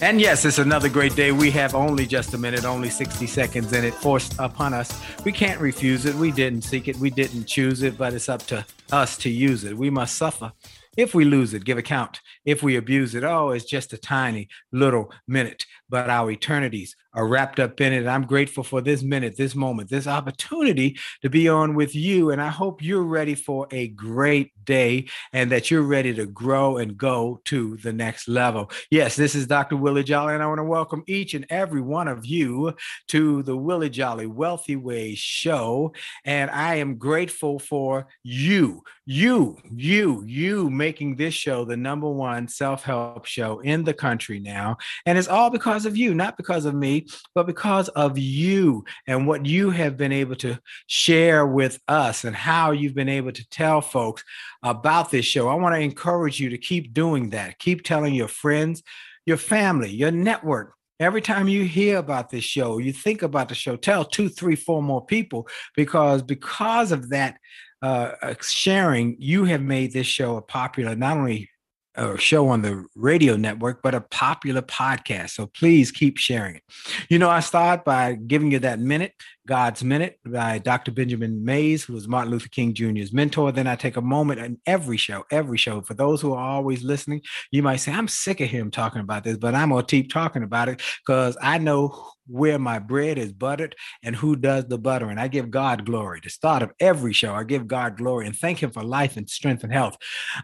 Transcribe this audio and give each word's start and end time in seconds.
And 0.00 0.20
yes, 0.20 0.44
it's 0.44 0.58
another 0.58 0.88
great 0.88 1.14
day. 1.14 1.32
We 1.32 1.50
have 1.52 1.74
only 1.74 2.06
just 2.06 2.34
a 2.34 2.38
minute, 2.38 2.64
only 2.64 2.90
60 2.90 3.26
seconds 3.26 3.72
in 3.72 3.84
it 3.84 3.94
forced 3.94 4.34
upon 4.38 4.74
us. 4.74 5.00
We 5.24 5.32
can't 5.32 5.60
refuse 5.60 6.06
it. 6.06 6.14
We 6.14 6.30
didn't 6.32 6.62
seek 6.62 6.88
it. 6.88 6.96
We 6.96 7.10
didn't 7.10 7.44
choose 7.44 7.82
it, 7.82 7.98
but 7.98 8.14
it's 8.14 8.28
up 8.28 8.42
to 8.48 8.64
us 8.92 9.16
to 9.18 9.30
use 9.30 9.64
it. 9.64 9.76
We 9.76 9.90
must 9.90 10.16
suffer. 10.16 10.52
If 10.96 11.14
we 11.14 11.24
lose 11.24 11.54
it, 11.54 11.64
give 11.64 11.78
account. 11.78 12.20
If 12.44 12.62
we 12.62 12.76
abuse 12.76 13.14
it, 13.14 13.24
oh, 13.24 13.50
it's 13.50 13.64
just 13.64 13.92
a 13.92 13.98
tiny 13.98 14.48
little 14.72 15.12
minute, 15.28 15.64
but 15.90 16.08
our 16.08 16.30
eternities 16.30 16.96
are 17.12 17.26
wrapped 17.26 17.58
up 17.58 17.80
in 17.80 17.92
it. 17.92 18.06
I'm 18.06 18.24
grateful 18.24 18.62
for 18.62 18.80
this 18.80 19.02
minute, 19.02 19.36
this 19.36 19.54
moment, 19.54 19.90
this 19.90 20.06
opportunity 20.06 20.96
to 21.22 21.28
be 21.28 21.48
on 21.48 21.74
with 21.74 21.94
you. 21.94 22.30
And 22.30 22.40
I 22.40 22.48
hope 22.48 22.82
you're 22.82 23.02
ready 23.02 23.34
for 23.34 23.66
a 23.72 23.88
great 23.88 24.52
day 24.64 25.08
and 25.32 25.50
that 25.50 25.70
you're 25.70 25.82
ready 25.82 26.14
to 26.14 26.26
grow 26.26 26.76
and 26.76 26.96
go 26.96 27.40
to 27.46 27.76
the 27.78 27.92
next 27.92 28.28
level. 28.28 28.70
Yes, 28.90 29.16
this 29.16 29.34
is 29.34 29.48
Dr. 29.48 29.76
Willie 29.76 30.04
Jolly, 30.04 30.34
and 30.34 30.42
I 30.42 30.46
want 30.46 30.58
to 30.58 30.64
welcome 30.64 31.02
each 31.08 31.34
and 31.34 31.46
every 31.50 31.80
one 31.80 32.06
of 32.06 32.24
you 32.24 32.74
to 33.08 33.42
the 33.42 33.56
Willie 33.56 33.90
Jolly 33.90 34.26
Wealthy 34.26 34.76
Way 34.76 35.16
show. 35.16 35.92
And 36.24 36.50
I 36.50 36.76
am 36.76 36.96
grateful 36.96 37.58
for 37.58 38.06
you, 38.22 38.84
you, 39.06 39.58
you, 39.74 40.22
you 40.24 40.70
making 40.70 41.16
this 41.16 41.34
show 41.34 41.64
the 41.64 41.76
number 41.76 42.08
one 42.08 42.46
self 42.46 42.84
help 42.84 43.26
show 43.26 43.58
in 43.60 43.82
the 43.82 43.94
country 43.94 44.38
now. 44.38 44.76
And 45.06 45.18
it's 45.18 45.26
all 45.26 45.50
because 45.50 45.79
of 45.86 45.96
you, 45.96 46.14
not 46.14 46.36
because 46.36 46.64
of 46.64 46.74
me 46.74 47.06
but 47.34 47.46
because 47.46 47.88
of 47.90 48.18
you 48.18 48.84
and 49.06 49.26
what 49.26 49.46
you 49.46 49.70
have 49.70 49.96
been 49.96 50.12
able 50.12 50.36
to 50.36 50.58
share 50.86 51.46
with 51.46 51.80
us 51.88 52.24
and 52.24 52.34
how 52.34 52.70
you've 52.70 52.94
been 52.94 53.08
able 53.08 53.32
to 53.32 53.48
tell 53.50 53.80
folks 53.80 54.24
about 54.62 55.10
this 55.10 55.24
show. 55.24 55.48
I 55.48 55.54
want 55.54 55.74
to 55.74 55.80
encourage 55.80 56.40
you 56.40 56.50
to 56.50 56.58
keep 56.58 56.92
doing 56.92 57.30
that. 57.30 57.58
Keep 57.58 57.84
telling 57.84 58.14
your 58.14 58.28
friends, 58.28 58.82
your 59.26 59.36
family, 59.36 59.90
your 59.90 60.10
network. 60.10 60.74
Every 60.98 61.22
time 61.22 61.48
you 61.48 61.64
hear 61.64 61.96
about 61.96 62.28
this 62.28 62.44
show, 62.44 62.78
you 62.78 62.92
think 62.92 63.22
about 63.22 63.48
the 63.48 63.54
show, 63.54 63.76
tell 63.76 64.04
two, 64.04 64.28
three, 64.28 64.56
four 64.56 64.82
more 64.82 65.04
people 65.04 65.48
because 65.74 66.22
because 66.22 66.92
of 66.92 67.08
that 67.10 67.38
uh, 67.80 68.34
sharing, 68.42 69.16
you 69.18 69.44
have 69.44 69.62
made 69.62 69.92
this 69.92 70.06
show 70.06 70.36
a 70.36 70.42
popular 70.42 70.94
not 70.94 71.16
only 71.16 71.48
a 71.94 72.16
show 72.18 72.48
on 72.48 72.62
the 72.62 72.84
radio 72.94 73.36
network, 73.36 73.82
but 73.82 73.94
a 73.94 74.00
popular 74.00 74.62
podcast. 74.62 75.30
So 75.30 75.46
please 75.46 75.90
keep 75.90 76.18
sharing 76.18 76.56
it. 76.56 76.62
You 77.08 77.18
know, 77.18 77.28
I 77.28 77.40
start 77.40 77.84
by 77.84 78.14
giving 78.14 78.52
you 78.52 78.58
that 78.60 78.78
minute, 78.78 79.14
God's 79.50 79.82
Minute 79.82 80.20
by 80.24 80.58
Dr. 80.58 80.92
Benjamin 80.92 81.44
Mays, 81.44 81.82
who 81.82 81.94
was 81.94 82.06
Martin 82.06 82.30
Luther 82.30 82.48
King 82.50 82.72
Jr.'s 82.72 83.12
mentor. 83.12 83.50
Then 83.50 83.66
I 83.66 83.74
take 83.74 83.96
a 83.96 84.00
moment 84.00 84.38
in 84.38 84.60
every 84.64 84.96
show, 84.96 85.24
every 85.32 85.58
show. 85.58 85.80
For 85.80 85.94
those 85.94 86.20
who 86.20 86.34
are 86.34 86.50
always 86.50 86.84
listening, 86.84 87.22
you 87.50 87.60
might 87.60 87.78
say, 87.78 87.90
I'm 87.90 88.06
sick 88.06 88.40
of 88.40 88.48
him 88.48 88.70
talking 88.70 89.00
about 89.00 89.24
this, 89.24 89.38
but 89.38 89.56
I'm 89.56 89.70
going 89.70 89.84
to 89.84 89.90
keep 89.90 90.12
talking 90.12 90.44
about 90.44 90.68
it 90.68 90.80
because 91.04 91.36
I 91.42 91.58
know 91.58 92.12
where 92.30 92.58
my 92.58 92.78
bread 92.78 93.18
is 93.18 93.32
buttered 93.32 93.74
and 94.04 94.14
who 94.14 94.36
does 94.36 94.66
the 94.66 94.78
buttering. 94.78 95.18
I 95.18 95.26
give 95.28 95.50
God 95.50 95.84
glory. 95.84 96.20
The 96.22 96.30
start 96.30 96.62
of 96.62 96.70
every 96.78 97.12
show, 97.12 97.34
I 97.34 97.42
give 97.42 97.66
God 97.66 97.96
glory 97.96 98.26
and 98.26 98.36
thank 98.36 98.62
Him 98.62 98.70
for 98.70 98.84
life 98.84 99.16
and 99.16 99.28
strength 99.28 99.64
and 99.64 99.72
health. 99.72 99.96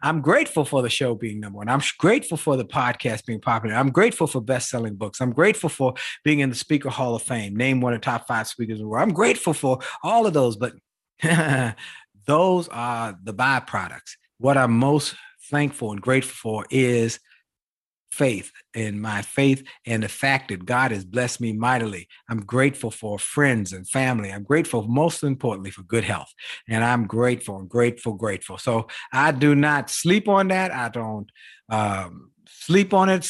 I'm 0.03 0.21
grateful 0.21 0.65
for 0.65 0.83
the 0.83 0.91
show 0.91 1.15
being 1.15 1.38
number 1.38 1.59
one. 1.59 1.69
I'm 1.69 1.83
grateful 1.99 2.37
for 2.37 2.56
the 2.56 2.65
podcast 2.65 3.25
being 3.25 3.41
popular. 3.41 3.77
I'm 3.77 3.91
grateful 3.91 4.27
for 4.27 4.41
best 4.41 4.69
selling 4.69 4.97
books. 4.97 5.21
I'm 5.21 5.33
grateful 5.33 5.69
for 5.69 5.94
being 6.25 6.41
in 6.41 6.50
the 6.50 6.56
Speaker 6.56 6.91
Hall 6.91 7.15
of 7.15 7.23
Fame, 7.23 7.55
named 7.55 7.83
one 7.83 7.94
of 7.94 8.00
the 8.00 8.05
top 8.05 8.27
five 8.27 8.49
speakers 8.49 8.78
in 8.78 8.84
the 8.84 8.88
world. 8.88 8.96
I'm 8.99 9.12
grateful 9.12 9.55
for 9.55 9.79
all 10.03 10.27
of 10.27 10.33
those, 10.33 10.57
but 10.57 10.75
those 12.27 12.69
are 12.69 13.19
the 13.23 13.34
byproducts. 13.34 14.17
What 14.39 14.57
I'm 14.57 14.77
most 14.77 15.15
thankful 15.51 15.93
and 15.93 16.01
grateful 16.01 16.34
for 16.34 16.67
is 16.71 17.19
faith 18.11 18.51
and 18.75 19.01
my 19.01 19.21
faith 19.21 19.62
and 19.85 20.03
the 20.03 20.09
fact 20.09 20.49
that 20.49 20.65
God 20.65 20.91
has 20.91 21.05
blessed 21.05 21.41
me 21.41 21.53
mightily. 21.53 22.09
I'm 22.31 22.41
grateful 22.41 22.91
for 22.91 23.19
friends 23.19 23.73
and 23.73 23.87
family. 23.89 24.33
I'm 24.33 24.43
grateful, 24.43 24.83
most 24.89 25.23
importantly, 25.23 25.71
for 25.71 25.83
good 25.83 26.05
health. 26.05 26.33
And 26.69 26.83
I'm 26.83 27.06
grateful, 27.06 27.62
grateful, 27.65 28.15
grateful. 28.15 28.59
So 28.59 28.87
I 29.12 29.33
do 29.33 29.55
not 29.55 29.91
sleep 29.91 30.29
on 30.29 30.49
that. 30.49 30.73
I 30.73 30.89
don't 30.89 31.31
um, 31.69 32.31
sleep 32.49 32.95
on 32.95 33.11
it. 33.11 33.29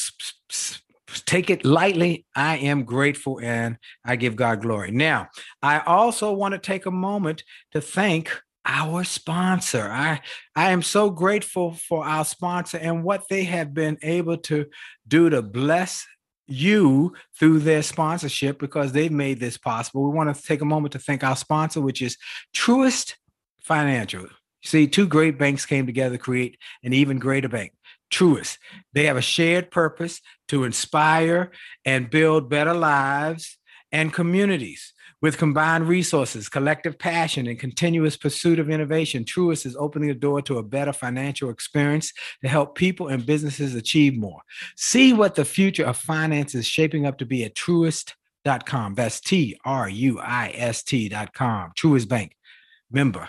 Take 1.24 1.50
it 1.50 1.64
lightly. 1.64 2.26
I 2.34 2.58
am 2.58 2.84
grateful 2.84 3.40
and 3.40 3.78
I 4.04 4.16
give 4.16 4.36
God 4.36 4.62
glory. 4.62 4.90
Now, 4.90 5.28
I 5.62 5.80
also 5.80 6.32
want 6.32 6.52
to 6.52 6.58
take 6.58 6.86
a 6.86 6.90
moment 6.90 7.44
to 7.72 7.80
thank 7.80 8.40
our 8.64 9.04
sponsor. 9.04 9.88
I 9.90 10.20
I 10.56 10.72
am 10.72 10.82
so 10.82 11.10
grateful 11.10 11.72
for 11.74 12.04
our 12.04 12.24
sponsor 12.24 12.78
and 12.78 13.04
what 13.04 13.24
they 13.30 13.44
have 13.44 13.72
been 13.72 13.98
able 14.02 14.38
to 14.38 14.66
do 15.06 15.30
to 15.30 15.42
bless 15.42 16.04
you 16.48 17.14
through 17.38 17.60
their 17.60 17.82
sponsorship 17.82 18.58
because 18.58 18.92
they've 18.92 19.12
made 19.12 19.40
this 19.40 19.58
possible. 19.58 20.04
We 20.04 20.16
want 20.16 20.34
to 20.34 20.42
take 20.42 20.60
a 20.60 20.66
moment 20.66 20.92
to 20.92 20.98
thank 20.98 21.24
our 21.24 21.36
sponsor, 21.36 21.80
which 21.80 22.02
is 22.02 22.16
Truist 22.54 23.14
Financial. 23.60 24.26
See, 24.62 24.86
two 24.86 25.06
great 25.06 25.38
banks 25.38 25.66
came 25.66 25.86
together 25.86 26.16
to 26.16 26.22
create 26.22 26.58
an 26.82 26.92
even 26.92 27.18
greater 27.18 27.48
bank. 27.48 27.72
Truist. 28.10 28.58
They 28.92 29.06
have 29.06 29.16
a 29.16 29.22
shared 29.22 29.70
purpose 29.70 30.20
to 30.48 30.64
inspire 30.64 31.50
and 31.84 32.10
build 32.10 32.48
better 32.48 32.74
lives 32.74 33.58
and 33.92 34.12
communities. 34.12 34.92
With 35.22 35.38
combined 35.38 35.88
resources, 35.88 36.48
collective 36.48 36.98
passion, 36.98 37.46
and 37.46 37.58
continuous 37.58 38.18
pursuit 38.18 38.58
of 38.58 38.68
innovation, 38.68 39.24
Truist 39.24 39.64
is 39.64 39.74
opening 39.74 40.08
the 40.08 40.14
door 40.14 40.42
to 40.42 40.58
a 40.58 40.62
better 40.62 40.92
financial 40.92 41.48
experience 41.48 42.12
to 42.42 42.48
help 42.48 42.76
people 42.76 43.08
and 43.08 43.24
businesses 43.24 43.74
achieve 43.74 44.14
more. 44.14 44.40
See 44.76 45.14
what 45.14 45.34
the 45.34 45.46
future 45.46 45.86
of 45.86 45.96
finance 45.96 46.54
is 46.54 46.66
shaping 46.66 47.06
up 47.06 47.16
to 47.18 47.26
be 47.26 47.44
at 47.44 47.54
truist.com. 47.54 48.94
That's 48.94 49.20
T 49.20 49.58
R 49.64 49.88
U 49.88 50.20
I 50.20 50.52
S 50.54 50.82
T.com. 50.82 51.72
Truist 51.76 52.08
Bank, 52.08 52.36
member 52.90 53.28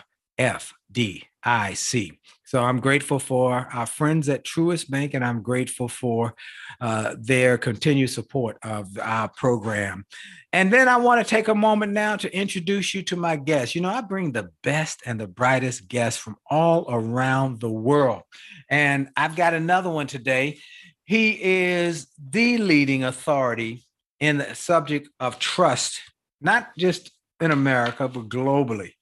So 2.48 2.64
I'm 2.64 2.80
grateful 2.80 3.20
for 3.20 3.68
our 3.74 3.86
friends 3.86 4.30
at 4.30 4.46
Truist 4.46 4.90
Bank, 4.90 5.14
and 5.14 5.26
I'm 5.26 5.42
grateful 5.42 5.90
for 5.90 6.34
uh, 6.80 7.14
their 7.20 7.58
continued 7.58 8.10
support 8.10 8.58
of 8.64 8.98
our 8.98 9.28
program. 9.28 10.06
And 10.54 10.72
then 10.72 10.88
I 10.88 10.96
want 10.96 11.20
to 11.20 11.30
take 11.30 11.50
a 11.50 11.54
moment 11.54 11.92
now 11.92 12.16
to 12.16 12.34
introduce 12.34 12.94
you 12.94 13.04
to 13.04 13.18
my 13.18 13.36
guests. 13.36 13.76
You 13.76 13.82
know, 13.82 13.90
I 13.90 14.00
bring 14.00 14.32
the 14.32 14.50
best 14.64 15.02
and 15.06 15.20
the 15.20 15.28
brightest 15.28 15.90
guests 15.90 16.22
from 16.22 16.38
all 16.50 16.86
around 16.88 17.60
the 17.60 17.70
world. 17.70 18.22
And 18.70 19.10
I've 19.18 19.36
got 19.36 19.54
another 19.54 19.90
one 19.90 20.08
today. 20.08 20.60
He 21.04 21.32
is 21.42 22.08
the 22.18 22.60
leading 22.60 23.04
authority 23.04 23.86
in 24.22 24.38
the 24.38 24.56
subject 24.56 25.10
of 25.20 25.38
trust, 25.38 26.00
not 26.40 26.70
just 26.78 27.12
in 27.42 27.52
America, 27.52 28.08
but 28.08 28.30
globally. 28.30 28.94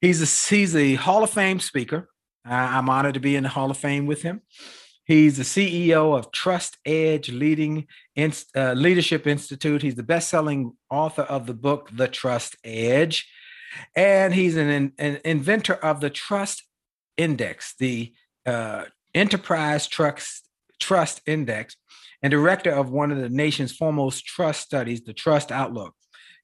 He's 0.00 0.22
a, 0.22 0.54
he's 0.54 0.74
a 0.74 0.94
Hall 0.94 1.22
of 1.22 1.28
Fame 1.28 1.60
speaker. 1.60 2.08
I'm 2.46 2.88
honored 2.88 3.14
to 3.14 3.20
be 3.20 3.36
in 3.36 3.42
the 3.42 3.48
Hall 3.48 3.70
of 3.70 3.76
Fame 3.76 4.06
with 4.06 4.22
him. 4.22 4.42
He's 5.04 5.36
the 5.36 5.44
CEO 5.44 6.18
of 6.18 6.32
Trust 6.32 6.78
Edge 6.84 7.30
Leading 7.30 7.86
uh, 8.18 8.72
Leadership 8.72 9.26
Institute. 9.26 9.82
He's 9.82 9.94
the 9.94 10.02
best-selling 10.02 10.72
author 10.90 11.22
of 11.22 11.46
the 11.46 11.54
book 11.54 11.90
The 11.92 12.08
Trust 12.08 12.56
Edge, 12.64 13.28
and 13.94 14.34
he's 14.34 14.56
an, 14.56 14.92
an 14.98 15.20
inventor 15.24 15.74
of 15.74 16.00
the 16.00 16.10
Trust 16.10 16.64
Index, 17.16 17.74
the 17.78 18.12
uh, 18.44 18.84
Enterprise 19.14 19.86
Trust 19.86 20.48
Trust 20.80 21.22
Index, 21.26 21.76
and 22.22 22.30
director 22.30 22.70
of 22.70 22.90
one 22.90 23.12
of 23.12 23.18
the 23.18 23.28
nation's 23.28 23.74
foremost 23.74 24.26
trust 24.26 24.62
studies, 24.62 25.02
the 25.02 25.14
Trust 25.14 25.52
Outlook. 25.52 25.94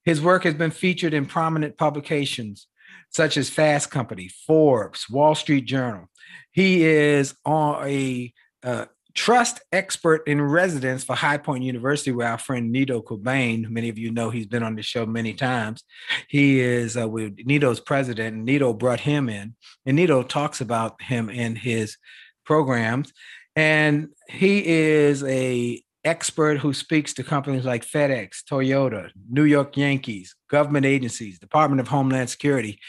His 0.05 0.21
work 0.21 0.43
has 0.43 0.53
been 0.53 0.71
featured 0.71 1.13
in 1.13 1.25
prominent 1.25 1.77
publications 1.77 2.67
such 3.09 3.37
as 3.37 3.49
Fast 3.49 3.91
Company, 3.91 4.29
Forbes, 4.47 5.09
Wall 5.09 5.35
Street 5.35 5.65
Journal. 5.65 6.09
He 6.51 6.83
is 6.85 7.35
on 7.45 7.87
a 7.87 8.33
uh, 8.63 8.85
trust 9.13 9.61
expert 9.71 10.27
in 10.27 10.41
residence 10.41 11.03
for 11.03 11.15
High 11.15 11.37
Point 11.37 11.63
University, 11.63 12.11
where 12.11 12.27
our 12.27 12.37
friend 12.37 12.71
Nido 12.71 13.01
Qubein, 13.01 13.69
many 13.69 13.89
of 13.89 13.97
you 13.97 14.11
know 14.11 14.29
he's 14.29 14.47
been 14.47 14.63
on 14.63 14.75
the 14.75 14.81
show 14.81 15.05
many 15.05 15.33
times. 15.33 15.83
He 16.27 16.59
is 16.59 16.97
uh, 16.97 17.07
with 17.07 17.37
Nido's 17.45 17.79
president, 17.79 18.35
and 18.35 18.45
Nido 18.45 18.73
brought 18.73 18.99
him 18.99 19.29
in, 19.29 19.55
and 19.85 19.95
Nido 19.95 20.23
talks 20.23 20.61
about 20.61 21.01
him 21.01 21.29
in 21.29 21.55
his 21.55 21.97
programs. 22.45 23.13
And 23.55 24.09
he 24.29 24.65
is 24.65 25.23
a 25.23 25.83
expert 26.05 26.57
who 26.57 26.73
speaks 26.73 27.13
to 27.13 27.23
companies 27.23 27.65
like 27.65 27.85
FedEx, 27.85 28.43
Toyota, 28.49 29.09
New 29.29 29.43
York 29.43 29.77
Yankees, 29.77 30.35
government 30.49 30.85
agencies, 30.85 31.39
Department 31.39 31.79
of 31.79 31.87
Homeland 31.87 32.29
Security. 32.29 32.79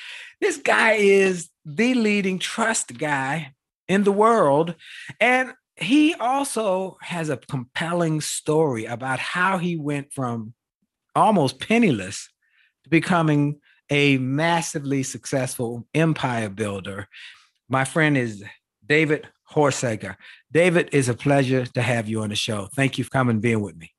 This 0.41 0.57
guy 0.57 0.93
is 0.93 1.49
the 1.65 1.95
leading 1.95 2.39
trust 2.39 2.99
guy 2.99 3.55
in 3.89 4.05
the 4.05 4.13
world. 4.13 4.75
And 5.21 5.53
he 5.77 6.15
also 6.15 6.99
has 7.03 7.31
a 7.31 7.37
compelling 7.37 8.21
story 8.21 8.85
about 8.85 9.19
how 9.19 9.59
he 9.59 9.77
went 9.77 10.13
from 10.13 10.55
almost 11.15 11.61
penniless 11.61 12.29
to 12.85 12.91
becoming 12.91 13.61
a 13.91 14.19
massively 14.19 15.03
successful 15.03 15.87
empire 15.95 16.49
builder. 16.49 17.09
My 17.69 17.85
friend 17.85 18.17
is 18.17 18.43
David 18.87 19.29
Horsager. 19.51 20.17
David, 20.53 20.91
is 20.93 21.09
a 21.09 21.15
pleasure 21.15 21.67
to 21.67 21.83
have 21.83 22.09
you 22.09 22.23
on 22.23 22.31
the 22.31 22.37
show. 22.37 22.69
Thank 22.75 22.99
you 22.99 23.05
for 23.05 23.11
coming 23.11 23.35
and 23.35 23.43
being 23.43 23.61
with 23.61 23.77
me. 23.77 23.91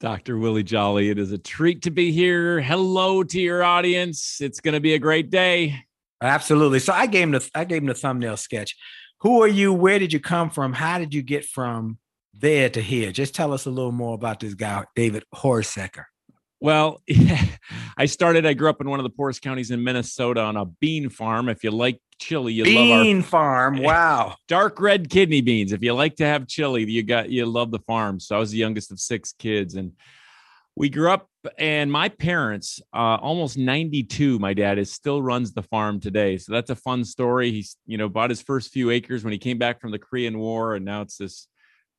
Dr. 0.00 0.36
Willie 0.36 0.64
Jolly, 0.64 1.10
it 1.10 1.18
is 1.18 1.30
a 1.30 1.38
treat 1.38 1.82
to 1.82 1.90
be 1.90 2.10
here. 2.10 2.60
Hello 2.60 3.22
to 3.22 3.40
your 3.40 3.62
audience. 3.62 4.40
It's 4.40 4.60
going 4.60 4.74
to 4.74 4.80
be 4.80 4.94
a 4.94 4.98
great 4.98 5.30
day. 5.30 5.84
Absolutely. 6.20 6.80
So 6.80 6.92
I 6.92 7.06
gave 7.06 7.24
him 7.24 7.32
the 7.32 7.50
I 7.54 7.64
gave 7.64 7.82
him 7.82 7.88
the 7.88 7.94
thumbnail 7.94 8.36
sketch. 8.36 8.76
Who 9.20 9.42
are 9.42 9.48
you? 9.48 9.72
Where 9.72 9.98
did 9.98 10.12
you 10.12 10.20
come 10.20 10.50
from? 10.50 10.72
How 10.72 10.98
did 10.98 11.14
you 11.14 11.22
get 11.22 11.44
from 11.44 11.98
there 12.34 12.68
to 12.70 12.80
here? 12.80 13.12
Just 13.12 13.34
tell 13.34 13.52
us 13.52 13.66
a 13.66 13.70
little 13.70 13.92
more 13.92 14.14
about 14.14 14.40
this 14.40 14.54
guy, 14.54 14.84
David 14.96 15.24
Horsager. 15.34 16.04
Well, 16.62 17.02
yeah, 17.08 17.44
I 17.96 18.06
started. 18.06 18.46
I 18.46 18.54
grew 18.54 18.70
up 18.70 18.80
in 18.80 18.88
one 18.88 19.00
of 19.00 19.04
the 19.04 19.10
poorest 19.10 19.42
counties 19.42 19.72
in 19.72 19.82
Minnesota 19.82 20.42
on 20.42 20.56
a 20.56 20.64
bean 20.64 21.08
farm. 21.08 21.48
If 21.48 21.64
you 21.64 21.72
like 21.72 22.00
chili, 22.20 22.52
you 22.52 22.62
bean 22.62 22.88
love 22.88 22.98
our 22.98 23.04
bean 23.04 23.22
farm. 23.22 23.78
Wow, 23.82 24.36
dark 24.46 24.80
red 24.80 25.10
kidney 25.10 25.40
beans. 25.40 25.72
If 25.72 25.82
you 25.82 25.92
like 25.92 26.16
to 26.16 26.24
have 26.24 26.46
chili, 26.46 26.88
you 26.88 27.02
got 27.02 27.30
you 27.30 27.46
love 27.46 27.72
the 27.72 27.80
farm. 27.80 28.20
So 28.20 28.36
I 28.36 28.38
was 28.38 28.52
the 28.52 28.58
youngest 28.58 28.92
of 28.92 29.00
six 29.00 29.32
kids, 29.32 29.74
and 29.74 29.92
we 30.76 30.88
grew 30.88 31.10
up. 31.10 31.28
And 31.58 31.90
my 31.90 32.08
parents, 32.08 32.80
uh, 32.94 33.18
almost 33.20 33.58
ninety-two, 33.58 34.38
my 34.38 34.54
dad 34.54 34.78
is 34.78 34.92
still 34.92 35.20
runs 35.20 35.52
the 35.52 35.64
farm 35.64 35.98
today. 35.98 36.38
So 36.38 36.52
that's 36.52 36.70
a 36.70 36.76
fun 36.76 37.04
story. 37.04 37.50
He's 37.50 37.76
you 37.86 37.98
know 37.98 38.08
bought 38.08 38.30
his 38.30 38.40
first 38.40 38.70
few 38.70 38.90
acres 38.90 39.24
when 39.24 39.32
he 39.32 39.38
came 39.38 39.58
back 39.58 39.80
from 39.80 39.90
the 39.90 39.98
Korean 39.98 40.38
War, 40.38 40.76
and 40.76 40.84
now 40.84 41.00
it's 41.02 41.16
this 41.16 41.48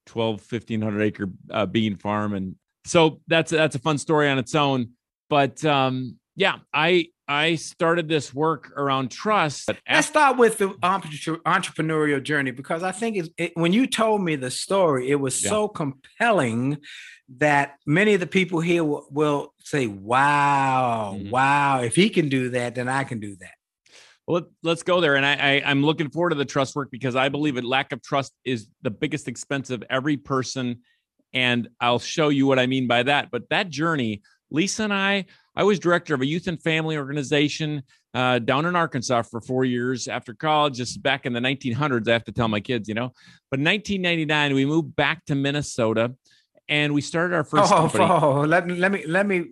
12 0.06 0.40
1500 0.50 1.02
acre 1.02 1.30
uh, 1.52 1.66
bean 1.66 1.98
farm 1.98 2.34
and 2.34 2.56
so 2.86 3.22
that's 3.28 3.52
that's 3.52 3.76
a 3.76 3.80
fun 3.80 3.98
story 3.98 4.30
on 4.30 4.38
its 4.38 4.56
own. 4.56 4.92
But 5.30 5.64
um, 5.66 6.18
yeah, 6.36 6.58
I 6.74 7.08
I 7.28 7.56
started 7.56 8.10
this 8.10 8.34
work 8.34 8.72
around 8.76 9.10
trust. 9.10 9.70
Let's 9.90 10.08
start 10.08 10.38
with 10.38 10.58
the 10.58 10.70
entrepreneurial 10.70 12.22
journey 12.22 12.52
because 12.52 12.84
I 12.84 12.92
think 12.92 13.30
it, 13.38 13.52
when 13.56 13.72
you 13.72 13.88
told 13.88 14.22
me 14.22 14.36
the 14.36 14.52
story, 14.52 15.10
it 15.10 15.16
was 15.16 15.42
yeah. 15.44 15.50
so 15.50 15.68
compelling 15.68 16.80
that 17.38 17.76
many 17.86 18.14
of 18.14 18.20
the 18.20 18.28
people 18.28 18.60
here 18.60 18.84
will, 18.84 19.08
will 19.10 19.54
say, 19.64 19.88
"Wow, 19.88 21.16
mm-hmm. 21.18 21.30
wow! 21.30 21.82
If 21.82 21.96
he 21.96 22.10
can 22.10 22.30
do 22.30 22.50
that, 22.50 22.76
then 22.76 22.90
I 22.90 23.06
can 23.06 23.20
do 23.20 23.36
that." 23.38 23.54
Well, 24.28 24.50
let's 24.62 24.84
go 24.84 25.02
there. 25.02 25.16
And 25.16 25.26
I, 25.26 25.34
I 25.34 25.64
I'm 25.66 25.84
looking 25.84 26.10
forward 26.10 26.30
to 26.32 26.36
the 26.36 26.46
trust 26.46 26.76
work 26.76 26.90
because 26.92 27.16
I 27.16 27.30
believe 27.30 27.56
that 27.56 27.64
lack 27.64 27.92
of 27.92 28.02
trust 28.02 28.34
is 28.44 28.68
the 28.82 28.92
biggest 28.92 29.28
expense 29.28 29.70
of 29.70 29.84
every 29.90 30.18
person 30.18 30.82
and 31.34 31.68
I'll 31.80 32.00
show 32.00 32.30
you 32.30 32.46
what 32.46 32.60
I 32.60 32.68
mean 32.68 32.88
by 32.88 33.04
that. 33.04 33.32
But 33.32 33.50
that 33.50 33.70
journey, 33.70 34.22
Lisa 34.52 34.84
and 34.84 34.94
I, 34.94 35.26
I 35.56 35.64
was 35.64 35.80
director 35.80 36.14
of 36.14 36.22
a 36.22 36.26
youth 36.26 36.48
and 36.48 36.62
family 36.62 36.98
organization 36.98 37.84
uh, 38.14 38.40
down 38.40 38.66
in 38.66 38.76
Arkansas 38.76 39.24
for 39.24 39.42
four 39.42 39.66
years 39.66 40.08
after 40.08 40.34
college. 40.34 40.76
Just 40.76 41.02
back 41.02 41.26
in 41.26 41.34
the 41.34 41.40
1900s, 41.40 42.08
I 42.08 42.14
have 42.14 42.24
to 42.26 42.32
tell 42.32 42.48
my 42.48 42.60
kids, 42.60 42.88
you 42.88 42.96
know. 42.96 43.14
But 43.50 43.60
1999, 43.60 44.54
we 44.54 44.66
moved 44.66 44.96
back 44.96 45.26
to 45.26 45.36
Minnesota, 45.36 46.14
and 46.70 46.94
we 46.94 47.02
started 47.02 47.36
our 47.36 47.44
first. 47.44 47.72
Oh, 47.72 47.76
company. 47.90 48.04
oh, 48.10 48.42
let 48.42 48.68
me 48.68 48.76
let 48.76 48.92
me 48.92 49.06
let 49.06 49.28
me. 49.28 49.46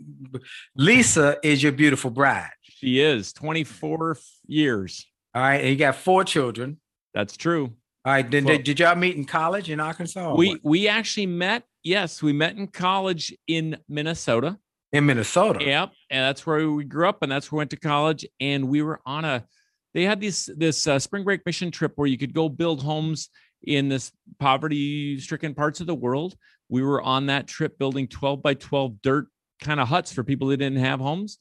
Lisa 0.76 1.38
is 1.44 1.62
your 1.62 1.72
beautiful 1.72 2.12
bride. 2.12 2.50
She 2.62 3.00
is 3.00 3.34
24 3.34 4.18
years. 4.48 5.08
All 5.34 5.42
right, 5.42 5.62
and 5.62 5.70
you 5.70 5.76
got 5.76 5.96
four 5.96 6.24
children. 6.24 6.80
That's 7.14 7.38
true. 7.38 7.74
All 8.04 8.14
right. 8.14 8.28
Did, 8.28 8.46
well, 8.46 8.58
did 8.58 8.80
y'all 8.80 8.96
meet 8.96 9.16
in 9.16 9.26
college 9.26 9.70
in 9.70 9.80
Arkansas? 9.80 10.34
We 10.36 10.50
what? 10.50 10.60
we 10.64 10.88
actually 10.88 11.28
met. 11.28 11.64
Yes, 11.84 12.22
we 12.22 12.34
met 12.34 12.58
in 12.58 12.68
college 12.68 13.36
in 13.48 13.78
Minnesota. 13.90 14.58
In 14.92 15.06
Minnesota. 15.06 15.64
Yep, 15.64 15.92
and 16.10 16.24
that's 16.24 16.46
where 16.46 16.70
we 16.70 16.84
grew 16.84 17.08
up, 17.08 17.20
and 17.22 17.32
that's 17.32 17.52
where 17.52 17.58
we 17.58 17.62
went 17.62 17.72
to 17.72 17.78
college. 17.78 18.26
And 18.40 18.68
we 18.68 18.82
were 18.82 19.00
on 19.06 19.26
a. 19.26 19.46
They 19.94 20.04
had 20.04 20.22
this 20.22 20.50
this 20.56 20.86
uh, 20.88 21.00
spring 21.00 21.24
break 21.24 21.46
mission 21.46 21.72
trip 21.72 21.94
where 21.96 22.08
you 22.08 22.18
could 22.18 22.34
go 22.34 22.50
build 22.50 22.84
homes 22.84 23.30
in 23.64 23.90
this 23.90 24.12
poverty 24.40 25.20
stricken 25.20 25.54
parts 25.54 25.80
of 25.80 25.88
the 25.88 25.96
world. 25.96 26.36
We 26.70 26.84
were 26.84 27.02
on 27.02 27.28
that 27.28 27.48
trip 27.48 27.78
building 27.78 28.08
12 28.08 28.42
by 28.42 28.54
12 28.54 29.02
dirt 29.02 29.28
kind 29.62 29.80
of 29.80 29.88
huts 29.88 30.12
for 30.12 30.24
people 30.24 30.48
that 30.50 30.58
didn't 30.58 30.80
have 30.80 31.00
homes. 31.00 31.38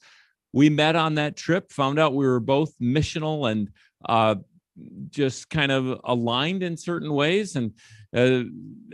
We 0.52 0.68
met 0.68 0.96
on 0.96 1.14
that 1.14 1.36
trip, 1.36 1.70
found 1.72 1.98
out 1.98 2.14
we 2.14 2.26
were 2.26 2.40
both 2.40 2.74
missional 2.80 3.50
and 3.50 3.70
uh, 4.04 4.36
just 5.10 5.50
kind 5.50 5.72
of 5.72 6.00
aligned 6.04 6.62
in 6.62 6.76
certain 6.76 7.12
ways 7.12 7.56
and 7.56 7.72
uh, 8.16 8.42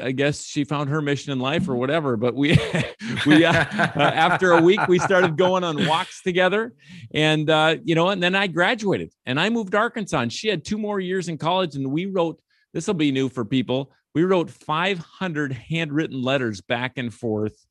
i 0.03 0.13
guess 0.13 0.45
she 0.45 0.65
found 0.65 0.89
her 0.89 1.01
mission 1.01 1.33
in 1.33 1.39
life 1.39 1.69
or 1.69 1.77
whatever 1.77 2.17
but 2.17 2.35
we 2.35 2.59
we 3.27 3.45
uh, 3.45 3.53
uh, 3.53 4.01
after 4.15 4.53
a 4.53 4.63
week 4.63 4.81
we 4.89 4.99
started 4.99 5.37
going 5.37 5.65
on 5.65 5.87
walks 5.87 6.23
together 6.23 6.75
and 7.15 7.51
uh, 7.51 7.77
you 7.85 7.95
know 7.95 8.09
and 8.09 8.23
then 8.23 8.35
i 8.35 8.47
graduated 8.47 9.11
and 9.27 9.41
i 9.41 9.49
moved 9.49 9.73
to 9.73 9.79
arkansas 9.79 10.21
and 10.21 10.33
she 10.33 10.49
had 10.49 10.65
two 10.65 10.79
more 10.79 11.01
years 11.01 11.29
in 11.29 11.39
college 11.39 11.77
and 11.77 11.91
we 11.91 12.07
wrote 12.07 12.41
this 12.73 12.87
will 12.87 12.95
be 12.95 13.11
new 13.11 13.29
for 13.29 13.45
people 13.45 13.93
we 14.15 14.25
wrote 14.25 14.51
500 14.51 15.53
handwritten 15.53 16.23
letters 16.23 16.61
back 16.61 16.93
and 16.97 17.13
forth 17.13 17.67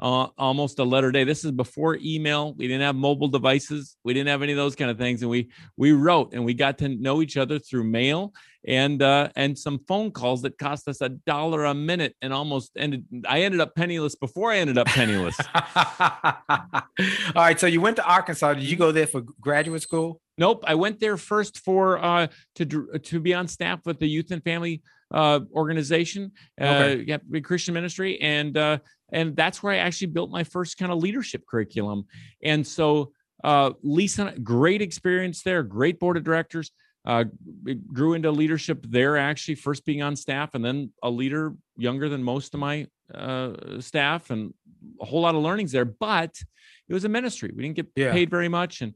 uh, 0.00 0.28
almost 0.38 0.78
a 0.78 0.84
letter 0.84 1.12
day. 1.12 1.24
This 1.24 1.44
is 1.44 1.52
before 1.52 1.98
email. 2.02 2.54
We 2.54 2.66
didn't 2.66 2.82
have 2.82 2.96
mobile 2.96 3.28
devices. 3.28 3.96
We 4.02 4.14
didn't 4.14 4.28
have 4.28 4.42
any 4.42 4.52
of 4.52 4.56
those 4.56 4.74
kind 4.74 4.90
of 4.90 4.98
things, 4.98 5.22
and 5.22 5.30
we 5.30 5.50
we 5.76 5.92
wrote 5.92 6.32
and 6.32 6.44
we 6.44 6.54
got 6.54 6.78
to 6.78 6.88
know 6.88 7.22
each 7.22 7.36
other 7.36 7.58
through 7.58 7.84
mail 7.84 8.32
and 8.66 9.02
uh, 9.02 9.28
and 9.36 9.58
some 9.58 9.80
phone 9.88 10.10
calls 10.10 10.42
that 10.42 10.58
cost 10.58 10.88
us 10.88 11.00
a 11.00 11.10
dollar 11.10 11.64
a 11.64 11.74
minute, 11.74 12.16
and 12.20 12.32
almost 12.32 12.72
ended. 12.76 13.04
I 13.26 13.42
ended 13.42 13.60
up 13.60 13.74
penniless 13.74 14.14
before 14.14 14.52
I 14.52 14.58
ended 14.58 14.78
up 14.78 14.86
penniless. 14.86 15.36
All 15.54 16.82
right, 17.36 17.58
so 17.58 17.66
you 17.66 17.80
went 17.80 17.96
to 17.96 18.04
Arkansas. 18.04 18.54
Did 18.54 18.64
you 18.64 18.76
go 18.76 18.92
there 18.92 19.06
for 19.06 19.22
graduate 19.40 19.82
school? 19.82 20.20
Nope, 20.36 20.64
I 20.66 20.74
went 20.74 21.00
there 21.00 21.16
first 21.16 21.58
for 21.58 22.02
uh, 22.02 22.28
to 22.56 22.98
to 23.02 23.20
be 23.20 23.34
on 23.34 23.48
staff 23.48 23.80
with 23.86 23.98
the 23.98 24.08
youth 24.08 24.30
and 24.30 24.42
family 24.42 24.82
uh, 25.12 25.40
organization, 25.52 26.32
uh, 26.60 26.64
okay. 26.64 27.12
uh, 27.12 27.40
Christian 27.42 27.74
ministry, 27.74 28.20
and 28.20 28.56
uh, 28.56 28.78
and 29.12 29.34
that's 29.36 29.62
where 29.62 29.72
I 29.72 29.78
actually 29.78 30.08
built 30.08 30.30
my 30.30 30.44
first 30.44 30.78
kind 30.78 30.92
of 30.92 30.98
leadership 30.98 31.42
curriculum. 31.48 32.04
And 32.42 32.66
so, 32.66 33.12
uh, 33.42 33.70
Lisa, 33.82 34.34
great 34.42 34.82
experience 34.82 35.42
there, 35.42 35.62
great 35.62 35.98
board 35.98 36.16
of 36.16 36.24
directors. 36.24 36.70
uh, 37.06 37.24
grew 37.92 38.12
into 38.14 38.30
leadership 38.30 38.84
there, 38.88 39.16
actually, 39.16 39.54
first 39.54 39.84
being 39.84 40.02
on 40.02 40.14
staff 40.16 40.54
and 40.54 40.62
then 40.64 40.92
a 41.02 41.10
leader 41.10 41.54
younger 41.76 42.08
than 42.08 42.22
most 42.22 42.52
of 42.54 42.60
my 42.60 42.86
uh, 43.14 43.80
staff 43.80 44.30
and 44.30 44.52
a 45.00 45.04
whole 45.06 45.22
lot 45.22 45.34
of 45.34 45.42
learnings 45.42 45.72
there. 45.72 45.86
But 45.86 46.36
it 46.88 46.94
was 46.94 47.04
a 47.04 47.08
ministry. 47.08 47.50
We 47.56 47.62
didn't 47.62 47.76
get 47.76 47.88
Yeah. 47.96 48.12
paid 48.12 48.30
very 48.30 48.48
much. 48.48 48.82
And 48.82 48.94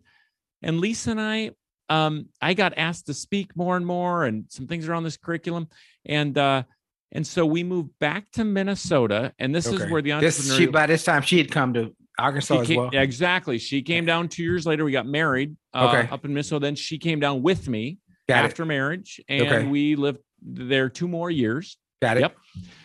and 0.62 0.80
Lisa 0.80 1.11
and 1.12 1.21
I, 1.21 1.50
um, 1.95 2.27
I 2.41 2.55
got 2.55 2.75
asked 2.77 3.07
to 3.07 3.15
speak 3.15 3.57
more 3.57 3.77
and 3.77 3.87
more, 3.87 4.25
and 4.25 4.45
some 4.49 4.67
things 4.67 4.89
are 4.89 4.95
on 4.95 5.05
this 5.05 5.17
curriculum. 5.17 5.69
And 6.07 6.37
uh, 6.37 6.65
and 7.13 7.27
so 7.27 7.47
we 7.47 7.63
moved 7.63 7.91
back 8.01 8.31
to 8.33 8.45
Minnesota, 8.45 9.33
and 9.39 9.55
this 9.55 9.67
is 9.67 9.89
where 9.91 10.03
the 10.03 10.13
This, 10.21 10.41
entrepreneurial 10.41 10.57
she, 10.57 10.67
by 10.67 10.87
this 10.87 11.05
time, 11.05 11.23
she 11.23 11.39
had 11.39 11.51
come 11.51 11.73
to 11.75 11.95
Arkansas 12.19 12.55
she 12.57 12.61
as 12.61 12.67
came- 12.67 12.81
well. 12.81 12.91
Exactly. 12.93 13.59
She 13.59 13.83
came 13.83 14.05
down 14.05 14.29
two 14.29 14.43
years 14.43 14.67
later. 14.67 14.85
We 14.85 14.93
got 14.93 15.07
married 15.07 15.57
uh, 15.75 15.89
Okay. 15.89 16.09
up 16.13 16.25
in 16.25 16.33
Minnesota. 16.33 16.65
Then 16.67 16.75
she 16.75 16.99
came 16.99 17.21
down 17.21 17.43
with 17.43 17.69
me 17.69 17.99
Got 18.29 18.45
after 18.45 18.65
marriage, 18.65 19.21
and 19.29 19.43
Okay. 19.43 19.67
we 19.67 19.95
lived 19.97 20.19
there 20.43 20.89
two 20.89 21.09
more 21.09 21.31
years. 21.31 21.77
Got 22.03 22.17
it. 22.19 22.21
Yep. 22.21 22.37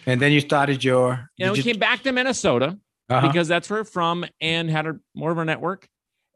And 0.05 0.21
then 0.21 0.31
you 0.31 0.39
started 0.39 0.83
your. 0.83 1.29
And 1.39 1.51
we 1.51 1.57
you- 1.57 1.63
came 1.63 1.79
back 1.79 2.03
to 2.03 2.11
Minnesota 2.11 2.77
uh-huh. 3.09 3.27
because 3.27 3.47
that's 3.47 3.69
where 3.69 3.79
we're 3.81 3.83
from 3.85 4.25
and 4.39 4.69
had 4.69 4.85
a 4.85 4.99
more 5.15 5.31
of 5.31 5.37
a 5.37 5.45
network. 5.45 5.87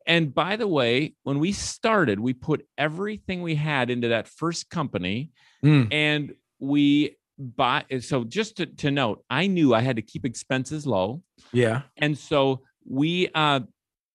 And 0.05 0.33
by 0.33 0.55
the 0.55 0.67
way, 0.67 1.15
when 1.23 1.39
we 1.39 1.51
started, 1.51 2.19
we 2.19 2.33
put 2.33 2.65
everything 2.77 3.41
we 3.41 3.55
had 3.55 3.89
into 3.89 4.09
that 4.09 4.27
first 4.27 4.69
company 4.69 5.31
Mm, 5.63 5.87
and 5.93 6.33
we 6.59 7.15
bought. 7.39 7.85
So 8.01 8.25
just 8.25 8.57
to, 8.57 8.65
to 8.65 8.91
note, 8.91 9.23
I 9.29 9.47
knew 9.47 9.73
I 9.73 9.79
had 9.79 9.95
to 9.95 10.01
keep 10.01 10.25
expenses 10.25 10.85
low. 10.85 11.23
yeah. 11.53 11.83
and 11.97 12.17
so 12.17 12.61
we 12.85 13.29
uh 13.33 13.61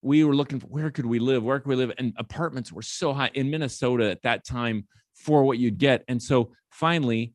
we 0.03 0.25
were 0.25 0.37
looking 0.37 0.61
for 0.61 0.67
where 0.67 0.91
could 0.91 1.07
we 1.07 1.19
live 1.19 1.43
where 1.43 1.59
could 1.59 1.69
we 1.71 1.75
live 1.77 1.93
and 1.97 2.13
apartments 2.19 2.71
were 2.71 2.83
so 2.83 3.15
high 3.15 3.31
in 3.33 3.49
minnesota 3.51 4.11
at 4.11 4.21
that 4.23 4.45
time 4.47 4.87
for 5.15 5.43
what 5.43 5.57
you'd 5.59 5.79
get 5.79 6.05
and 6.07 6.23
so 6.23 6.53
finally 6.71 7.33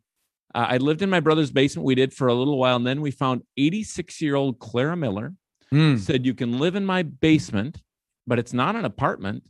uh, 0.54 0.68
i 0.70 0.78
lived 0.78 1.02
in 1.02 1.10
my 1.10 1.20
brother's 1.20 1.52
basement 1.52 1.86
we 1.88 1.96
did 1.96 2.14
for 2.14 2.28
a 2.28 2.34
little 2.36 2.58
while 2.60 2.76
and 2.76 2.86
then 2.86 3.02
we 3.02 3.10
found 3.10 3.42
86 3.58 4.22
year 4.22 4.36
old 4.36 4.60
clara 4.60 4.96
miller 4.96 5.34
Mm, 5.74 5.98
said 5.98 6.24
you 6.24 6.36
can 6.36 6.60
live 6.60 6.76
in 6.76 6.86
my 6.86 7.02
basement 7.02 7.82
but 8.28 8.40
it's 8.40 8.54
not 8.54 8.76
an 8.76 8.86
apartment. 8.86 9.44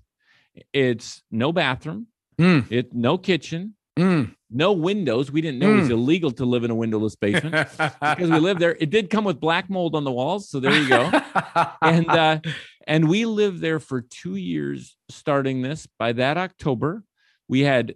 It's 0.71 1.23
no 1.31 1.51
bathroom. 1.51 2.07
Mm, 2.39 2.71
it 2.71 2.93
no 2.93 3.17
kitchen. 3.17 3.75
Mm. 3.97 4.35
no 4.49 4.71
windows. 4.71 5.31
We 5.31 5.41
didn't 5.41 5.59
know 5.59 5.71
it 5.71 5.81
was 5.81 5.89
illegal 5.91 6.31
to 6.31 6.45
live 6.45 6.63
in 6.63 6.71
a 6.71 6.75
windowless 6.75 7.15
basement 7.15 7.53
because 7.77 8.29
we 8.31 8.39
lived 8.39 8.59
there. 8.59 8.75
It 8.79 8.89
did 8.89 9.11
come 9.11 9.23
with 9.23 9.39
black 9.39 9.69
mold 9.69 9.95
on 9.95 10.03
the 10.03 10.11
walls 10.11 10.49
so 10.49 10.59
there 10.59 10.75
you 10.75 10.89
go. 10.89 11.11
And 11.81 12.09
uh 12.09 12.39
and 12.87 13.07
we 13.07 13.25
lived 13.25 13.61
there 13.61 13.79
for 13.79 14.01
two 14.01 14.35
years 14.35 14.97
starting 15.09 15.61
this. 15.61 15.87
By 15.99 16.13
that 16.13 16.37
october 16.37 17.03
we 17.47 17.59
had 17.61 17.93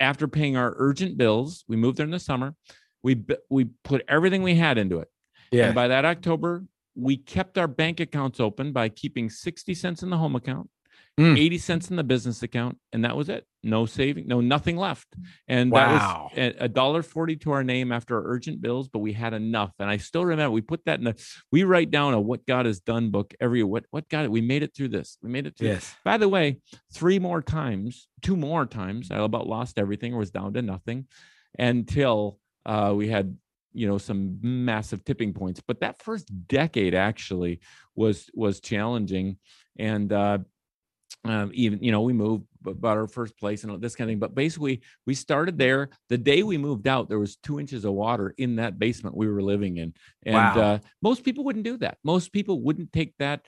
after 0.00 0.26
paying 0.26 0.56
our 0.56 0.74
urgent 0.78 1.16
bills 1.16 1.64
we 1.68 1.76
moved 1.76 1.98
there 1.98 2.04
in 2.06 2.10
the 2.10 2.18
summer. 2.18 2.56
We 3.04 3.24
we 3.48 3.66
put 3.84 4.04
everything 4.08 4.42
we 4.42 4.56
had 4.56 4.78
into 4.78 4.98
it. 4.98 5.08
Yeah. 5.52 5.66
and 5.66 5.74
by 5.76 5.86
that 5.88 6.04
october 6.04 6.64
we 6.96 7.16
kept 7.16 7.58
our 7.58 7.68
bank 7.68 8.00
accounts 8.00 8.40
open 8.40 8.72
by 8.72 8.88
keeping 8.88 9.28
60 9.30 9.74
cents 9.74 10.02
in 10.02 10.10
the 10.10 10.16
home 10.18 10.34
account 10.36 10.70
Mm. 11.18 11.38
80 11.38 11.58
cents 11.58 11.90
in 11.90 11.96
the 11.96 12.04
business 12.04 12.42
account 12.42 12.76
and 12.92 13.02
that 13.04 13.16
was 13.16 13.30
it 13.30 13.46
no 13.62 13.86
saving 13.86 14.26
no 14.26 14.42
nothing 14.42 14.76
left 14.76 15.08
and 15.48 15.70
Wow. 15.70 16.30
that 16.34 16.54
was 16.54 16.56
a- 16.60 16.68
dollar 16.68 17.02
40 17.02 17.36
to 17.36 17.52
our 17.52 17.64
name 17.64 17.90
after 17.90 18.16
our 18.16 18.24
urgent 18.30 18.60
bills 18.60 18.88
but 18.88 18.98
we 18.98 19.14
had 19.14 19.32
enough 19.32 19.72
and 19.78 19.88
i 19.88 19.96
still 19.96 20.26
remember 20.26 20.50
we 20.50 20.60
put 20.60 20.84
that 20.84 20.98
in 20.98 21.04
the 21.06 21.14
we 21.50 21.64
write 21.64 21.90
down 21.90 22.12
a 22.12 22.20
what 22.20 22.44
god 22.46 22.66
has 22.66 22.80
done 22.80 23.10
book 23.10 23.32
every 23.40 23.62
what 23.62 23.84
what 23.90 24.06
god 24.10 24.28
we 24.28 24.42
made 24.42 24.62
it 24.62 24.74
through 24.74 24.88
this 24.88 25.16
we 25.22 25.30
made 25.30 25.46
it 25.46 25.56
through 25.56 25.68
yes. 25.68 25.94
by 26.04 26.18
the 26.18 26.28
way 26.28 26.58
three 26.92 27.18
more 27.18 27.40
times 27.40 28.08
two 28.20 28.36
more 28.36 28.66
times 28.66 29.10
i 29.10 29.16
about 29.16 29.46
lost 29.46 29.78
everything 29.78 30.12
or 30.12 30.18
was 30.18 30.30
down 30.30 30.52
to 30.52 30.60
nothing 30.60 31.06
until 31.58 32.38
uh, 32.66 32.92
we 32.94 33.08
had 33.08 33.36
you 33.76 33.86
know 33.86 33.98
some 33.98 34.38
massive 34.42 35.04
tipping 35.04 35.32
points 35.32 35.60
but 35.66 35.80
that 35.80 36.02
first 36.02 36.30
decade 36.48 36.94
actually 36.94 37.60
was 37.94 38.30
was 38.34 38.60
challenging 38.60 39.36
and 39.78 40.12
uh 40.12 40.38
um, 41.24 41.50
even 41.54 41.82
you 41.82 41.90
know 41.90 42.02
we 42.02 42.12
moved 42.12 42.44
about 42.66 42.96
our 42.96 43.08
first 43.08 43.36
place 43.38 43.62
and 43.62 43.70
all 43.72 43.78
this 43.78 43.96
kind 43.96 44.08
of 44.08 44.12
thing 44.12 44.18
but 44.20 44.34
basically 44.34 44.80
we 45.06 45.14
started 45.14 45.58
there 45.58 45.90
the 46.08 46.18
day 46.18 46.42
we 46.42 46.56
moved 46.56 46.86
out 46.86 47.08
there 47.08 47.18
was 47.18 47.36
two 47.36 47.58
inches 47.58 47.84
of 47.84 47.92
water 47.92 48.34
in 48.38 48.56
that 48.56 48.78
basement 48.78 49.16
we 49.16 49.28
were 49.28 49.42
living 49.42 49.76
in 49.78 49.92
and 50.24 50.36
Wow. 50.36 50.60
uh, 50.60 50.78
most 51.02 51.24
people 51.24 51.44
wouldn't 51.44 51.64
do 51.64 51.76
that 51.76 51.98
most 52.04 52.32
people 52.32 52.60
wouldn't 52.60 52.92
take 52.92 53.14
that 53.18 53.44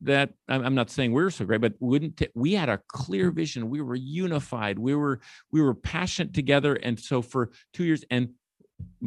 that 0.00 0.30
I'm 0.48 0.74
not 0.74 0.90
saying 0.90 1.12
we 1.12 1.22
are 1.22 1.30
so 1.30 1.44
great, 1.44 1.60
but 1.60 1.74
wouldn't 1.78 2.16
ta- 2.16 2.26
we 2.34 2.54
had 2.54 2.68
a 2.68 2.80
clear 2.88 3.30
vision? 3.30 3.68
We 3.68 3.80
were 3.80 3.94
unified. 3.94 4.78
We 4.78 4.94
were 4.94 5.20
we 5.50 5.60
were 5.60 5.74
passionate 5.74 6.32
together, 6.34 6.74
and 6.74 6.98
so 6.98 7.22
for 7.22 7.50
two 7.72 7.84
years, 7.84 8.04
and 8.10 8.30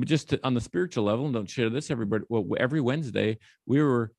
just 0.02 0.30
to, 0.30 0.40
on 0.44 0.54
the 0.54 0.62
spiritual 0.62 1.04
level, 1.06 1.26
and 1.26 1.34
don't 1.34 1.50
share 1.50 1.70
this 1.70 1.90
everybody. 1.92 2.24
Well, 2.30 2.46
every 2.60 2.82
Wednesday 2.82 3.38
we 3.66 3.82
were 3.82 4.12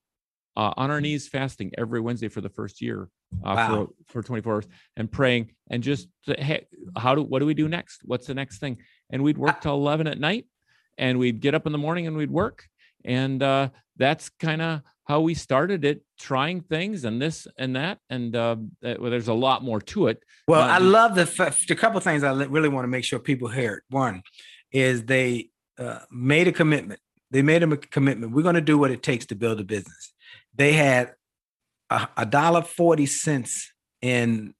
uh, 0.56 0.72
on 0.76 0.90
our 0.90 1.00
knees 1.00 1.28
fasting 1.28 1.70
every 1.76 2.00
Wednesday 2.00 2.28
for 2.28 2.40
the 2.40 2.48
first 2.48 2.80
year 2.80 3.08
uh, 3.44 3.54
Wow. 3.56 3.88
for 4.08 4.22
for 4.22 4.26
24 4.26 4.54
hours 4.54 4.68
and 4.96 5.10
praying 5.10 5.50
and 5.70 5.82
just 5.82 6.08
hey, 6.26 6.66
how 6.96 7.14
do 7.14 7.22
what 7.22 7.40
do 7.40 7.46
we 7.46 7.54
do 7.54 7.68
next? 7.68 8.00
What's 8.04 8.26
the 8.26 8.34
next 8.34 8.58
thing? 8.58 8.78
And 9.10 9.22
we'd 9.22 9.38
work 9.38 9.60
till 9.60 9.74
11 9.74 10.06
at 10.06 10.18
night, 10.18 10.46
and 10.98 11.18
we'd 11.18 11.40
get 11.40 11.54
up 11.54 11.66
in 11.66 11.72
the 11.72 11.78
morning 11.78 12.06
and 12.06 12.16
we'd 12.16 12.30
work, 12.30 12.64
and 13.04 13.42
uh, 13.42 13.68
that's 13.96 14.28
kind 14.40 14.62
of 14.62 14.80
how 15.04 15.20
we 15.20 15.34
started 15.34 15.84
it, 15.84 16.02
trying 16.18 16.60
things 16.62 17.04
and 17.04 17.22
this 17.22 17.46
and 17.56 17.76
that, 17.76 17.98
and 18.10 18.34
uh, 18.34 18.56
uh, 18.84 18.94
well, 18.98 19.10
there's 19.10 19.28
a 19.28 19.34
lot 19.34 19.62
more 19.62 19.80
to 19.80 20.08
it. 20.08 20.20
Well, 20.48 20.62
I 20.62 20.78
love 20.78 21.14
the 21.14 21.22
f- 21.22 21.66
the 21.68 21.76
couple 21.76 22.00
things 22.00 22.24
I 22.24 22.32
really 22.32 22.68
want 22.68 22.84
to 22.84 22.88
make 22.88 23.04
sure 23.04 23.18
people 23.20 23.48
hear. 23.48 23.84
One 23.90 24.22
is 24.72 25.04
they 25.04 25.50
uh, 25.78 26.00
made 26.10 26.48
a 26.48 26.52
commitment. 26.52 27.00
They 27.30 27.42
made 27.42 27.62
them 27.62 27.72
a 27.72 27.76
commitment. 27.76 28.32
We're 28.32 28.42
going 28.42 28.54
to 28.54 28.60
do 28.60 28.78
what 28.78 28.90
it 28.90 29.02
takes 29.02 29.26
to 29.26 29.34
build 29.34 29.60
a 29.60 29.64
business. 29.64 30.12
They 30.54 30.72
had 30.72 31.14
a 31.90 32.08
a 32.16 32.26
dollar 32.26 32.62
forty 32.62 33.06
cents 33.06 33.72
in 34.02 34.54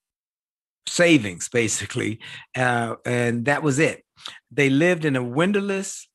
savings, 0.87 1.49
basically, 1.49 2.21
uh, 2.57 2.97
and 3.05 3.45
that 3.47 3.63
was 3.63 3.79
it. 3.79 4.05
They 4.51 4.71
lived 4.71 5.05
in 5.05 5.17
a 5.17 5.23
windowless, 5.23 6.09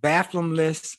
bathroomless, 0.00 0.96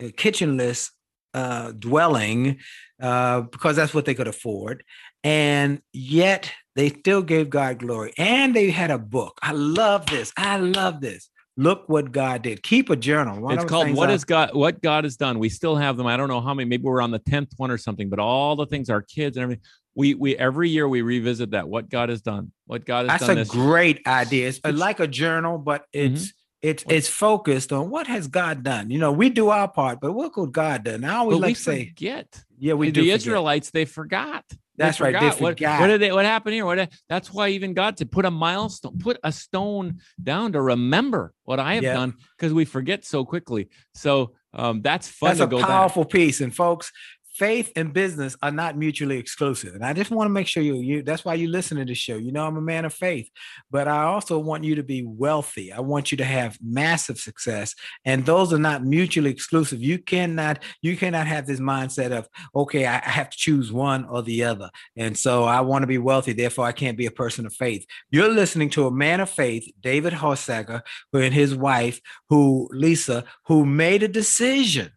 uh, 0.00 0.04
kitchenless 0.04 0.90
uh, 1.34 1.72
dwelling 1.72 2.58
uh, 3.00 3.42
because 3.42 3.76
that's 3.76 3.94
what 3.94 4.04
they 4.06 4.14
could 4.14 4.28
afford. 4.28 4.82
And 5.22 5.82
yet 5.92 6.50
they 6.76 6.88
still 6.88 7.22
gave 7.22 7.50
God 7.50 7.78
glory. 7.78 8.12
And 8.16 8.54
they 8.54 8.70
had 8.70 8.90
a 8.90 8.98
book. 8.98 9.38
I 9.42 9.52
love 9.52 10.06
this. 10.06 10.32
I 10.36 10.58
love 10.58 11.00
this. 11.00 11.28
Look 11.56 11.88
what 11.88 12.12
God 12.12 12.42
did. 12.42 12.62
Keep 12.62 12.90
a 12.90 12.96
journal. 12.96 13.40
One 13.40 13.54
it's 13.54 13.64
called 13.64 13.90
"What 13.92 14.10
Is 14.10 14.24
God? 14.24 14.50
What 14.54 14.82
God 14.82 15.04
Has 15.04 15.16
Done." 15.16 15.38
We 15.38 15.48
still 15.48 15.74
have 15.76 15.96
them. 15.96 16.06
I 16.06 16.16
don't 16.18 16.28
know 16.28 16.40
how 16.42 16.52
many. 16.52 16.68
Maybe 16.68 16.82
we're 16.82 17.00
on 17.00 17.10
the 17.10 17.18
tenth 17.18 17.52
one 17.56 17.70
or 17.70 17.78
something. 17.78 18.10
But 18.10 18.18
all 18.18 18.56
the 18.56 18.66
things 18.66 18.90
our 18.90 19.00
kids 19.02 19.36
and 19.36 19.42
everything. 19.44 19.64
We 19.94 20.12
we 20.14 20.36
every 20.36 20.68
year 20.68 20.86
we 20.86 21.00
revisit 21.00 21.52
that. 21.52 21.66
What 21.68 21.88
God 21.88 22.10
has 22.10 22.20
done. 22.20 22.52
What 22.66 22.84
God 22.84 23.08
has 23.08 23.20
That's 23.20 23.26
done. 23.28 23.38
a 23.38 23.40
this. 23.40 23.50
great 23.50 24.06
idea. 24.06 24.48
It's 24.48 24.58
It's- 24.58 24.72
Mm-hmm. 24.72 24.80
like 24.80 25.00
a 25.00 25.06
journal, 25.06 25.56
but 25.56 25.86
it's 25.94 26.34
it's 26.60 26.84
it's 26.90 27.08
focused 27.08 27.72
on 27.72 27.88
what 27.88 28.06
has 28.06 28.28
God 28.28 28.62
done. 28.62 28.90
You 28.90 28.98
know, 28.98 29.12
we 29.12 29.30
do 29.30 29.48
our 29.48 29.68
part, 29.68 30.00
but 30.00 30.12
what 30.12 30.34
could 30.34 30.52
God 30.52 30.84
done? 30.84 31.04
I 31.04 31.14
always 31.16 31.36
But 31.36 31.42
like 31.42 31.50
we 31.50 31.54
say, 31.54 31.88
forget. 31.88 32.44
yeah, 32.58 32.74
we 32.74 32.88
the 32.88 32.92
do. 32.92 33.00
forget. 33.00 33.16
Israelites 33.16 33.70
they 33.70 33.84
forgot. 33.86 34.44
That's 34.76 35.00
right, 35.00 35.12
they 35.12 35.28
What, 35.42 35.60
what 35.60 35.86
did 35.86 36.00
they? 36.00 36.12
What 36.12 36.24
happened 36.24 36.54
here? 36.54 36.66
What? 36.66 36.90
That's 37.08 37.32
why 37.32 37.48
even 37.48 37.74
God 37.74 37.98
said, 37.98 38.10
"Put 38.10 38.24
a 38.24 38.30
milestone, 38.30 38.98
put 38.98 39.18
a 39.24 39.32
stone 39.32 40.00
down 40.22 40.52
to 40.52 40.60
remember 40.60 41.32
what 41.44 41.58
I 41.58 41.74
have 41.74 41.84
Yeah. 41.84 41.94
done," 41.94 42.14
because 42.36 42.52
we 42.52 42.64
forget 42.64 43.04
so 43.04 43.24
quickly. 43.24 43.68
So 43.94 44.34
um, 44.52 44.82
that's 44.82 45.08
fun 45.08 45.28
That's 45.30 45.40
to 45.40 45.44
a 45.44 45.48
go 45.48 45.58
back. 45.60 45.68
powerful 45.68 46.04
piece. 46.04 46.40
And 46.40 46.54
folks, 46.54 46.90
faith 47.36 47.70
and 47.76 47.92
business 47.92 48.34
are 48.42 48.50
not 48.50 48.78
mutually 48.78 49.18
exclusive. 49.18 49.74
And 49.74 49.84
I 49.84 49.92
just 49.92 50.10
want 50.10 50.26
to 50.26 50.32
make 50.32 50.46
sure 50.46 50.62
you, 50.62 50.76
you 50.76 51.02
that's 51.02 51.24
why 51.24 51.34
you 51.34 51.48
listen 51.48 51.76
to 51.76 51.84
the 51.84 51.94
show. 51.94 52.16
You 52.16 52.32
know, 52.32 52.46
I'm 52.46 52.56
a 52.56 52.62
man 52.62 52.86
of 52.86 52.94
faith, 52.94 53.28
but 53.70 53.86
I 53.88 54.04
also 54.04 54.38
want 54.38 54.64
you 54.64 54.74
to 54.76 54.82
be 54.82 55.04
wealthy. 55.04 55.70
I 55.72 55.80
want 55.80 56.10
you 56.10 56.16
to 56.18 56.24
have 56.24 56.58
massive 56.64 57.18
success. 57.18 57.74
And 58.06 58.24
those 58.24 58.52
are 58.52 58.58
not 58.58 58.84
mutually 58.84 59.30
exclusive. 59.30 59.82
You 59.82 59.98
cannot, 59.98 60.62
you 60.80 60.96
cannot 60.96 61.26
have 61.26 61.46
this 61.46 61.60
mindset 61.60 62.10
of, 62.10 62.26
okay, 62.54 62.86
I 62.86 62.98
have 62.98 63.28
to 63.28 63.36
choose 63.36 63.70
one 63.70 64.06
or 64.06 64.22
the 64.22 64.44
other. 64.44 64.70
And 64.96 65.16
so 65.16 65.44
I 65.44 65.60
want 65.60 65.82
to 65.82 65.86
be 65.86 65.98
wealthy, 65.98 66.32
therefore 66.32 66.64
I 66.64 66.72
can't 66.72 66.96
be 66.96 67.06
a 67.06 67.10
person 67.10 67.44
of 67.44 67.52
faith. 67.52 67.84
You're 68.10 68.32
listening 68.32 68.70
to 68.70 68.86
a 68.86 68.90
man 68.90 69.20
of 69.20 69.28
faith, 69.28 69.70
David 69.80 70.14
Horsager, 70.14 70.80
who 71.12 71.20
and 71.20 71.34
his 71.34 71.54
wife, 71.54 72.00
who 72.30 72.68
Lisa, 72.72 73.24
who 73.46 73.66
made 73.66 74.02
a 74.02 74.08
decision 74.08 74.92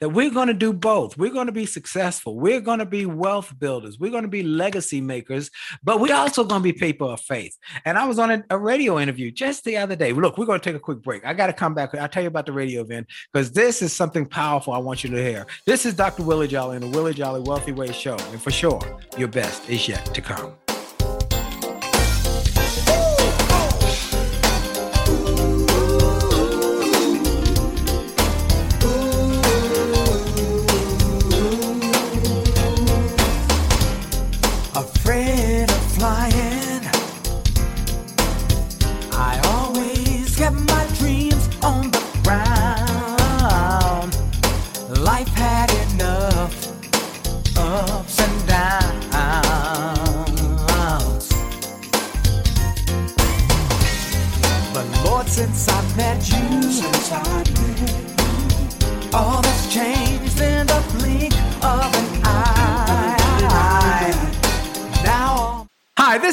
that 0.00 0.08
we're 0.08 0.30
going 0.30 0.48
to 0.48 0.54
do 0.54 0.72
both. 0.72 1.16
We're 1.16 1.32
going 1.32 1.46
to 1.46 1.52
be 1.52 1.66
successful. 1.66 2.36
We're 2.36 2.60
going 2.60 2.78
to 2.78 2.86
be 2.86 3.06
wealth 3.06 3.52
builders. 3.58 3.98
We're 3.98 4.10
going 4.10 4.22
to 4.22 4.28
be 4.28 4.42
legacy 4.42 5.00
makers, 5.00 5.50
but 5.82 6.00
we're 6.00 6.14
also 6.14 6.44
going 6.44 6.62
to 6.62 6.72
be 6.72 6.72
people 6.72 7.10
of 7.10 7.20
faith. 7.20 7.56
And 7.84 7.98
I 7.98 8.06
was 8.06 8.18
on 8.18 8.30
a, 8.30 8.44
a 8.50 8.58
radio 8.58 8.98
interview 8.98 9.30
just 9.30 9.64
the 9.64 9.76
other 9.76 9.96
day. 9.96 10.12
Look, 10.12 10.38
we're 10.38 10.46
going 10.46 10.60
to 10.60 10.64
take 10.64 10.76
a 10.76 10.80
quick 10.80 11.02
break. 11.02 11.24
I 11.24 11.34
got 11.34 11.48
to 11.48 11.52
come 11.52 11.74
back. 11.74 11.94
I'll 11.94 12.08
tell 12.08 12.22
you 12.22 12.28
about 12.28 12.46
the 12.46 12.52
radio 12.52 12.80
event 12.80 13.06
because 13.32 13.52
this 13.52 13.82
is 13.82 13.92
something 13.92 14.26
powerful 14.26 14.72
I 14.72 14.78
want 14.78 15.04
you 15.04 15.10
to 15.10 15.22
hear. 15.22 15.46
This 15.66 15.84
is 15.84 15.94
Dr. 15.94 16.22
Willie 16.22 16.48
Jolly 16.48 16.76
and 16.76 16.84
the 16.84 16.88
Willie 16.88 17.14
Jolly 17.14 17.40
Wealthy 17.40 17.72
Way 17.72 17.92
Show. 17.92 18.16
And 18.16 18.42
for 18.42 18.50
sure, 18.50 18.80
your 19.18 19.28
best 19.28 19.68
is 19.68 19.88
yet 19.88 20.04
to 20.14 20.20
come. 20.20 20.59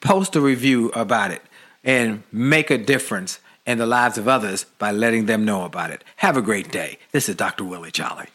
post 0.00 0.36
a 0.36 0.40
review 0.40 0.90
about 0.90 1.30
it 1.30 1.42
and 1.84 2.22
make 2.32 2.70
a 2.70 2.78
difference 2.78 3.40
in 3.66 3.78
the 3.78 3.86
lives 3.86 4.18
of 4.18 4.26
others 4.28 4.64
by 4.78 4.90
letting 4.90 5.26
them 5.26 5.44
know 5.44 5.64
about 5.64 5.90
it. 5.90 6.02
Have 6.16 6.36
a 6.36 6.42
great 6.42 6.70
day. 6.70 6.98
This 7.12 7.28
is 7.28 7.36
Dr. 7.36 7.64
Willie 7.64 7.90
Jolly. 7.90 8.26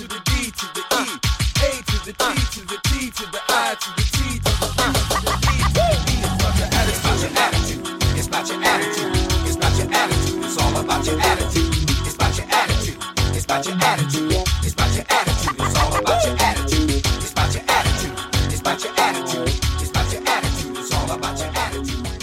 To 0.00 0.06
the 0.06 0.20
D 0.24 0.50
to 0.50 0.66
the 0.72 0.80
E. 0.80 1.20
A 1.60 1.82
to 1.82 1.98
the 2.06 2.12
to 2.52 2.60
the 2.64 2.78
T 2.84 3.10
to 3.10 3.26
the 3.30 3.40
I 3.48 3.76
to 3.78 3.90
the 3.96 4.02
T 4.12 4.39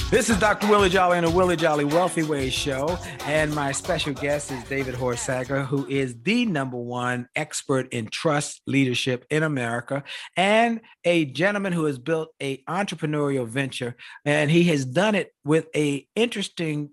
This 0.09 0.29
is 0.29 0.39
Dr. 0.39 0.69
Willie 0.69 0.87
Jolly 0.87 1.17
and 1.17 1.27
the 1.27 1.29
Willie 1.29 1.57
Jolly 1.57 1.83
Wealthy 1.83 2.23
Ways 2.23 2.53
Show. 2.53 2.97
And 3.25 3.53
my 3.53 3.73
special 3.73 4.13
guest 4.13 4.53
is 4.53 4.63
David 4.69 4.95
Horsager, 4.95 5.65
who 5.65 5.85
is 5.87 6.15
the 6.21 6.45
number 6.45 6.77
one 6.77 7.27
expert 7.35 7.91
in 7.91 8.07
trust 8.07 8.61
leadership 8.65 9.25
in 9.29 9.43
America 9.43 10.05
and 10.37 10.79
a 11.03 11.25
gentleman 11.25 11.73
who 11.73 11.83
has 11.85 11.99
built 11.99 12.29
a 12.41 12.63
entrepreneurial 12.69 13.45
venture. 13.45 13.97
And 14.23 14.49
he 14.49 14.63
has 14.65 14.85
done 14.85 15.13
it 15.13 15.33
with 15.43 15.67
a 15.75 16.07
interesting 16.15 16.91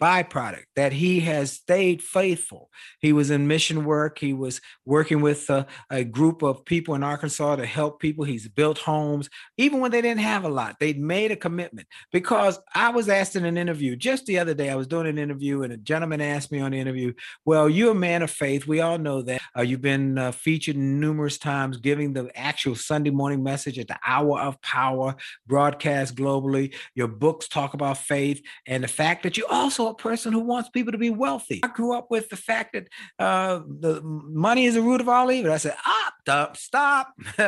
byproduct 0.00 0.64
that 0.76 0.92
he 0.92 1.20
has 1.20 1.52
stayed 1.52 2.02
faithful. 2.02 2.70
He 3.00 3.12
was 3.12 3.30
in 3.30 3.46
mission 3.46 3.84
work. 3.84 4.18
He 4.18 4.32
was 4.32 4.60
working 4.86 5.20
with 5.20 5.48
a, 5.50 5.66
a 5.90 6.04
group 6.04 6.42
of 6.42 6.64
people 6.64 6.94
in 6.94 7.02
Arkansas 7.02 7.56
to 7.56 7.66
help 7.66 8.00
people. 8.00 8.24
He's 8.24 8.48
built 8.48 8.78
homes, 8.78 9.28
even 9.58 9.80
when 9.80 9.90
they 9.90 10.00
didn't 10.00 10.20
have 10.20 10.44
a 10.44 10.48
lot. 10.48 10.76
They'd 10.80 10.98
made 10.98 11.30
a 11.30 11.36
commitment. 11.36 11.86
Because 12.12 12.58
I 12.74 12.90
was 12.90 13.08
asked 13.08 13.36
in 13.36 13.44
an 13.44 13.58
interview 13.58 13.94
just 13.96 14.26
the 14.26 14.38
other 14.38 14.54
day, 14.54 14.70
I 14.70 14.76
was 14.76 14.86
doing 14.86 15.06
an 15.06 15.18
interview, 15.18 15.62
and 15.62 15.72
a 15.72 15.76
gentleman 15.76 16.20
asked 16.20 16.50
me 16.50 16.60
on 16.60 16.72
the 16.72 16.78
interview, 16.78 17.12
Well, 17.44 17.68
you're 17.68 17.92
a 17.92 17.94
man 17.94 18.22
of 18.22 18.30
faith. 18.30 18.66
We 18.66 18.80
all 18.80 18.98
know 18.98 19.22
that. 19.22 19.40
Uh, 19.56 19.62
you've 19.62 19.82
been 19.82 20.16
uh, 20.16 20.32
featured 20.32 20.76
numerous 20.76 21.38
times 21.38 21.76
giving 21.76 22.12
the 22.12 22.30
actual 22.34 22.74
Sunday 22.74 23.10
morning 23.10 23.42
message 23.42 23.78
at 23.78 23.88
the 23.88 23.98
hour 24.06 24.40
of 24.40 24.60
power, 24.62 25.16
broadcast 25.46 26.14
globally. 26.14 26.74
Your 26.94 27.08
books 27.08 27.48
talk 27.48 27.74
about 27.74 27.98
faith 27.98 28.42
and 28.66 28.82
the 28.82 28.88
fact 28.88 29.22
that 29.24 29.36
you 29.36 29.46
also 29.46 29.89
a 29.90 29.94
person 29.94 30.32
who 30.32 30.40
wants 30.40 30.68
people 30.70 30.92
to 30.92 30.98
be 30.98 31.10
wealthy. 31.10 31.60
I 31.62 31.68
grew 31.68 31.94
up 31.96 32.10
with 32.10 32.28
the 32.28 32.36
fact 32.36 32.72
that 32.72 32.88
uh, 33.18 33.60
the 33.66 34.00
money 34.02 34.66
is 34.66 34.74
the 34.74 34.82
root 34.82 35.00
of 35.00 35.08
all 35.08 35.30
evil. 35.30 35.52
I 35.52 35.58
said, 35.58 35.76
ah, 35.84 36.12
stop, 36.20 36.56
stop. 36.56 37.12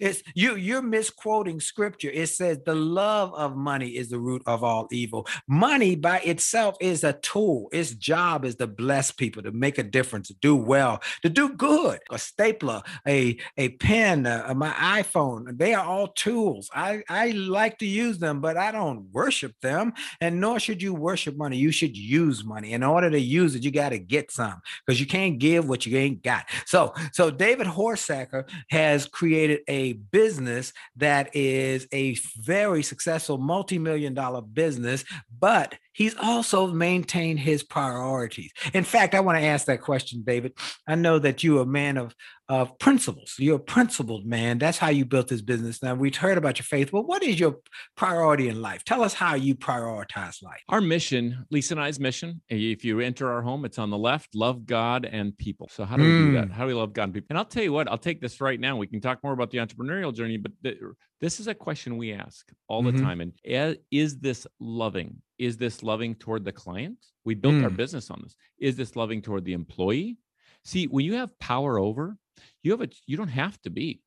it's 0.00 0.22
you. 0.34 0.56
You're 0.56 0.82
misquoting 0.82 1.60
scripture. 1.60 2.10
It 2.10 2.28
says 2.28 2.58
the 2.64 2.74
love 2.74 3.32
of 3.34 3.56
money 3.56 3.90
is 3.90 4.08
the 4.10 4.18
root 4.18 4.42
of 4.46 4.64
all 4.64 4.88
evil. 4.90 5.26
Money 5.48 5.94
by 5.94 6.18
itself 6.20 6.76
is 6.80 7.04
a 7.04 7.12
tool. 7.14 7.68
Its 7.72 7.94
job 7.94 8.44
is 8.44 8.56
to 8.56 8.66
bless 8.66 9.10
people, 9.10 9.42
to 9.42 9.52
make 9.52 9.78
a 9.78 9.82
difference, 9.82 10.28
to 10.28 10.34
do 10.40 10.56
well, 10.56 11.00
to 11.22 11.28
do 11.28 11.50
good. 11.50 12.00
A 12.10 12.18
stapler, 12.18 12.82
a 13.06 13.38
a 13.56 13.70
pen, 13.70 14.26
uh, 14.26 14.52
my 14.56 14.70
iPhone. 14.70 15.56
They 15.56 15.74
are 15.74 15.84
all 15.84 16.08
tools. 16.08 16.70
I 16.74 17.02
I 17.08 17.30
like 17.30 17.78
to 17.78 17.86
use 17.86 18.18
them, 18.18 18.40
but 18.40 18.56
I 18.56 18.72
don't 18.72 19.10
worship 19.12 19.54
them, 19.62 19.92
and 20.20 20.40
nor 20.40 20.58
should 20.58 20.82
you 20.82 20.94
worship 20.94 21.36
money. 21.36 21.56
You 21.56 21.70
should 21.76 21.96
use 21.96 22.44
money. 22.44 22.72
In 22.72 22.82
order 22.82 23.10
to 23.10 23.20
use 23.20 23.54
it, 23.54 23.62
you 23.62 23.70
got 23.70 23.90
to 23.90 23.98
get 23.98 24.30
some 24.30 24.60
because 24.84 25.00
you 25.00 25.06
can't 25.06 25.38
give 25.38 25.68
what 25.68 25.86
you 25.86 25.96
ain't 25.96 26.22
got. 26.22 26.46
So, 26.66 26.94
so 27.12 27.30
David 27.30 27.66
Horsager 27.66 28.48
has 28.70 29.06
created 29.06 29.60
a 29.68 29.94
business 29.94 30.72
that 30.96 31.34
is 31.34 31.86
a 31.92 32.16
very 32.38 32.82
successful 32.82 33.38
multi-million 33.38 34.14
dollar 34.14 34.42
business, 34.42 35.04
but 35.38 35.74
he's 35.96 36.14
also 36.22 36.66
maintained 36.68 37.40
his 37.40 37.64
priorities. 37.64 38.52
In 38.74 38.84
fact, 38.84 39.14
I 39.14 39.20
want 39.20 39.38
to 39.38 39.44
ask 39.44 39.66
that 39.66 39.80
question, 39.80 40.22
David. 40.24 40.52
I 40.86 40.94
know 40.94 41.18
that 41.18 41.42
you're 41.42 41.62
a 41.62 41.66
man 41.66 41.96
of 41.96 42.14
of 42.48 42.78
principles. 42.78 43.34
You're 43.38 43.56
a 43.56 43.60
principled 43.60 44.24
man. 44.24 44.58
That's 44.58 44.78
how 44.78 44.90
you 44.90 45.04
built 45.04 45.26
this 45.26 45.42
business. 45.42 45.82
Now 45.82 45.94
we've 45.94 46.14
heard 46.14 46.38
about 46.38 46.58
your 46.58 46.64
faith, 46.64 46.90
but 46.92 47.02
what 47.02 47.24
is 47.24 47.40
your 47.40 47.56
priority 47.96 48.48
in 48.48 48.62
life? 48.62 48.84
Tell 48.84 49.02
us 49.02 49.14
how 49.14 49.34
you 49.34 49.56
prioritize 49.56 50.42
life. 50.42 50.60
Our 50.68 50.80
mission, 50.80 51.44
Lisa 51.50 51.74
and 51.74 51.80
I's 51.80 51.98
mission, 51.98 52.40
if 52.48 52.84
you 52.84 53.00
enter 53.00 53.30
our 53.32 53.42
home, 53.42 53.64
it's 53.64 53.78
on 53.78 53.90
the 53.90 53.98
left 53.98 54.34
love 54.34 54.64
God 54.64 55.04
and 55.10 55.36
people. 55.36 55.68
So, 55.72 55.84
how 55.84 55.96
do 55.96 56.04
we 56.04 56.08
do 56.08 56.32
that? 56.34 56.48
Mm. 56.48 56.52
How 56.52 56.62
do 56.62 56.68
we 56.68 56.74
love 56.74 56.92
God 56.92 57.04
and 57.04 57.14
people? 57.14 57.26
And 57.30 57.38
I'll 57.38 57.44
tell 57.44 57.64
you 57.64 57.72
what, 57.72 57.88
I'll 57.90 57.98
take 57.98 58.20
this 58.20 58.40
right 58.40 58.60
now. 58.60 58.76
We 58.76 58.86
can 58.86 59.00
talk 59.00 59.24
more 59.24 59.32
about 59.32 59.50
the 59.50 59.58
entrepreneurial 59.58 60.14
journey, 60.14 60.36
but 60.36 60.52
th- 60.62 60.78
this 61.20 61.40
is 61.40 61.46
a 61.48 61.54
question 61.54 61.96
we 61.96 62.12
ask 62.12 62.52
all 62.68 62.82
the 62.82 62.92
Mhm. 62.92 63.00
time. 63.00 63.20
And 63.20 63.78
is 63.90 64.18
this 64.18 64.46
loving? 64.60 65.22
Is 65.38 65.56
this 65.56 65.82
loving 65.82 66.14
toward 66.14 66.44
the 66.44 66.52
client? 66.52 66.98
We 67.24 67.34
built 67.34 67.62
our 67.62 67.70
Mm. 67.70 67.76
business 67.76 68.10
on 68.10 68.20
this. 68.22 68.36
Is 68.58 68.76
this 68.76 68.96
loving 68.96 69.22
toward 69.22 69.44
the 69.44 69.52
employee? 69.54 70.18
See, 70.64 70.86
when 70.86 71.04
you 71.04 71.14
have 71.14 71.38
power 71.38 71.78
over, 71.78 72.18
you 72.62 72.70
have 72.72 72.82
a 72.82 72.88
you 73.06 73.16
don't 73.16 73.28
have 73.28 73.60
to 73.62 73.70
be. 73.70 74.02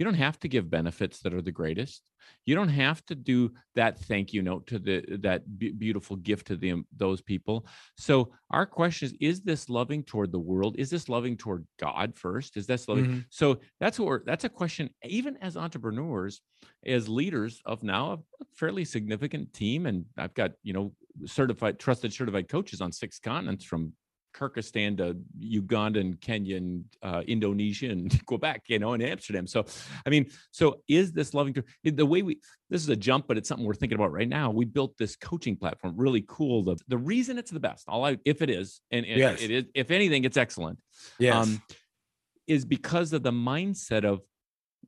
You 0.00 0.04
don't 0.04 0.14
have 0.14 0.40
to 0.40 0.48
give 0.48 0.70
benefits 0.70 1.20
that 1.20 1.34
are 1.34 1.42
the 1.42 1.52
greatest. 1.52 2.02
You 2.46 2.54
don't 2.54 2.70
have 2.70 3.04
to 3.04 3.14
do 3.14 3.52
that 3.74 3.98
thank 4.00 4.32
you 4.32 4.40
note 4.40 4.66
to 4.68 4.78
the 4.78 5.04
that 5.20 5.58
be- 5.58 5.72
beautiful 5.72 6.16
gift 6.16 6.46
to 6.46 6.56
them 6.56 6.86
those 6.96 7.20
people. 7.20 7.66
So 7.98 8.32
our 8.50 8.64
question 8.64 9.08
is: 9.08 9.14
Is 9.20 9.42
this 9.42 9.68
loving 9.68 10.02
toward 10.02 10.32
the 10.32 10.38
world? 10.38 10.76
Is 10.78 10.88
this 10.88 11.10
loving 11.10 11.36
toward 11.36 11.66
God 11.78 12.16
first? 12.16 12.56
Is 12.56 12.66
this 12.66 12.88
loving? 12.88 13.04
Mhm. 13.04 13.24
So 13.28 13.60
that's 13.78 13.98
what 13.98 14.06
we're, 14.06 14.24
that's 14.24 14.44
a 14.44 14.48
question. 14.48 14.88
Even 15.04 15.36
as 15.42 15.58
entrepreneurs, 15.58 16.40
as 16.86 17.06
leaders 17.06 17.60
of 17.66 17.82
now 17.82 18.24
a 18.40 18.44
fairly 18.54 18.86
significant 18.86 19.52
team, 19.52 19.84
and 19.84 20.06
I've 20.16 20.32
got 20.32 20.52
you 20.62 20.72
know 20.72 20.94
certified, 21.26 21.78
trusted, 21.78 22.14
certified 22.14 22.48
coaches 22.48 22.80
on 22.80 22.90
six 22.92 23.18
continents 23.18 23.66
from 23.66 23.92
Kyrgyzstan 24.34 24.96
to 24.98 25.16
Uganda 25.38 26.00
and 26.00 26.20
Kenya 26.20 26.56
and 26.56 26.84
uh, 27.02 27.22
Indonesia 27.26 27.90
and 27.90 28.24
Quebec, 28.26 28.62
you 28.68 28.78
know, 28.78 28.92
and 28.92 29.02
Amsterdam. 29.02 29.46
So, 29.46 29.64
I 30.06 30.10
mean, 30.10 30.30
so 30.50 30.82
is 30.88 31.12
this 31.12 31.34
loving 31.34 31.54
the 31.84 32.06
way 32.06 32.22
we? 32.22 32.40
This 32.68 32.82
is 32.82 32.88
a 32.88 32.96
jump, 32.96 33.26
but 33.26 33.36
it's 33.36 33.48
something 33.48 33.66
we're 33.66 33.74
thinking 33.74 33.96
about 33.96 34.12
right 34.12 34.28
now. 34.28 34.50
We 34.50 34.64
built 34.64 34.96
this 34.98 35.16
coaching 35.16 35.56
platform, 35.56 35.94
really 35.96 36.24
cool. 36.28 36.64
The 36.64 36.76
the 36.88 36.98
reason 36.98 37.38
it's 37.38 37.50
the 37.50 37.60
best, 37.60 37.84
all 37.88 38.04
I 38.04 38.18
if 38.24 38.42
it 38.42 38.50
is, 38.50 38.80
and, 38.90 39.04
and 39.06 39.18
Yes. 39.18 39.42
it 39.42 39.50
is, 39.50 39.64
if 39.74 39.90
anything, 39.90 40.24
it's 40.24 40.36
excellent. 40.36 40.78
Yes. 41.18 41.34
um, 41.34 41.62
is 42.46 42.64
because 42.64 43.12
of 43.12 43.22
the 43.22 43.30
mindset 43.32 44.04
of 44.04 44.20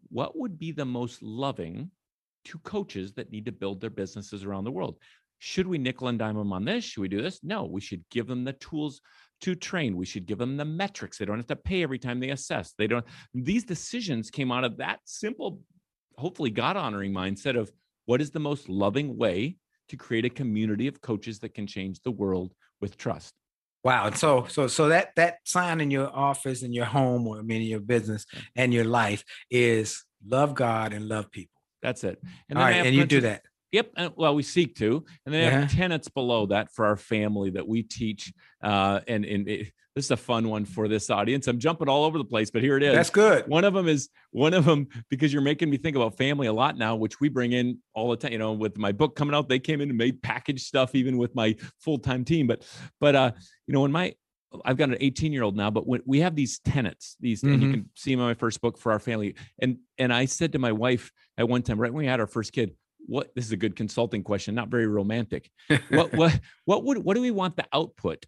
what 0.08 0.36
would 0.36 0.58
be 0.58 0.72
the 0.72 0.84
most 0.84 1.22
loving 1.22 1.90
to 2.44 2.58
coaches 2.58 3.12
that 3.14 3.30
need 3.30 3.44
to 3.46 3.52
build 3.52 3.80
their 3.80 3.90
businesses 3.90 4.44
around 4.44 4.64
the 4.64 4.70
world. 4.70 4.98
Should 5.38 5.66
we 5.66 5.78
nickel 5.78 6.08
and 6.08 6.18
dime 6.18 6.36
them 6.36 6.52
on 6.52 6.64
this? 6.64 6.84
Should 6.84 7.00
we 7.00 7.08
do 7.08 7.22
this? 7.22 7.40
No, 7.42 7.64
we 7.64 7.80
should 7.80 8.04
give 8.10 8.26
them 8.26 8.44
the 8.44 8.52
tools 8.54 9.00
to 9.42 9.54
train. 9.54 9.96
We 9.96 10.06
should 10.06 10.26
give 10.26 10.38
them 10.38 10.56
the 10.56 10.64
metrics. 10.64 11.18
They 11.18 11.24
don't 11.24 11.36
have 11.36 11.46
to 11.48 11.56
pay 11.56 11.82
every 11.82 11.98
time 11.98 12.20
they 12.20 12.30
assess. 12.30 12.74
They 12.78 12.86
don't. 12.86 13.04
These 13.34 13.64
decisions 13.64 14.30
came 14.30 14.50
out 14.50 14.64
of 14.64 14.78
that 14.78 15.00
simple, 15.04 15.60
hopefully 16.16 16.50
God 16.50 16.76
honoring 16.76 17.12
mindset 17.12 17.58
of 17.58 17.70
what 18.06 18.20
is 18.20 18.30
the 18.30 18.40
most 18.40 18.68
loving 18.68 19.16
way 19.16 19.56
to 19.88 19.96
create 19.96 20.24
a 20.24 20.30
community 20.30 20.86
of 20.86 21.00
coaches 21.00 21.40
that 21.40 21.54
can 21.54 21.66
change 21.66 22.00
the 22.00 22.10
world 22.10 22.54
with 22.80 22.96
trust. 22.96 23.34
Wow. 23.84 24.06
And 24.06 24.16
so 24.16 24.46
so 24.48 24.68
so 24.68 24.88
that 24.88 25.10
that 25.16 25.38
sign 25.44 25.80
in 25.80 25.90
your 25.90 26.08
office 26.14 26.62
in 26.62 26.72
your 26.72 26.84
home 26.84 27.26
or 27.26 27.38
I 27.38 27.42
mean 27.42 27.62
in 27.62 27.68
your 27.68 27.80
business 27.80 28.26
and 28.54 28.72
your 28.72 28.84
life 28.84 29.24
is 29.50 30.04
love 30.24 30.54
God 30.54 30.92
and 30.92 31.08
love 31.08 31.30
people. 31.30 31.60
That's 31.82 32.04
it. 32.04 32.22
And 32.48 32.58
All 32.58 32.64
right, 32.64 32.86
and 32.86 32.94
you 32.94 33.04
do 33.04 33.22
that. 33.22 33.42
Yep. 33.72 33.92
Well, 34.16 34.34
we 34.34 34.42
seek 34.42 34.76
to, 34.76 35.04
and 35.24 35.34
then 35.34 35.52
I 35.52 35.60
have 35.60 35.70
tenets 35.70 36.08
below 36.08 36.46
that 36.46 36.72
for 36.72 36.84
our 36.84 36.96
family 36.96 37.50
that 37.50 37.66
we 37.66 37.82
teach. 37.82 38.32
Uh, 38.62 39.00
and 39.08 39.24
and 39.24 39.48
it, 39.48 39.72
this 39.94 40.06
is 40.06 40.10
a 40.10 40.16
fun 40.16 40.48
one 40.48 40.64
for 40.64 40.88
this 40.88 41.10
audience. 41.10 41.48
I'm 41.48 41.58
jumping 41.58 41.88
all 41.88 42.04
over 42.04 42.16
the 42.16 42.24
place, 42.24 42.50
but 42.50 42.62
here 42.62 42.76
it 42.78 42.82
is. 42.82 42.94
That's 42.94 43.10
good. 43.10 43.46
One 43.48 43.64
of 43.64 43.74
them 43.74 43.88
is 43.88 44.08
one 44.30 44.54
of 44.54 44.64
them 44.64 44.88
because 45.10 45.32
you're 45.32 45.42
making 45.42 45.68
me 45.68 45.76
think 45.76 45.96
about 45.96 46.16
family 46.16 46.46
a 46.46 46.52
lot 46.52 46.78
now, 46.78 46.96
which 46.96 47.20
we 47.20 47.28
bring 47.28 47.52
in 47.52 47.78
all 47.94 48.10
the 48.10 48.16
time. 48.16 48.32
You 48.32 48.38
know, 48.38 48.52
with 48.52 48.78
my 48.78 48.92
book 48.92 49.16
coming 49.16 49.34
out, 49.34 49.48
they 49.48 49.58
came 49.58 49.80
in 49.80 49.88
and 49.88 49.98
made 49.98 50.22
package 50.22 50.62
stuff 50.62 50.94
even 50.94 51.16
with 51.18 51.34
my 51.34 51.56
full 51.80 51.98
time 51.98 52.24
team. 52.24 52.46
But 52.46 52.66
but 53.00 53.14
uh, 53.16 53.32
you 53.66 53.74
know, 53.74 53.80
when 53.82 53.92
my 53.92 54.14
I've 54.66 54.76
got 54.76 54.90
an 54.90 54.98
18 55.00 55.32
year 55.32 55.42
old 55.44 55.56
now, 55.56 55.70
but 55.70 55.86
when 55.86 56.02
we 56.06 56.20
have 56.20 56.36
these 56.36 56.58
tenets, 56.58 57.16
these 57.20 57.42
and 57.42 57.62
you 57.62 57.68
Mhm. 57.68 57.70
can 57.70 57.90
see 57.96 58.10
them 58.12 58.20
in 58.20 58.26
my 58.26 58.34
first 58.34 58.60
book 58.60 58.76
for 58.78 58.92
our 58.92 58.98
family. 58.98 59.34
And 59.60 59.78
and 59.96 60.12
I 60.12 60.26
said 60.26 60.52
to 60.52 60.58
my 60.58 60.72
wife 60.72 61.10
at 61.38 61.48
one 61.48 61.62
time, 61.62 61.78
right 61.78 61.90
when 61.92 62.04
we 62.04 62.06
had 62.06 62.20
our 62.20 62.26
first 62.26 62.52
kid, 62.52 62.74
what 63.06 63.34
this 63.34 63.46
is 63.46 63.52
a 63.52 63.56
good 63.56 63.76
consulting 63.76 64.22
question, 64.22 64.54
not 64.54 64.68
very 64.68 64.86
romantic. 64.86 65.50
What 65.90 66.12
what 66.14 66.40
what 66.64 66.84
would 66.84 66.98
what 66.98 67.14
do 67.14 67.20
we 67.20 67.30
want 67.30 67.56
the 67.56 67.66
output 67.72 68.24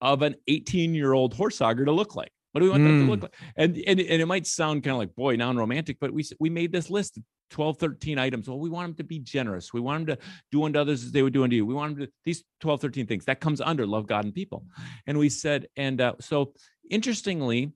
of 0.00 0.22
an 0.22 0.36
18 0.48 0.94
year 0.94 1.12
old 1.12 1.36
Horsager 1.36 1.84
to 1.84 1.92
look 1.92 2.14
like? 2.14 2.32
What 2.52 2.60
do 2.60 2.66
we 2.66 2.70
want 2.70 2.84
that 2.84 2.90
to 2.90 3.10
look 3.10 3.22
like? 3.22 3.34
And, 3.56 3.76
and 3.86 4.00
and 4.00 4.22
it 4.22 4.26
might 4.26 4.46
sound 4.46 4.84
kind 4.84 4.92
of 4.92 4.98
like 4.98 5.14
boy 5.14 5.36
non-romantic, 5.36 5.98
but 6.00 6.12
we 6.12 6.24
we 6.38 6.50
made 6.50 6.72
this 6.72 6.90
list 6.90 7.18
12, 7.50 7.78
13 7.78 8.18
items. 8.18 8.48
Well, 8.48 8.58
we 8.58 8.68
want 8.68 8.88
them 8.88 8.96
to 8.96 9.04
be 9.04 9.18
generous. 9.18 9.72
We 9.72 9.80
want 9.80 10.06
them 10.06 10.16
to 10.16 10.22
do 10.50 10.64
unto 10.64 10.78
others 10.78 11.04
as 11.04 11.12
they 11.12 11.22
would 11.22 11.32
do 11.32 11.44
unto 11.44 11.56
you. 11.56 11.66
We 11.66 11.74
want 11.74 11.96
them 11.96 12.06
to 12.06 12.12
these 12.24 12.42
12, 12.60 12.80
13 12.80 13.06
things 13.06 13.24
that 13.26 13.40
comes 13.40 13.60
under 13.60 13.86
love 13.86 14.06
God 14.06 14.24
and 14.24 14.34
people. 14.34 14.64
And 15.06 15.18
we 15.18 15.28
said, 15.28 15.68
and 15.76 16.00
uh, 16.00 16.14
so 16.20 16.52
interestingly, 16.90 17.72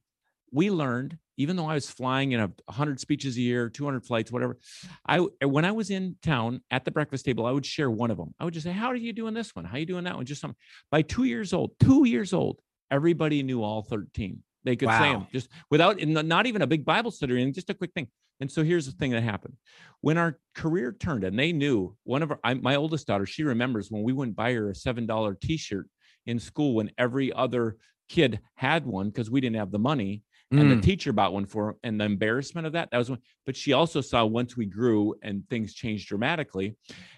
we 0.53 0.71
learned, 0.71 1.19
even 1.37 1.57
though 1.57 1.67
I 1.67 1.75
was 1.75 1.91
flying 1.91 2.33
in 2.33 2.41
a 2.41 2.51
100 2.67 3.01
speeches 3.01 3.37
a 3.37 3.41
year, 3.41 3.69
200 3.69 4.05
flights, 4.05 4.33
whatever, 4.33 4.59
I 5.07 5.19
when 5.45 5.65
I 5.65 5.73
was 5.73 5.91
in 5.91 6.17
town 6.23 6.63
at 6.71 6.85
the 6.85 6.91
breakfast 6.91 7.25
table, 7.25 7.47
I 7.47 7.53
would 7.53 7.67
share 7.67 7.91
one 7.91 8.11
of 8.11 8.17
them. 8.17 8.35
I 8.39 8.45
would 8.45 8.55
just 8.55 8.65
say, 8.65 8.73
"How 8.73 8.89
are 8.89 8.97
you 8.97 9.13
doing 9.13 9.35
this 9.35 9.55
one? 9.55 9.65
How 9.65 9.77
are 9.77 9.81
you 9.81 9.87
doing 9.87 10.05
that 10.05 10.17
one?" 10.17 10.27
Just 10.27 10.41
something. 10.41 10.57
By 10.91 11.03
two 11.03 11.25
years 11.25 11.53
old, 11.53 11.73
two 11.81 12.07
years 12.07 12.33
old, 12.33 12.61
everybody 12.91 13.43
knew 13.43 13.63
all 13.63 13.83
13. 13.83 14.43
They 14.65 14.77
could 14.77 14.89
say 14.99 15.13
them 15.13 15.27
just 15.33 15.49
without 15.71 16.05
not 16.05 16.47
even 16.47 16.63
a 16.63 16.67
big 16.67 16.85
Bible 16.85 17.11
study 17.11 17.41
and 17.41 17.55
just 17.55 17.71
a 17.71 17.75
quick 17.75 17.93
thing. 17.95 18.09
And 18.41 18.51
so 18.51 18.63
here's 18.63 18.87
the 18.87 18.93
thing 18.93 19.13
that 19.13 19.23
happened 19.23 19.55
when 20.01 20.19
our 20.19 20.39
career 20.55 20.93
turned, 20.93 21.25
and 21.25 21.39
they 21.39 21.53
knew 21.53 21.97
one 22.05 22.23
of 22.23 22.31
our, 22.31 22.39
I, 22.45 22.55
my 22.55 22.77
oldest 22.77 23.07
daughter, 23.07 23.27
she 23.27 23.43
remembers 23.43 23.91
when 23.91 24.03
we 24.03 24.13
wouldn't 24.13 24.37
buy 24.37 24.53
her 24.55 24.71
a 24.71 24.75
seven 24.75 25.07
dollar 25.07 25.35
T-shirt 25.35 25.89
in 26.27 26.39
school 26.39 26.75
when 26.75 26.91
every 26.99 27.33
other 27.33 27.77
kid 28.09 28.41
had 28.55 28.87
one 28.87 29.09
because 29.09 29.31
we 29.31 29.41
didn't 29.41 29.57
have 29.57 29.71
the 29.71 29.79
money 29.79 30.23
and 30.51 30.61
Mm. 30.63 30.77
the 30.77 30.81
teacher 30.87 31.13
bought 31.13 31.33
one 31.33 31.45
for 31.47 31.67
her 31.67 31.77
and 31.83 32.01
the 32.01 32.05
embarrassment 32.05 32.67
of 32.67 32.73
that 32.73 32.91
that 32.91 32.99
was 32.99 33.11
one 33.11 33.19
but 33.45 33.55
she 33.57 33.73
also 33.75 34.01
saw 34.01 34.25
once 34.25 34.57
we 34.57 34.65
grew 34.67 35.15
and 35.23 35.47
things 35.49 35.75
changed 35.75 36.09
dramatically 36.09 36.75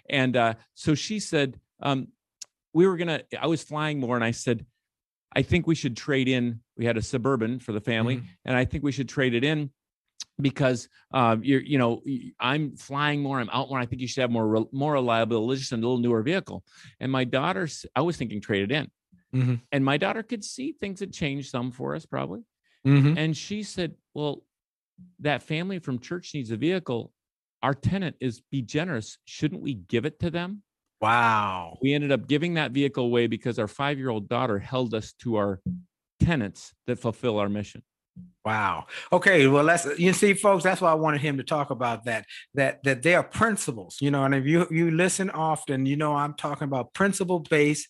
and 0.08 0.36
uh, 0.36 0.54
so 0.74 0.94
she 0.94 1.20
said 1.20 1.58
um, 1.82 2.08
we 2.74 2.86
were 2.86 2.96
gonna 2.96 3.22
i 3.40 3.46
was 3.46 3.62
flying 3.62 4.00
more 4.00 4.16
and 4.16 4.24
i 4.24 4.30
said 4.32 4.66
i 5.36 5.42
think 5.42 5.66
we 5.66 5.74
should 5.76 5.96
trade 5.96 6.26
in 6.28 6.60
we 6.76 6.84
had 6.84 6.96
a 6.96 7.02
suburban 7.02 7.60
for 7.60 7.72
the 7.72 7.80
family 7.80 8.16
Mhm. 8.16 8.24
and 8.46 8.56
i 8.56 8.64
think 8.64 8.82
we 8.82 8.92
should 8.92 9.08
trade 9.08 9.34
it 9.34 9.44
in 9.44 9.70
because 10.40 10.88
um, 11.12 11.44
you're 11.44 11.60
you 11.60 11.76
know, 11.78 12.02
I'm 12.40 12.76
flying 12.76 13.20
more 13.22 13.38
i'm 13.40 13.50
out 13.50 13.68
more 13.68 13.78
i 13.78 13.86
think 13.86 14.00
you 14.02 14.08
should 14.08 14.22
have 14.22 14.30
more 14.30 14.48
re- 14.48 14.66
more 14.72 14.94
reliable 14.94 15.54
just 15.54 15.72
a 15.72 15.76
little 15.76 15.98
newer 15.98 16.22
vehicle 16.22 16.64
and 16.98 17.12
my 17.12 17.24
daughter, 17.24 17.68
I 17.94 18.00
was 18.00 18.16
thinking 18.16 18.40
trade 18.40 18.64
it 18.70 18.72
in 18.72 18.90
Mhm. 19.32 19.60
and 19.70 19.84
my 19.84 19.96
daughter 19.98 20.24
could 20.24 20.42
see 20.44 20.72
things 20.72 20.98
had 20.98 21.12
changed 21.12 21.50
some 21.50 21.70
for 21.70 21.94
us 21.94 22.04
probably 22.06 22.40
Mhm. 22.86 23.16
and 23.16 23.36
she 23.36 23.62
said, 23.62 23.94
Well, 24.14 24.44
that 25.20 25.42
family 25.42 25.78
from 25.78 25.98
church 25.98 26.32
needs 26.34 26.50
a 26.50 26.56
vehicle. 26.56 27.12
Our 27.62 27.74
tenant 27.74 28.16
is 28.20 28.40
be 28.50 28.62
generous. 28.62 29.18
Shouldn't 29.24 29.60
we 29.62 29.74
give 29.74 30.04
it 30.06 30.18
to 30.20 30.30
them? 30.30 30.62
Wow. 31.00 31.78
We 31.82 31.94
ended 31.94 32.12
up 32.12 32.26
giving 32.28 32.54
that 32.54 32.72
vehicle 32.72 33.04
away 33.04 33.26
because 33.26 33.58
our 33.58 33.68
five 33.68 33.98
year 33.98 34.10
old 34.10 34.28
daughter 34.28 34.58
held 34.58 34.94
us 34.94 35.12
to 35.20 35.36
our 35.36 35.60
tenants 36.20 36.74
that 36.86 36.98
fulfill 36.98 37.38
our 37.38 37.48
mission. 37.48 37.82
Wow. 38.44 38.86
Okay. 39.12 39.46
Well, 39.46 39.64
let's 39.64 39.86
you 39.98 40.12
see, 40.12 40.34
folks. 40.34 40.64
That's 40.64 40.80
why 40.80 40.90
I 40.90 40.94
wanted 40.94 41.20
him 41.20 41.36
to 41.38 41.44
talk 41.44 41.70
about 41.70 42.04
that. 42.06 42.26
That 42.54 42.82
that 42.84 43.02
there 43.02 43.18
are 43.18 43.22
principles, 43.22 43.96
you 44.00 44.10
know. 44.10 44.24
And 44.24 44.34
if 44.34 44.46
you 44.46 44.66
you 44.70 44.90
listen 44.90 45.30
often, 45.30 45.86
you 45.86 45.96
know 45.96 46.14
I'm 46.14 46.34
talking 46.34 46.64
about 46.64 46.92
principle 46.92 47.40
based 47.40 47.88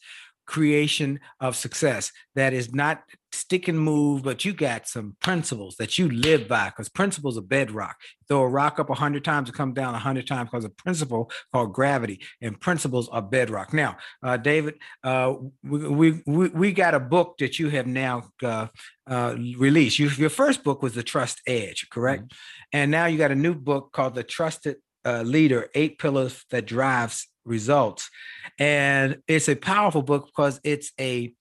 creation 0.50 1.20
of 1.38 1.54
success. 1.54 2.10
That 2.34 2.52
is 2.52 2.74
not 2.74 3.04
stick 3.32 3.68
and 3.68 3.78
move, 3.78 4.24
but 4.24 4.44
you 4.44 4.52
got 4.52 4.88
some 4.88 5.16
principles 5.20 5.76
that 5.76 5.96
you 5.96 6.10
live 6.10 6.48
by. 6.48 6.66
Because 6.66 6.88
principles 6.88 7.38
are 7.38 7.42
bedrock. 7.42 7.96
Throw 8.26 8.42
a 8.42 8.48
rock 8.48 8.80
up 8.80 8.90
a 8.90 8.94
hundred 8.94 9.24
times, 9.24 9.48
it 9.48 9.54
come 9.54 9.72
down 9.72 9.94
a 9.94 9.98
hundred 9.98 10.26
times 10.26 10.50
because 10.50 10.64
a 10.64 10.70
principle 10.70 11.30
called 11.52 11.72
gravity, 11.72 12.20
and 12.42 12.60
principles 12.60 13.08
are 13.10 13.22
bedrock. 13.22 13.72
Now, 13.72 13.96
uh, 14.24 14.36
David, 14.38 14.74
uh, 15.04 15.34
we, 15.62 15.88
we 15.88 16.22
we 16.26 16.48
we 16.48 16.72
got 16.72 16.94
a 16.94 17.00
book 17.00 17.38
that 17.38 17.58
you 17.60 17.68
have 17.70 17.86
now. 17.86 18.30
Uh, 18.42 18.66
uh, 19.06 19.34
release. 19.58 19.98
You, 19.98 20.08
your 20.10 20.30
first 20.30 20.62
book 20.62 20.84
was 20.84 20.94
The 20.94 21.02
Trust 21.02 21.40
Edge, 21.44 21.88
correct? 21.90 22.32
And 22.72 22.92
now 22.92 23.06
you 23.06 23.18
got 23.18 23.32
a 23.32 23.34
new 23.46 23.54
book 23.54 23.90
called 23.92 24.14
The 24.14 24.22
Trusted 24.22 24.76
uh, 25.04 25.22
Leader 25.22 25.68
Eight 25.74 25.98
Pillars 25.98 26.44
That 26.50 26.66
Drives 26.66 27.26
Results. 27.44 28.10
And 28.58 29.18
it's 29.26 29.48
a 29.48 29.54
powerful 29.54 30.02
book 30.02 30.26
because 30.26 30.60
it's 30.64 30.92
a 31.00 31.32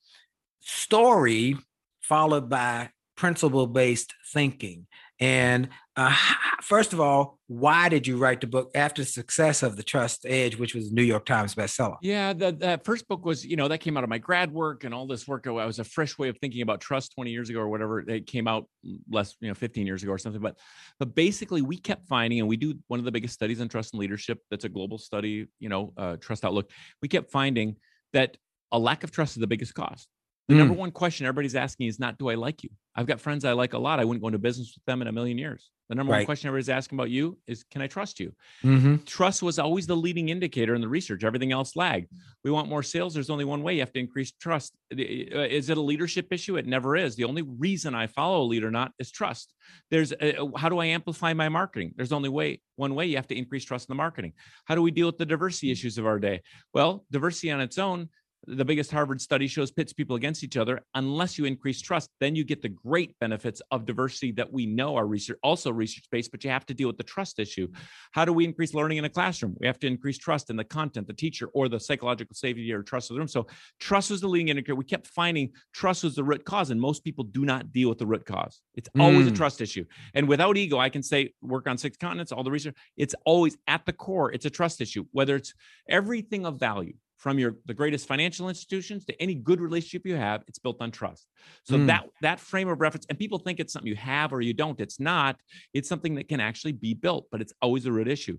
story 0.60 1.58
followed 2.02 2.50
by 2.50 2.90
principle 3.16 3.68
based 3.68 4.14
thinking. 4.34 4.88
And 5.20 5.68
uh, 5.98 6.16
first 6.62 6.94
of 6.94 7.02
all, 7.02 7.40
why 7.48 7.90
did 7.90 8.08
you 8.08 8.18
write 8.18 8.40
the 8.40 8.48
book 8.48 8.72
after 8.74 9.02
the 9.02 9.08
success 9.08 9.64
of 9.64 9.76
The 9.76 9.84
Trust 9.84 10.26
Edge, 10.26 10.56
which 10.56 10.74
was 10.74 10.92
a 10.92 10.94
New 10.94 11.04
York 11.04 11.26
Times 11.26 11.56
bestseller? 11.56 11.98
Yeah, 12.02 12.32
the, 12.32 12.54
that 12.54 12.86
first 12.86 13.06
book 13.08 13.26
was, 13.26 13.46
you 13.46 13.58
know, 13.58 13.68
that 13.68 13.80
came 13.80 13.98
out 13.98 14.06
of 14.06 14.10
my 14.10 14.18
grad 14.18 14.52
work 14.52 14.86
and 14.86 14.94
all 14.94 15.08
this 15.08 15.28
work. 15.28 15.46
I 15.46 15.66
was 15.66 15.80
a 15.80 15.84
fresh 15.84 16.18
way 16.18 16.30
of 16.30 16.38
thinking 16.38 16.62
about 16.62 16.80
trust 16.80 17.14
20 17.16 17.32
years 17.32 17.50
ago 17.50 17.60
or 17.60 17.68
whatever. 17.68 18.00
It 18.00 18.28
came 18.28 18.48
out 18.48 18.66
less, 19.12 19.36
you 19.42 19.50
know, 19.50 19.56
15 19.56 19.86
years 19.86 20.04
ago 20.04 20.14
or 20.14 20.18
something. 20.18 20.42
But 20.42 20.58
but 21.00 21.16
basically 21.16 21.62
we 21.62 21.78
kept 21.78 22.08
finding, 22.08 22.40
and 22.40 22.48
we 22.48 22.56
do 22.56 22.76
one 22.88 23.00
of 23.00 23.06
the 23.06 23.12
biggest 23.12 23.34
studies 23.34 23.60
on 23.60 23.68
trust 23.68 23.94
and 23.94 24.00
leadership. 24.00 24.40
That's 24.50 24.66
a 24.66 24.70
global 24.70 24.98
study, 24.98 25.48
you 25.60 25.70
know, 25.70 25.92
uh, 25.98 26.16
trust 26.16 26.46
outlook. 26.46 26.72
We 27.02 27.10
kept 27.10 27.32
finding 27.32 27.76
that 28.14 28.38
a 28.72 28.80
lack 28.80 29.04
of 29.04 29.12
trust 29.12 29.36
is 29.36 29.42
the 29.42 29.48
biggest 29.48 29.74
cost. 29.74 30.08
The 30.50 30.56
number 30.56 30.74
one 30.74 30.92
question 30.92 31.26
everybody's 31.28 31.56
asking 31.56 31.88
is 31.88 32.00
not, 32.00 32.18
do 32.18 32.30
I 32.30 32.36
like 32.36 32.64
you? 32.64 32.70
I've 32.96 33.06
got 33.06 33.22
friends 33.22 33.46
I 33.46 33.54
like 33.54 33.74
a 33.74 33.78
lot. 33.78 34.00
I 34.00 34.04
wouldn't 34.04 34.22
go 34.22 34.28
into 34.28 34.40
business 34.40 34.74
with 34.76 34.84
them 34.86 35.02
in 35.02 35.08
a 35.08 35.12
million 35.12 35.38
years. 35.38 35.70
The 35.90 35.96
number 35.96 36.12
one 36.12 36.26
question 36.26 36.48
everybody's 36.48 36.70
asking 36.70 36.98
about 37.00 37.10
you 37.10 37.38
is, 37.48 37.64
can 37.64 37.82
I 37.82 37.88
trust 37.88 38.20
you? 38.20 38.34
Mm-hmm. 38.64 38.98
trust 39.06 39.42
was 39.42 39.58
always 39.58 39.88
the 39.88 39.96
leading 39.96 40.30
indicator 40.30 40.76
in 40.76 40.82
the 40.82 40.88
research. 40.88 41.24
Everything 41.24 41.52
else 41.52 41.76
lagged. 41.76 42.10
We 42.44 42.52
want 42.52 42.68
more 42.70 42.84
sales. 42.84 43.14
There's 43.14 43.30
only 43.30 43.46
one 43.46 43.64
way 43.64 43.74
you 43.76 43.80
have 43.80 43.94
to 43.94 44.00
increase 44.00 44.32
trust. 44.32 44.76
Uh, 44.92 44.98
Is 44.98 45.70
it 45.70 45.78
a 45.78 45.82
leadership 45.82 46.28
issue? 46.32 46.58
It 46.58 46.68
never 46.68 46.96
is. 46.96 47.16
The 47.16 47.24
only 47.24 47.42
reason 47.42 47.96
I 47.96 48.08
follow 48.08 48.42
a 48.42 48.48
leader 48.48 48.70
not 48.70 48.92
is 49.00 49.12
trust. 49.12 49.54
There's 49.90 50.12
uh, 50.14 50.46
how 50.58 50.70
do 50.70 50.80
I 50.80 50.86
amplify 50.88 51.34
my 51.34 51.50
marketing? 51.50 51.94
There's 51.96 52.12
only 52.12 52.30
way 52.30 52.62
one 52.76 52.96
way 52.96 53.06
you 53.06 53.16
have 53.16 53.28
to 53.28 53.38
increase 53.38 53.66
trust 53.66 53.90
in 53.90 53.94
the 53.94 53.98
marketing. 53.98 54.34
How 54.66 54.76
do 54.76 54.82
we 54.82 54.92
deal 54.92 55.08
with 55.08 55.18
the 55.18 55.26
diversity 55.26 55.72
issues 55.72 55.98
of 55.98 56.06
our 56.06 56.20
day? 56.20 56.42
Well, 56.74 57.06
diversity 57.12 57.52
on 57.52 57.62
its 57.62 57.78
own 57.78 58.10
the 58.48 58.66
biggest 58.66 58.92
Harvard 58.92 59.22
study 59.22 59.48
shows 59.48 59.70
pits 59.70 59.94
people 59.94 60.16
against 60.16 60.44
each 60.44 60.58
other 60.58 60.82
unless 60.96 61.38
you 61.38 61.46
increase 61.46 61.82
trust. 61.82 62.10
Then 62.20 62.36
you 62.36 62.44
get 62.44 62.62
the 62.62 62.70
great 62.70 63.18
benefits 63.20 63.62
of 63.70 63.86
diversity 63.86 64.32
that 64.34 64.52
we 64.52 64.66
know 64.66 64.96
are 64.96 65.06
research, 65.06 65.38
also 65.44 65.72
research 65.72 66.06
based, 66.12 66.32
but 66.32 66.44
you 66.44 66.50
have 66.50 66.66
to 66.68 66.74
deal 66.74 66.88
with 66.88 66.98
the 66.98 67.04
trust 67.04 67.38
issue. 67.38 67.68
How 68.12 68.26
do 68.26 68.34
we 68.34 68.46
increase 68.46 68.74
learning 68.74 68.98
in 68.98 69.06
a 69.06 69.10
classroom? 69.10 69.56
We 69.60 69.68
have 69.68 69.80
to 69.80 69.88
increase 69.88 70.18
trust 70.18 70.50
in 70.50 70.56
the 70.56 70.64
content, 70.64 71.08
the 71.08 71.14
teacher, 71.14 71.48
or 71.54 71.68
the 71.68 71.80
psychological 71.80 72.34
safety 72.34 72.72
or 72.72 72.82
trust 72.82 73.10
of 73.10 73.16
the 73.16 73.20
room. 73.20 73.28
So 73.28 73.48
trust 73.80 74.10
was 74.10 74.22
the 74.22 74.28
leading 74.28 74.48
indicator. 74.48 74.76
We 74.76 74.86
kept 74.86 75.08
finding 75.08 75.52
trust 75.74 76.04
was 76.04 76.16
the 76.16 76.24
root 76.24 76.46
cause, 76.46 76.72
and 76.72 76.80
most 76.80 77.04
people 77.04 77.26
do 77.26 77.46
not 77.46 77.72
deal 77.72 77.90
with 77.90 77.98
the 77.98 78.08
root 78.08 78.26
cause. 78.26 78.62
It's 78.76 78.90
always 79.00 79.28
a 79.28 79.32
Mm. 79.32 79.36
trust 79.36 79.62
issue. 79.62 79.86
And 80.14 80.28
without 80.28 80.58
ego, 80.58 80.78
I 80.78 80.90
can 80.90 81.04
say 81.04 81.34
work 81.42 81.68
on 81.68 81.78
six 81.78 81.98
continents, 81.98 82.32
all 82.32 82.44
the 82.44 82.52
research. 82.52 82.76
It's 82.96 83.16
always 83.26 83.58
at 83.68 83.86
the 83.86 83.94
core. 83.94 84.32
It's 84.32 84.46
a 84.46 84.50
trust 84.50 84.82
issue. 84.82 85.06
Whether 85.12 85.36
it's 85.36 85.54
everything 85.88 86.46
of 86.46 86.60
value 86.60 86.94
from 87.20 87.38
your 87.38 87.58
the 87.66 87.74
greatest 87.74 88.08
financial 88.08 88.48
institutions 88.48 89.06
to 89.06 89.22
any 89.22 89.36
good 89.36 89.60
relationship 89.60 90.06
you 90.06 90.16
have, 90.16 90.42
it's 90.48 90.58
built 90.58 90.78
on 90.80 90.90
trust. 90.90 91.28
So 91.64 91.78
Mm. 91.78 91.88
that 91.88 92.06
that 92.22 92.40
frame 92.40 92.70
of 92.70 92.80
reference, 92.80 93.06
and 93.10 93.20
people 93.20 93.38
think 93.38 93.60
it's 93.60 93.74
something 93.74 93.90
you 93.90 93.98
have 93.98 94.32
or 94.34 94.42
you 94.42 94.54
don't. 94.54 94.80
It's 94.80 95.00
not. 95.00 95.38
It's 95.74 95.90
something 95.90 96.16
that 96.16 96.30
can 96.30 96.40
actually 96.40 96.72
be 96.72 96.94
built, 96.94 97.28
but 97.30 97.42
it's 97.42 97.54
always 97.62 97.86
a 97.86 97.92
root 97.92 98.08
issue. 98.08 98.38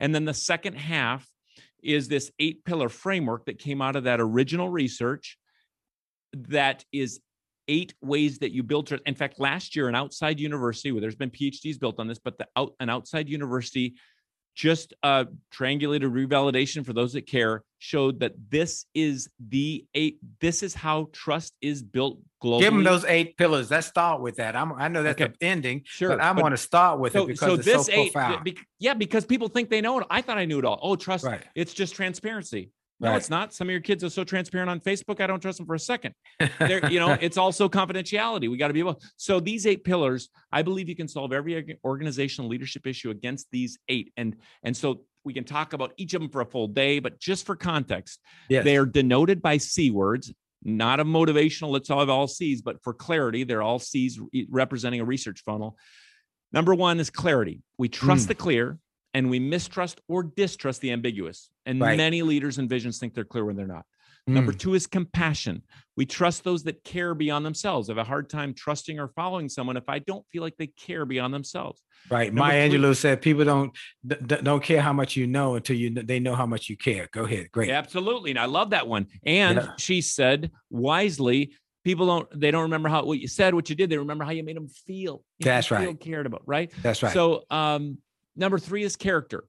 And 0.00 0.14
then 0.14 0.24
the 0.24 0.34
second 0.34 0.74
half 0.74 1.28
is 1.82 2.08
this 2.08 2.32
eight 2.38 2.64
pillar 2.64 2.88
framework 2.88 3.44
that 3.46 3.58
came 3.58 3.82
out 3.82 3.96
of 3.96 4.04
that 4.04 4.20
original 4.20 4.70
research 4.70 5.38
that 6.32 6.84
is 6.90 7.20
eight 7.68 7.94
ways 8.00 8.38
that 8.38 8.52
you 8.52 8.62
build 8.62 8.86
trust. 8.86 9.02
In 9.04 9.14
fact, 9.14 9.38
last 9.38 9.76
year, 9.76 9.88
an 9.88 9.94
outside 9.94 10.40
university 10.40 10.90
where 10.90 11.00
there's 11.02 11.16
been 11.16 11.30
PhDs 11.30 11.78
built 11.78 12.00
on 12.00 12.08
this, 12.08 12.18
but 12.18 12.38
the 12.38 12.46
out, 12.56 12.74
an 12.80 12.88
outside 12.88 13.28
university 13.28 13.94
just 14.54 14.92
uh, 15.02 15.24
triangulated 15.54 16.10
revalidation 16.12 16.84
for 16.84 16.92
those 16.92 17.12
that 17.14 17.22
care 17.26 17.62
showed 17.78 18.20
that 18.20 18.32
this 18.50 18.86
is 18.94 19.28
the 19.48 19.84
eight. 19.94 20.18
This 20.40 20.62
is 20.62 20.74
how 20.74 21.08
trust 21.12 21.54
is 21.60 21.82
built 21.82 22.18
globally. 22.42 22.60
Give 22.60 22.72
them 22.74 22.84
those 22.84 23.04
eight 23.06 23.36
pillars. 23.36 23.70
Let's 23.70 23.86
start 23.86 24.20
with 24.20 24.36
that. 24.36 24.54
I'm, 24.54 24.72
I 24.74 24.88
know 24.88 25.02
that's 25.02 25.20
Okay. 25.20 25.32
the 25.40 25.46
ending, 25.46 25.82
Sure, 25.84 26.10
but 26.10 26.20
I 26.20 26.32
want 26.32 26.52
to 26.52 26.56
start 26.58 27.00
with 27.00 27.16
it 27.16 27.26
because 27.26 27.66
it's 27.66 27.86
so 27.86 27.92
eight, 27.92 28.12
profound. 28.12 28.58
yeah, 28.78 28.94
because 28.94 29.24
people 29.24 29.48
think 29.48 29.70
they 29.70 29.80
know 29.80 30.00
it. 30.00 30.06
I 30.10 30.20
thought 30.22 30.38
I 30.38 30.44
knew 30.44 30.58
it 30.58 30.64
all. 30.64 30.78
Oh, 30.82 30.96
trust. 30.96 31.24
Right. 31.24 31.42
It's 31.54 31.72
just 31.74 31.94
transparency. 31.94 32.70
No, 33.02 33.10
Right. 33.10 33.16
it's 33.16 33.28
not. 33.30 33.52
Some 33.52 33.66
of 33.68 33.72
your 33.72 33.80
kids 33.80 34.04
are 34.04 34.10
so 34.10 34.22
transparent 34.22 34.70
on 34.70 34.78
Facebook. 34.80 35.20
I 35.20 35.26
don't 35.26 35.40
trust 35.40 35.58
them 35.58 35.66
for 35.66 35.74
a 35.74 35.78
second. 35.78 36.14
They're, 36.60 36.88
you 36.90 37.00
know, 37.00 37.18
it's 37.20 37.36
also 37.36 37.68
confidentiality. 37.68 38.48
We 38.48 38.56
got 38.56 38.68
to 38.68 38.72
be 38.74 38.78
able. 38.80 39.00
So 39.16 39.40
these 39.40 39.66
eight 39.66 39.82
pillars, 39.84 40.28
I 40.52 40.62
believe 40.62 40.88
you 40.88 40.94
can 40.96 41.08
solve 41.08 41.32
every 41.32 41.78
organizational 41.84 42.48
leadership 42.48 42.86
issue 42.86 43.10
against 43.10 43.48
these 43.50 43.78
eight. 43.88 44.12
And 44.16 44.36
and 44.62 44.76
so 44.76 45.02
we 45.24 45.32
can 45.34 45.44
talk 45.44 45.72
about 45.72 45.92
each 45.96 46.14
of 46.14 46.20
them 46.20 46.30
for 46.30 46.40
a 46.40 46.46
full 46.46 46.68
day, 46.68 47.00
but 47.00 47.18
just 47.18 47.44
for 47.44 47.56
context, 47.56 48.20
yes. 48.48 48.64
they 48.64 48.76
are 48.76 48.86
denoted 48.86 49.42
by 49.42 49.56
C 49.56 49.90
words, 49.90 50.32
not 50.64 51.00
a 51.00 51.04
motivational, 51.04 51.70
let's 51.70 51.90
all 51.90 52.00
have 52.00 52.08
all 52.08 52.26
C's, 52.28 52.62
but 52.62 52.82
for 52.82 52.92
clarity, 52.94 53.42
they're 53.44 53.62
all 53.62 53.78
C's 53.80 54.20
representing 54.48 55.00
a 55.00 55.04
research 55.04 55.42
funnel. 55.44 55.76
Number 56.52 56.74
one 56.74 57.00
is 57.00 57.08
clarity. 57.10 57.62
We 57.78 57.88
trust 57.88 58.24
Mm. 58.26 58.28
the 58.28 58.34
clear 58.34 58.78
and 59.14 59.28
we 59.30 59.38
mistrust 59.38 60.00
or 60.08 60.22
distrust 60.22 60.80
the 60.80 60.90
ambiguous. 60.92 61.50
And 61.66 61.80
Right. 61.80 61.96
many 61.96 62.22
leaders 62.22 62.58
and 62.58 62.68
visions 62.68 62.98
think 62.98 63.14
they're 63.14 63.24
clear 63.24 63.44
when 63.44 63.56
they're 63.56 63.66
not. 63.66 63.84
Number 64.28 64.52
Mm. 64.52 64.58
two 64.60 64.74
is 64.74 64.86
compassion. 64.86 65.62
We 65.96 66.06
trust 66.06 66.44
those 66.44 66.62
that 66.62 66.84
care 66.84 67.12
beyond 67.12 67.44
themselves. 67.44 67.88
I 67.90 67.92
have 67.92 67.98
a 67.98 68.04
hard 68.04 68.30
time 68.30 68.54
trusting 68.54 69.00
or 69.00 69.08
following 69.08 69.48
someone 69.48 69.76
if 69.76 69.88
I 69.88 69.98
don't 69.98 70.24
feel 70.28 70.42
like 70.42 70.56
they 70.56 70.68
care 70.68 71.04
beyond 71.04 71.34
themselves. 71.34 71.82
right. 72.10 72.28
number 72.34 72.40
Maya 72.48 72.68
three- 72.68 72.78
Angelou 72.78 72.96
said 72.96 73.20
people 73.22 73.44
don't 73.44 73.76
don't 74.42 74.62
care 74.62 74.80
how 74.80 74.92
much 74.92 75.16
you 75.16 75.26
know 75.26 75.54
until 75.56 75.76
you 75.76 75.90
they 75.90 76.18
know 76.20 76.34
how 76.34 76.46
much 76.46 76.68
you 76.68 76.76
care. 76.76 77.08
Go 77.12 77.24
ahead. 77.24 77.50
Great. 77.52 77.70
Absolutely. 77.70 78.30
And 78.30 78.38
I 78.40 78.46
love 78.46 78.70
that 78.70 78.86
one. 78.88 79.06
And 79.24 79.58
Yeah. 79.58 79.72
she 79.78 80.00
said 80.00 80.50
wisely, 80.70 81.52
people 81.84 82.06
don't 82.06 82.28
they 82.40 82.50
don't 82.50 82.62
remember 82.62 82.88
how 82.88 83.04
what 83.04 83.18
you 83.20 83.28
said, 83.28 83.54
what 83.54 83.68
you 83.70 83.76
did. 83.76 83.88
They 83.90 83.98
remember 83.98 84.24
how 84.24 84.30
you 84.32 84.42
made 84.44 84.56
them 84.56 84.68
feel. 84.68 85.24
That's 85.40 85.68
feel 85.68 85.78
right. 85.78 86.00
cared 86.00 86.26
about, 86.26 86.42
right? 86.46 86.72
That's 86.82 87.02
right. 87.02 87.12
So 87.12 87.44
um 87.50 87.98
number 88.36 88.58
three 88.58 88.82
is 88.82 88.96
character. 88.96 89.44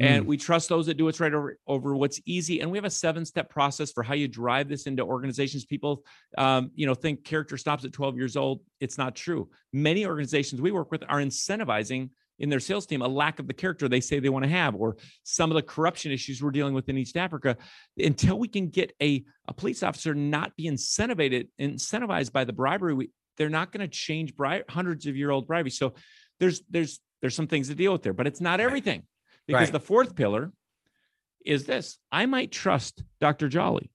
And 0.00 0.24
Mm. 0.24 0.28
we 0.28 0.36
trust 0.36 0.68
those 0.68 0.86
that 0.86 0.96
do 0.96 1.06
what's 1.06 1.18
right 1.18 1.34
over, 1.34 1.58
over 1.66 1.96
what's 1.96 2.20
easy. 2.24 2.60
And 2.60 2.70
we 2.70 2.78
have 2.78 2.84
a 2.84 2.90
seven-step 2.90 3.50
process 3.50 3.90
for 3.90 4.04
how 4.04 4.14
you 4.14 4.28
drive 4.28 4.68
this 4.68 4.86
into 4.86 5.02
organizations. 5.02 5.64
People, 5.64 6.04
um, 6.36 6.70
you 6.76 6.86
know, 6.86 6.94
think 6.94 7.24
character 7.24 7.56
stops 7.56 7.84
at 7.84 7.92
12 7.92 8.16
years 8.16 8.36
old. 8.36 8.60
It's 8.78 8.96
not 8.96 9.16
true. 9.16 9.50
Many 9.72 10.06
organizations 10.06 10.62
we 10.62 10.70
work 10.70 10.92
with 10.92 11.02
are 11.08 11.18
incentivizing 11.18 12.10
in 12.38 12.48
their 12.48 12.60
sales 12.60 12.86
team 12.86 13.02
a 13.02 13.08
lack 13.08 13.40
of 13.40 13.48
the 13.48 13.52
character 13.52 13.88
they 13.88 14.00
say 14.00 14.20
they 14.20 14.28
want 14.28 14.44
to 14.44 14.48
have, 14.48 14.76
or 14.76 14.96
some 15.24 15.50
of 15.50 15.56
the 15.56 15.62
corruption 15.62 16.12
issues 16.12 16.40
we're 16.40 16.52
dealing 16.52 16.74
with 16.74 16.88
in 16.88 16.96
East 16.96 17.16
Africa. 17.16 17.56
Until 17.98 18.38
we 18.38 18.46
can 18.46 18.68
get 18.68 18.92
a, 19.02 19.24
a 19.48 19.52
police 19.52 19.82
officer 19.82 20.14
not 20.14 20.54
be 20.56 20.66
incentivized 20.70 21.48
incentivized 21.60 22.30
by 22.30 22.44
the 22.44 22.52
bribery, 22.52 22.94
we, 22.94 23.10
they're 23.36 23.48
not 23.48 23.72
going 23.72 23.80
to 23.80 23.88
change 23.88 24.36
bri- 24.36 24.62
hundreds 24.68 25.06
of 25.06 25.16
year 25.16 25.30
old 25.30 25.48
bribery. 25.48 25.70
So 25.70 25.94
there's 26.38 26.62
there's 26.70 27.00
there's 27.20 27.34
some 27.34 27.46
things 27.46 27.68
to 27.68 27.74
deal 27.74 27.92
with 27.92 28.02
there, 28.02 28.12
but 28.12 28.26
it's 28.26 28.40
not 28.40 28.60
everything. 28.60 29.02
Because 29.46 29.62
Right. 29.68 29.72
the 29.72 29.80
fourth 29.80 30.14
pillar 30.14 30.52
is 31.44 31.64
this: 31.64 31.98
I 32.12 32.26
might 32.26 32.52
trust 32.52 33.02
Dr. 33.20 33.48
Jolly 33.48 33.90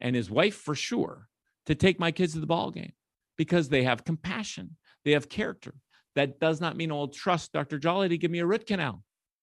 and 0.00 0.16
his 0.16 0.30
wife 0.30 0.54
for 0.56 0.74
sure 0.74 1.28
to 1.66 1.74
take 1.74 1.98
my 1.98 2.10
kids 2.10 2.32
to 2.34 2.40
the 2.40 2.46
ball 2.46 2.70
game 2.70 2.92
because 3.36 3.68
they 3.68 3.84
have 3.84 4.04
compassion, 4.04 4.76
they 5.04 5.12
have 5.12 5.28
character. 5.28 5.74
That 6.14 6.38
does 6.40 6.60
not 6.60 6.76
mean 6.76 6.92
I'll 6.92 7.08
trust 7.08 7.52
Dr. 7.52 7.78
Jolly 7.78 8.08
to 8.08 8.16
give 8.18 8.30
me 8.30 8.38
a 8.38 8.46
root 8.46 8.66
canal 8.66 9.02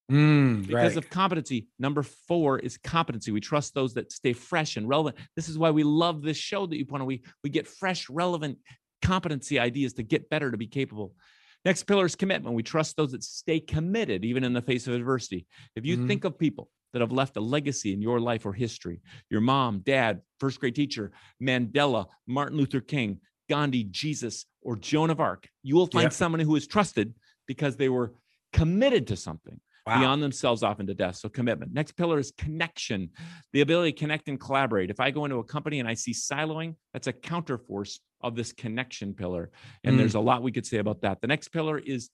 Mm, 0.09 0.61
because 0.67 0.95
right. 0.95 0.97
of 0.97 1.09
competency. 1.09 1.67
Number 1.79 2.01
four 2.03 2.59
is 2.59 2.77
competency. 2.77 3.31
We 3.31 3.39
trust 3.41 3.73
those 3.73 3.93
that 3.93 4.11
stay 4.11 4.33
fresh 4.33 4.75
and 4.75 4.87
relevant. 4.89 5.17
This 5.35 5.47
is 5.49 5.57
why 5.57 5.71
we 5.71 5.83
love 5.83 6.21
this 6.21 6.37
show 6.37 6.65
that 6.65 6.77
you 6.77 6.85
put 6.85 6.99
on. 7.01 7.07
We 7.07 7.21
we 7.43 7.49
get 7.49 7.67
fresh, 7.67 8.09
relevant 8.09 8.57
competency 9.01 9.59
ideas 9.59 9.93
to 9.93 10.03
get 10.03 10.29
better, 10.29 10.49
to 10.51 10.57
be 10.57 10.67
capable. 10.67 11.15
Next 11.63 11.83
pillar 11.83 12.05
is 12.05 12.15
commitment. 12.15 12.55
We 12.55 12.63
trust 12.63 12.97
those 12.97 13.11
that 13.11 13.23
stay 13.23 13.59
committed 13.59 14.25
even 14.25 14.43
in 14.43 14.53
the 14.53 14.61
face 14.61 14.87
of 14.87 14.93
adversity. 14.93 15.45
If 15.75 15.85
you 15.85 15.97
Mhm. 15.97 16.07
think 16.07 16.23
of 16.23 16.37
people 16.39 16.71
that 16.93 17.01
have 17.01 17.11
left 17.11 17.37
a 17.37 17.41
legacy 17.41 17.93
in 17.93 18.01
your 18.01 18.19
life 18.19 18.45
or 18.45 18.53
history, 18.53 19.01
your 19.29 19.41
mom, 19.41 19.79
dad, 19.79 20.21
first 20.39 20.59
grade 20.59 20.75
teacher, 20.75 21.11
Mandela, 21.41 22.07
Martin 22.27 22.57
Luther 22.57 22.81
King, 22.81 23.21
Gandhi, 23.47 23.83
Jesus, 23.83 24.45
or 24.61 24.75
Joan 24.75 25.09
of 25.09 25.19
Arc, 25.19 25.49
you 25.61 25.75
will 25.75 25.87
find 25.87 26.05
Yep. 26.05 26.13
someone 26.13 26.39
who 26.39 26.55
is 26.55 26.67
trusted 26.67 27.13
because 27.47 27.77
they 27.77 27.89
were 27.89 28.15
committed 28.53 29.07
to 29.07 29.15
something 29.15 29.59
Wow. 29.85 29.99
beyond 29.99 30.23
themselves 30.23 30.63
off 30.63 30.79
into 30.79 30.93
death. 30.93 31.15
So 31.17 31.29
commitment. 31.29 31.73
Next 31.73 31.93
pillar 31.93 32.19
is 32.19 32.31
connection, 32.31 33.11
the 33.53 33.61
ability 33.61 33.93
to 33.93 33.97
connect 33.99 34.29
and 34.29 34.39
collaborate. 34.39 34.89
If 34.89 34.99
I 34.99 35.11
go 35.11 35.25
into 35.25 35.37
a 35.37 35.43
company 35.43 35.79
and 35.79 35.87
I 35.87 35.93
see 35.95 36.11
siloing, 36.13 36.75
that's 36.93 37.07
a 37.07 37.13
counterforce 37.13 37.99
of 38.23 38.35
this 38.35 38.51
connection 38.53 39.13
pillar. 39.13 39.51
And 39.83 39.95
Mm. 39.95 39.99
there's 39.99 40.15
a 40.15 40.19
lot 40.19 40.43
we 40.43 40.51
could 40.51 40.65
say 40.65 40.77
about 40.77 41.01
that. 41.01 41.21
The 41.21 41.27
next 41.27 41.49
pillar 41.49 41.77
is 41.77 42.09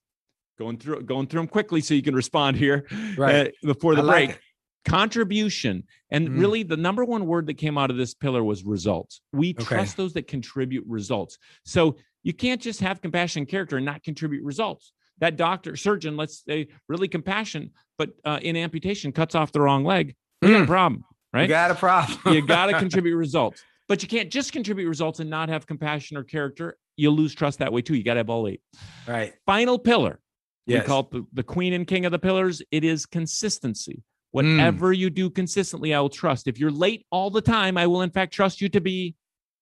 going 0.58 0.78
through 0.78 1.04
going 1.04 1.28
through 1.28 1.42
them 1.42 1.48
quickly 1.48 1.82
so 1.82 1.94
you 1.94 2.02
can 2.02 2.16
respond 2.16 2.58
here 2.58 2.88
Right. 3.16 3.48
uh, 3.48 3.52
before 3.64 3.96
the 3.96 4.02
I 4.04 4.06
break. 4.08 4.30
it. 4.32 4.40
Contribution. 4.86 5.84
And 6.12 6.30
Mm. 6.30 6.40
really, 6.40 6.64
the 6.64 6.78
number 6.78 7.04
one 7.06 7.26
word 7.28 7.46
that 7.48 7.56
came 7.56 7.78
out 7.78 7.92
of 7.92 7.98
this 7.98 8.14
pillar 8.14 8.44
was 8.44 8.64
results. 8.64 9.22
We 9.34 9.52
Okay. 9.52 9.64
trust 9.64 9.98
those 9.98 10.14
that 10.14 10.28
contribute 10.28 10.86
results. 10.88 11.38
So 11.66 11.98
you 12.24 12.34
can't 12.34 12.62
just 12.62 12.80
have 12.80 13.02
compassion 13.02 13.42
and 13.42 13.48
character 13.50 13.78
and 13.78 13.86
not 13.86 14.02
contribute 14.04 14.44
results. 14.44 14.94
That 15.20 15.36
doctor, 15.36 15.76
surgeon, 15.76 16.16
let's 16.18 16.44
say, 16.44 16.68
really 16.88 17.08
compassion, 17.08 17.72
but 17.98 18.12
uh, 18.24 18.40
in 18.42 18.56
amputation 18.56 19.12
cuts 19.12 19.36
off 19.36 19.52
the 19.52 19.62
wrong 19.62 19.84
leg. 19.84 20.16
We 20.42 20.50
got 20.50 20.62
a 20.62 20.64
Mm. 20.64 20.68
problem, 20.68 21.04
You 21.10 21.16
right? 21.34 21.50
got 21.50 21.72
a 21.72 21.76
problem. 21.76 22.34
you 22.36 22.42
got 22.42 22.68
to 22.68 22.74
contribute 22.80 23.16
results, 23.18 23.62
but 23.88 24.02
you 24.02 24.08
can't 24.08 24.32
just 24.32 24.52
contribute 24.52 24.88
results 24.88 25.20
and 25.20 25.30
not 25.30 25.50
have 25.50 25.66
compassion 25.66 26.18
or 26.18 26.24
character. 26.24 26.78
You'll 26.96 27.16
lose 27.16 27.34
trust 27.34 27.60
that 27.60 27.72
way 27.72 27.82
too. 27.82 27.96
You 27.96 28.04
got 28.04 28.16
to 28.16 28.20
have 28.20 28.30
all 28.30 28.48
eight. 28.48 28.62
right. 29.08 29.34
Final 29.46 29.80
pillar. 29.80 30.20
Yes. 30.66 30.84
We 30.84 30.88
call 30.88 31.10
it 31.14 31.24
the, 31.34 31.44
queen 31.44 31.74
and 31.74 31.88
king 31.88 32.06
of 32.06 32.12
the 32.12 32.20
pillars. 32.20 32.62
It 32.72 32.84
is 32.84 33.06
consistency. 33.06 34.04
Mm. 34.36 34.58
Whatever 34.58 34.92
you 34.92 35.10
do 35.10 35.30
consistently, 35.30 35.94
I 35.94 36.02
will 36.02 36.10
trust. 36.10 36.48
If 36.48 36.60
you're 36.60 36.72
late 36.72 37.06
all 37.12 37.30
the 37.30 37.42
time, 37.42 37.78
I 37.78 37.88
will 37.88 38.02
in 38.02 38.10
fact 38.10 38.34
trust 38.34 38.60
you 38.62 38.70
to 38.70 38.82
be 38.82 39.16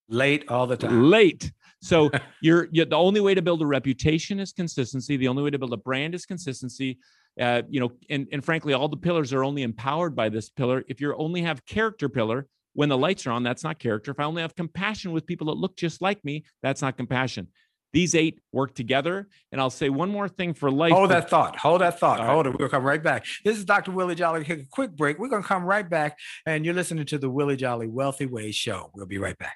Late 0.08 0.46
all 0.50 0.68
the 0.68 0.78
time. 0.78 1.10
late. 1.10 1.52
So 1.82 2.10
you're, 2.42 2.68
you're 2.72 2.86
the 2.86 2.96
only 2.96 3.22
way 3.22 3.34
to 3.36 3.42
build 3.42 3.62
a 3.62 3.66
reputation 3.66 4.40
is 4.40 4.52
consistency. 4.52 5.18
The 5.18 5.28
only 5.28 5.44
way 5.44 5.50
to 5.52 5.60
build 5.60 5.74
a 5.74 5.78
brand 5.78 6.16
is 6.16 6.26
consistency. 6.26 6.98
Uh, 7.40 7.64
you 7.70 7.80
know, 7.80 7.92
and, 8.10 8.28
and 8.32 8.44
frankly, 8.44 8.74
all 8.74 8.88
the 8.88 8.98
pillars 8.98 9.34
are 9.34 9.44
only 9.44 9.64
empowered 9.64 10.16
by 10.16 10.30
this 10.30 10.50
pillar. 10.50 10.84
If 10.88 11.02
you 11.02 11.16
only 11.16 11.42
have 11.42 11.66
character 11.66 12.08
pillar 12.10 12.48
when 12.76 12.90
the 12.90 12.98
lights 12.98 13.26
are 13.26 13.32
on, 13.32 13.42
that's 13.42 13.64
not 13.64 13.80
character. 13.80 14.12
If 14.12 14.20
I 14.20 14.26
only 14.26 14.42
have 14.42 14.56
compassion 14.56 15.12
with 15.12 15.26
people 15.26 15.48
that 15.48 15.54
look 15.54 15.76
just 15.76 16.02
like 16.02 16.24
me, 16.24 16.46
that's 16.62 16.82
not 16.82 16.98
compassion. 16.98 17.48
These 17.94 18.14
eight 18.14 18.42
work 18.52 18.76
together. 18.76 19.30
And 19.54 19.62
I'll 19.62 19.70
say 19.70 19.88
one 19.88 20.10
more 20.10 20.28
thing 20.28 20.54
for 20.54 20.70
life. 20.70 20.92
Hold 20.92 21.12
that 21.12 21.30
thought. 21.30 21.56
Hold 21.56 21.80
that 21.80 21.98
thought. 21.98 22.20
All 22.20 22.26
right. 22.26 22.34
Hold 22.34 22.48
it. 22.48 22.60
We'll 22.60 22.68
come 22.68 22.84
right 22.84 23.02
back. 23.02 23.26
This 23.46 23.58
is 23.58 23.64
Dr. 23.64 23.92
Willie 23.92 24.16
Jolly. 24.16 24.44
Take 24.44 24.60
a 24.60 24.68
quick 24.70 24.96
break. 24.98 25.18
We're 25.18 25.30
going 25.30 25.42
to 25.42 25.48
come 25.48 25.64
right 25.64 25.90
back. 25.90 26.20
And 26.46 26.66
you're 26.66 26.74
listening 26.74 27.06
to 27.06 27.18
the 27.18 27.30
Willie 27.30 27.56
Jolly 27.56 27.88
Wealthy 27.88 28.26
Ways 28.26 28.56
Show. 28.56 28.92
We'll 28.94 29.06
be 29.06 29.18
right 29.18 29.38
back. 29.38 29.56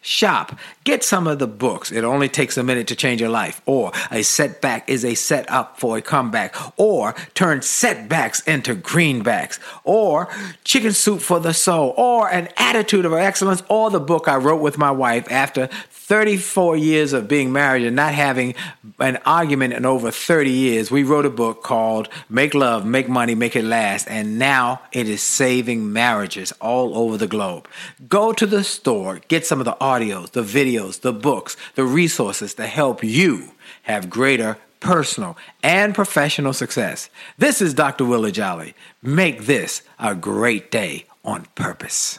shop. 0.00 0.58
Get 0.84 1.04
some 1.04 1.26
of 1.26 1.38
the 1.38 1.46
books. 1.46 1.92
It 1.92 2.04
only 2.04 2.28
takes 2.28 2.56
a 2.56 2.62
minute 2.62 2.86
to 2.88 2.96
change 2.96 3.20
your 3.20 3.30
life. 3.30 3.60
Or 3.66 3.92
a 4.10 4.22
setback 4.22 4.88
is 4.88 5.04
a 5.04 5.14
setup 5.14 5.78
for 5.78 5.96
a 5.96 6.02
comeback. 6.02 6.54
Or 6.78 7.14
turn 7.34 7.62
setbacks 7.62 8.40
into 8.40 8.74
greenbacks. 8.74 9.58
Or 9.84 10.28
chicken 10.64 10.92
soup 10.92 11.20
for 11.20 11.38
the 11.38 11.52
soul. 11.52 11.94
Or 11.96 12.30
an 12.30 12.48
attitude 12.56 13.04
of 13.04 13.12
excellence. 13.12 13.62
Or 13.68 13.90
the 13.90 14.00
book 14.00 14.28
I 14.28 14.36
wrote 14.36 14.62
with 14.62 14.78
my 14.78 14.90
wife 14.90 15.30
after 15.30 15.68
34 16.10 16.76
years 16.76 17.12
of 17.12 17.28
being 17.28 17.52
married 17.52 17.86
and 17.86 17.94
not 17.94 18.12
having 18.12 18.52
an 18.98 19.16
argument 19.24 19.72
in 19.72 19.86
over 19.86 20.10
30 20.10 20.50
years, 20.50 20.90
we 20.90 21.04
wrote 21.04 21.24
a 21.24 21.30
book 21.30 21.62
called 21.62 22.08
Make 22.28 22.52
Love, 22.52 22.84
Make 22.84 23.08
Money, 23.08 23.36
Make 23.36 23.54
It 23.54 23.64
Last, 23.64 24.08
and 24.08 24.36
now 24.36 24.82
it 24.90 25.08
is 25.08 25.22
saving 25.22 25.92
marriages 25.92 26.50
all 26.60 26.98
over 26.98 27.16
the 27.16 27.28
globe. 27.28 27.68
Go 28.08 28.32
to 28.32 28.44
the 28.44 28.64
store, 28.64 29.20
get 29.28 29.46
some 29.46 29.60
of 29.60 29.66
the 29.66 29.76
audios, 29.80 30.32
the 30.32 30.42
videos, 30.42 31.00
the 31.00 31.12
books, 31.12 31.56
the 31.76 31.84
resources 31.84 32.54
to 32.54 32.66
help 32.66 33.04
you 33.04 33.52
have 33.82 34.10
greater 34.10 34.58
personal 34.80 35.38
and 35.62 35.94
professional 35.94 36.52
success. 36.52 37.08
This 37.38 37.62
is 37.62 37.72
Dr. 37.72 38.04
Willie 38.04 38.32
Jolly. 38.32 38.74
Make 39.00 39.46
this 39.46 39.82
a 40.00 40.16
great 40.16 40.72
day 40.72 41.04
on 41.24 41.46
purpose. 41.54 42.18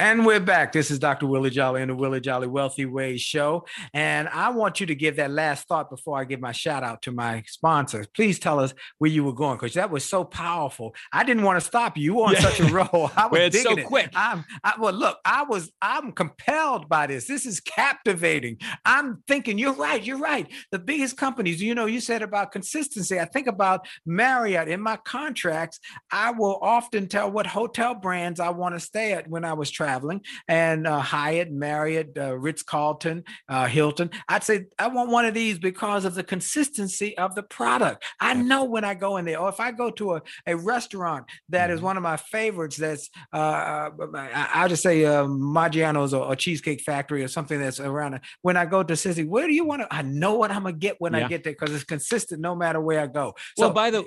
And 0.00 0.24
we're 0.24 0.40
back. 0.40 0.72
This 0.72 0.90
is 0.90 0.98
Dr. 0.98 1.26
Willie 1.26 1.50
Jolly 1.50 1.82
and 1.82 1.90
the 1.90 1.94
Willie 1.94 2.22
Jolly 2.22 2.46
Wealthy 2.46 2.86
Ways 2.86 3.20
Show. 3.20 3.66
And 3.92 4.30
I 4.30 4.48
want 4.48 4.80
you 4.80 4.86
to 4.86 4.94
give 4.94 5.16
that 5.16 5.30
last 5.30 5.68
thought 5.68 5.90
before 5.90 6.18
I 6.18 6.24
give 6.24 6.40
my 6.40 6.52
shout 6.52 6.82
out 6.82 7.02
to 7.02 7.12
my 7.12 7.42
sponsors. 7.46 8.06
Please 8.06 8.38
tell 8.38 8.58
us 8.58 8.72
where 8.96 9.10
you 9.10 9.24
were 9.24 9.34
going 9.34 9.58
because 9.58 9.74
that 9.74 9.90
was 9.90 10.02
so 10.02 10.24
powerful. 10.24 10.94
I 11.12 11.22
didn't 11.22 11.42
want 11.42 11.60
to 11.60 11.66
stop 11.66 11.98
you. 11.98 12.04
You 12.04 12.14
were 12.14 12.28
on 12.28 12.32
yeah. 12.32 12.40
such 12.40 12.60
a 12.60 12.72
roll. 12.72 13.10
I 13.14 13.26
was 13.26 13.32
well, 13.32 13.42
it's 13.42 13.62
so 13.62 13.76
it. 13.76 13.84
quick. 13.84 14.08
I'm, 14.14 14.42
I, 14.64 14.72
well, 14.78 14.94
look, 14.94 15.18
I 15.26 15.42
was, 15.42 15.70
I'm 15.82 16.12
compelled 16.12 16.88
by 16.88 17.06
this. 17.06 17.26
This 17.26 17.44
is 17.44 17.60
captivating. 17.60 18.56
I'm 18.86 19.22
thinking, 19.28 19.58
you're 19.58 19.74
right. 19.74 20.02
You're 20.02 20.16
right. 20.16 20.50
The 20.72 20.78
biggest 20.78 21.18
companies, 21.18 21.60
you 21.60 21.74
know, 21.74 21.84
you 21.84 22.00
said 22.00 22.22
about 22.22 22.52
consistency. 22.52 23.20
I 23.20 23.26
think 23.26 23.48
about 23.48 23.86
Marriott 24.06 24.66
in 24.66 24.80
my 24.80 24.96
contracts. 24.96 25.78
I 26.10 26.30
will 26.30 26.58
often 26.62 27.06
tell 27.06 27.30
what 27.30 27.46
hotel 27.46 27.94
brands 27.94 28.40
I 28.40 28.48
want 28.48 28.74
to 28.76 28.80
stay 28.80 29.12
at 29.12 29.28
when 29.28 29.44
I 29.44 29.52
was 29.52 29.70
traveling 29.70 29.89
traveling, 29.90 30.20
and 30.48 30.86
uh, 30.86 31.00
Hyatt, 31.00 31.50
Marriott, 31.50 32.16
uh, 32.16 32.36
Ritz 32.36 32.62
Carlton, 32.62 33.24
uh, 33.48 33.66
Hilton. 33.66 34.10
I'd 34.28 34.44
say 34.44 34.66
I 34.78 34.88
want 34.88 35.10
one 35.10 35.24
of 35.24 35.34
these 35.34 35.58
because 35.58 36.04
of 36.04 36.14
the 36.14 36.22
consistency 36.22 37.16
of 37.18 37.34
the 37.34 37.42
product. 37.42 38.04
I 38.20 38.34
know 38.34 38.64
when 38.64 38.84
I 38.84 38.94
go 38.94 39.16
in 39.16 39.24
there, 39.24 39.40
or 39.40 39.48
if 39.48 39.58
I 39.58 39.72
go 39.72 39.90
to 39.92 40.14
a, 40.14 40.22
a 40.46 40.56
restaurant 40.56 41.26
that 41.48 41.70
is 41.70 41.78
mm-hmm. 41.78 41.86
one 41.86 41.96
of 41.96 42.02
my 42.02 42.16
favorites, 42.16 42.76
that's 42.76 43.10
uh, 43.32 43.36
uh 43.36 44.28
I'll 44.54 44.68
just 44.68 44.82
say 44.82 45.04
uh, 45.04 45.24
Maggiano's 45.24 46.14
or, 46.14 46.24
or, 46.24 46.36
Cheesecake 46.36 46.82
Factory 46.82 47.22
or 47.22 47.28
something 47.28 47.60
that's 47.60 47.80
around. 47.80 48.20
When 48.42 48.56
I 48.56 48.66
go 48.66 48.82
to 48.82 48.94
Sissy, 48.94 49.26
where 49.26 49.46
do 49.46 49.52
you 49.52 49.64
want 49.64 49.82
to? 49.82 49.88
I 49.90 50.02
know 50.02 50.34
what 50.34 50.50
I'm 50.50 50.62
gonna 50.62 50.76
get 50.76 51.00
when 51.00 51.14
yeah. 51.14 51.24
I 51.24 51.28
get 51.28 51.44
there 51.44 51.52
because 51.52 51.74
it's 51.74 51.84
consistent 51.84 52.40
no 52.40 52.54
matter 52.54 52.80
where 52.80 53.00
I 53.00 53.06
go. 53.06 53.34
So, 53.58 53.66
well, 53.66 53.72
by 53.72 53.90
the 53.90 54.04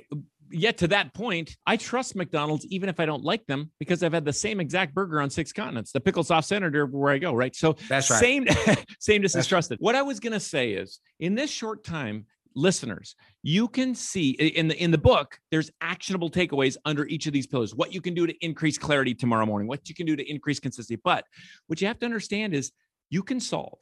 yet 0.53 0.77
to 0.79 0.87
that 0.89 1.13
point, 1.13 1.55
I 1.65 1.77
trust 1.77 2.15
McDonald's 2.15 2.65
even 2.67 2.89
if 2.89 2.99
I 2.99 3.05
don't 3.05 3.23
like 3.23 3.45
them 3.45 3.71
because 3.79 4.03
I've 4.03 4.13
had 4.13 4.25
the 4.25 4.33
same 4.33 4.59
exact 4.59 4.93
burger 4.93 5.21
on 5.21 5.29
six 5.29 5.51
continents. 5.51 5.91
The 5.91 5.99
pickle 5.99 6.23
sauce 6.23 6.47
senator 6.47 6.85
where 6.85 7.11
I 7.11 7.17
go, 7.17 7.33
right? 7.33 7.55
So 7.55 7.75
that's 7.89 8.09
right. 8.09 8.19
Same, 8.19 8.47
same 8.99 9.21
just 9.21 9.35
as 9.35 9.47
trusted. 9.47 9.79
What 9.81 9.95
I 9.95 10.01
was 10.01 10.19
gonna 10.19 10.39
say 10.39 10.71
is 10.71 10.99
in 11.19 11.35
this 11.35 11.49
short 11.49 11.83
time, 11.83 12.25
listeners, 12.55 13.15
you 13.41 13.67
can 13.67 13.95
see 13.95 14.31
in 14.31 14.67
the 14.67 14.81
in 14.81 14.91
the 14.91 14.97
book, 14.97 15.39
there's 15.51 15.71
actionable 15.81 16.29
takeaways 16.29 16.77
under 16.85 17.05
each 17.07 17.27
of 17.27 17.33
these 17.33 17.47
pillars. 17.47 17.75
What 17.75 17.93
you 17.93 18.01
can 18.01 18.13
do 18.13 18.27
to 18.27 18.45
increase 18.45 18.77
clarity 18.77 19.13
tomorrow 19.13 19.45
morning, 19.45 19.67
what 19.67 19.89
you 19.89 19.95
can 19.95 20.05
do 20.05 20.15
to 20.15 20.29
increase 20.29 20.59
consistency. 20.59 21.01
But 21.03 21.25
what 21.67 21.81
you 21.81 21.87
have 21.87 21.99
to 21.99 22.05
understand 22.05 22.53
is 22.53 22.71
you 23.09 23.23
can 23.23 23.39
solve 23.39 23.77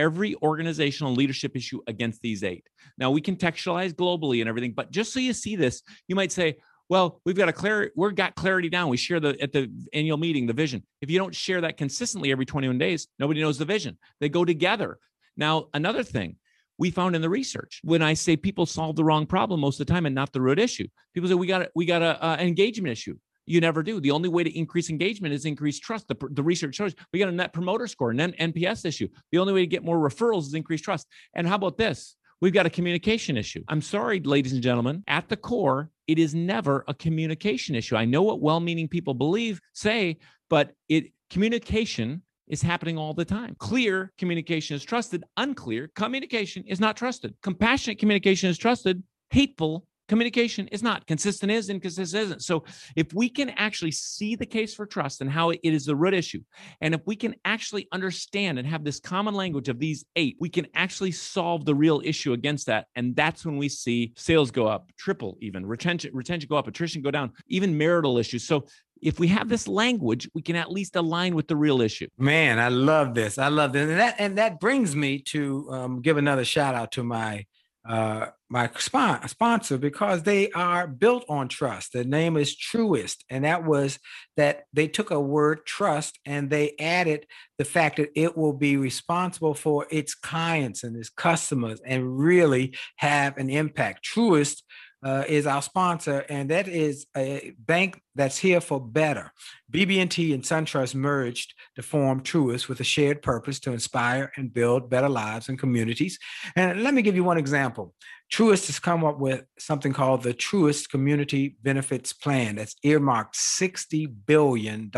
every 0.00 0.34
organizational 0.42 1.14
leadership 1.14 1.54
issue 1.54 1.80
against 1.86 2.22
these 2.22 2.42
eight. 2.42 2.66
Now 2.96 3.10
we 3.10 3.20
contextualize 3.20 3.92
globally 3.92 4.40
and 4.40 4.48
everything, 4.48 4.72
but 4.72 4.90
just 4.90 5.12
so 5.12 5.20
you 5.20 5.34
see 5.34 5.56
this, 5.56 5.82
you 6.08 6.16
might 6.16 6.32
say, 6.32 6.56
well, 6.88 7.20
we've 7.24 7.36
got 7.36 7.48
a 7.48 7.52
clear, 7.52 7.92
we've 7.94 8.14
got 8.14 8.34
clarity 8.34 8.68
down. 8.68 8.88
We 8.88 8.96
share 8.96 9.20
the 9.20 9.40
at 9.40 9.52
the 9.52 9.70
annual 9.92 10.16
meeting, 10.16 10.46
the 10.46 10.52
vision. 10.52 10.84
If 11.00 11.10
you 11.10 11.18
don't 11.18 11.34
share 11.34 11.60
that 11.60 11.76
consistently 11.76 12.32
every 12.32 12.46
21 12.46 12.78
days, 12.78 13.06
nobody 13.18 13.40
knows 13.40 13.58
the 13.58 13.64
vision. 13.64 13.96
They 14.20 14.28
go 14.28 14.44
together. 14.44 14.98
Now, 15.36 15.68
another 15.72 16.02
thing 16.02 16.36
we 16.78 16.90
found 16.90 17.14
in 17.14 17.22
the 17.22 17.28
research, 17.28 17.80
when 17.84 18.02
I 18.02 18.14
say 18.14 18.36
people 18.36 18.66
solve 18.66 18.96
the 18.96 19.04
wrong 19.04 19.26
problem 19.26 19.60
most 19.60 19.78
of 19.78 19.86
the 19.86 19.92
time 19.92 20.06
and 20.06 20.14
not 20.14 20.32
the 20.32 20.40
root 20.40 20.58
issue, 20.58 20.88
people 21.14 21.28
say 21.28 21.34
we 21.34 21.46
got 21.46 21.62
a, 21.62 21.70
we 21.76 21.84
got 21.84 22.02
a, 22.02 22.24
uh, 22.24 22.36
engagement 22.40 22.90
issue. 22.90 23.16
You 23.50 23.60
never 23.60 23.82
do. 23.82 24.00
The 24.00 24.12
only 24.12 24.28
way 24.28 24.44
to 24.44 24.56
increase 24.56 24.90
engagement 24.90 25.34
is 25.34 25.44
increase 25.44 25.80
trust. 25.80 26.06
The, 26.06 26.14
the 26.30 26.42
research 26.42 26.76
shows 26.76 26.94
we 27.12 27.18
got 27.18 27.28
a 27.28 27.32
net 27.32 27.52
promoter 27.52 27.88
score, 27.88 28.12
an 28.12 28.18
NPS 28.18 28.84
issue. 28.84 29.08
The 29.32 29.38
only 29.38 29.52
way 29.52 29.60
to 29.60 29.66
get 29.66 29.84
more 29.84 29.98
referrals 29.98 30.42
is 30.42 30.54
increase 30.54 30.80
trust. 30.80 31.08
And 31.34 31.48
how 31.48 31.56
about 31.56 31.76
this? 31.76 32.14
We've 32.40 32.52
got 32.52 32.66
a 32.66 32.70
communication 32.70 33.36
issue. 33.36 33.64
I'm 33.66 33.82
sorry, 33.82 34.20
ladies 34.20 34.52
and 34.52 34.62
gentlemen, 34.62 35.02
at 35.08 35.28
the 35.28 35.36
core, 35.36 35.90
it 36.06 36.20
is 36.20 36.32
never 36.32 36.84
a 36.86 36.94
communication 36.94 37.74
issue. 37.74 37.96
I 37.96 38.04
know 38.04 38.22
what 38.22 38.40
well-meaning 38.40 38.86
people 38.86 39.14
believe, 39.14 39.60
say, 39.74 40.18
but 40.48 40.72
it 40.88 41.12
communication 41.28 42.22
is 42.46 42.62
happening 42.62 42.96
all 42.96 43.14
the 43.14 43.24
time. 43.24 43.56
Clear 43.58 44.12
communication 44.16 44.76
is 44.76 44.84
trusted, 44.84 45.24
unclear 45.36 45.90
communication 45.96 46.62
is 46.68 46.78
not 46.78 46.96
trusted. 46.96 47.34
Compassionate 47.42 47.98
communication 47.98 48.48
is 48.48 48.58
trusted, 48.58 49.02
hateful 49.30 49.86
communication 50.10 50.66
is 50.72 50.82
not 50.82 51.06
consistent 51.06 51.52
is 51.52 51.70
inconsistent 51.70 52.24
isn't 52.24 52.42
so 52.42 52.64
if 52.96 53.14
we 53.14 53.28
can 53.28 53.48
actually 53.50 53.92
see 53.92 54.34
the 54.34 54.44
case 54.44 54.74
for 54.74 54.84
trust 54.84 55.20
and 55.20 55.30
how 55.30 55.50
it 55.50 55.60
is 55.62 55.84
the 55.84 55.94
root 55.94 56.12
issue 56.12 56.42
and 56.80 56.94
if 56.94 57.00
we 57.06 57.14
can 57.14 57.32
actually 57.44 57.86
understand 57.92 58.58
and 58.58 58.66
have 58.66 58.82
this 58.82 58.98
common 58.98 59.34
language 59.34 59.68
of 59.68 59.78
these 59.78 60.04
eight 60.16 60.36
we 60.40 60.48
can 60.48 60.66
actually 60.74 61.12
solve 61.12 61.64
the 61.64 61.72
real 61.72 62.02
issue 62.04 62.32
against 62.32 62.66
that 62.66 62.86
and 62.96 63.14
that's 63.14 63.46
when 63.46 63.56
we 63.56 63.68
see 63.68 64.12
sales 64.16 64.50
go 64.50 64.66
up 64.66 64.90
triple 64.98 65.38
even 65.40 65.64
retention 65.64 66.10
retention 66.12 66.48
go 66.48 66.56
up 66.56 66.66
attrition 66.66 67.00
go 67.00 67.12
down 67.12 67.30
even 67.46 67.78
marital 67.78 68.18
issues 68.18 68.44
so 68.44 68.66
if 69.02 69.18
we 69.18 69.28
have 69.28 69.48
this 69.48 69.66
language, 69.66 70.28
we 70.34 70.42
can 70.42 70.56
at 70.56 70.70
least 70.70 70.94
align 70.94 71.34
with 71.34 71.48
the 71.48 71.56
real 71.56 71.80
issue. 71.80 72.06
Man, 72.18 72.58
I 72.58 72.68
love 72.68 73.14
this. 73.14 73.38
I 73.38 73.48
love 73.48 73.72
this, 73.72 73.88
and 73.88 73.98
that 73.98 74.16
and 74.18 74.36
that 74.36 74.60
brings 74.60 74.94
me 74.94 75.20
to 75.28 75.70
um, 75.70 76.02
give 76.02 76.18
another 76.18 76.44
shout 76.44 76.74
out 76.74 76.92
to 76.92 77.02
my 77.02 77.46
uh, 77.88 78.26
my 78.48 78.68
sponsor 78.76 79.78
because 79.78 80.22
they 80.22 80.50
are 80.50 80.86
built 80.86 81.24
on 81.28 81.48
trust. 81.48 81.92
The 81.92 82.04
name 82.04 82.36
is 82.36 82.56
Truist, 82.56 83.18
and 83.30 83.44
that 83.44 83.64
was 83.64 83.98
that 84.36 84.64
they 84.72 84.86
took 84.88 85.10
a 85.10 85.20
word 85.20 85.64
trust 85.64 86.18
and 86.26 86.50
they 86.50 86.74
added 86.78 87.26
the 87.58 87.64
fact 87.64 87.96
that 87.96 88.10
it 88.14 88.36
will 88.36 88.52
be 88.52 88.76
responsible 88.76 89.54
for 89.54 89.86
its 89.90 90.14
clients 90.14 90.82
and 90.82 90.96
its 90.96 91.08
customers 91.08 91.80
and 91.86 92.18
really 92.18 92.74
have 92.96 93.36
an 93.38 93.48
impact. 93.48 94.06
Truist 94.06 94.62
uh, 95.02 95.24
is 95.26 95.46
our 95.46 95.62
sponsor, 95.62 96.24
and 96.28 96.50
that 96.50 96.68
is 96.68 97.06
a 97.16 97.52
bank 97.58 98.00
that's 98.14 98.36
here 98.36 98.60
for 98.60 98.80
better. 98.80 99.32
BB&T 99.72 100.34
and 100.34 100.42
SunTrust 100.42 100.94
merged 100.94 101.54
to 101.76 101.82
form 101.82 102.22
Truist 102.22 102.68
with 102.68 102.80
a 102.80 102.84
shared 102.84 103.22
purpose 103.22 103.60
to 103.60 103.72
inspire 103.72 104.30
and 104.36 104.52
build 104.52 104.90
better 104.90 105.08
lives 105.08 105.48
and 105.48 105.58
communities. 105.58 106.18
And 106.56 106.82
let 106.82 106.92
me 106.92 107.02
give 107.02 107.16
you 107.16 107.24
one 107.24 107.38
example. 107.38 107.94
Truist 108.32 108.66
has 108.66 108.78
come 108.78 109.04
up 109.04 109.18
with 109.18 109.44
something 109.58 109.92
called 109.92 110.22
the 110.22 110.34
Truist 110.34 110.90
Community 110.90 111.56
Benefits 111.62 112.12
Plan 112.12 112.56
that's 112.56 112.76
earmarked 112.84 113.34
$60 113.34 114.12
billion. 114.24 114.90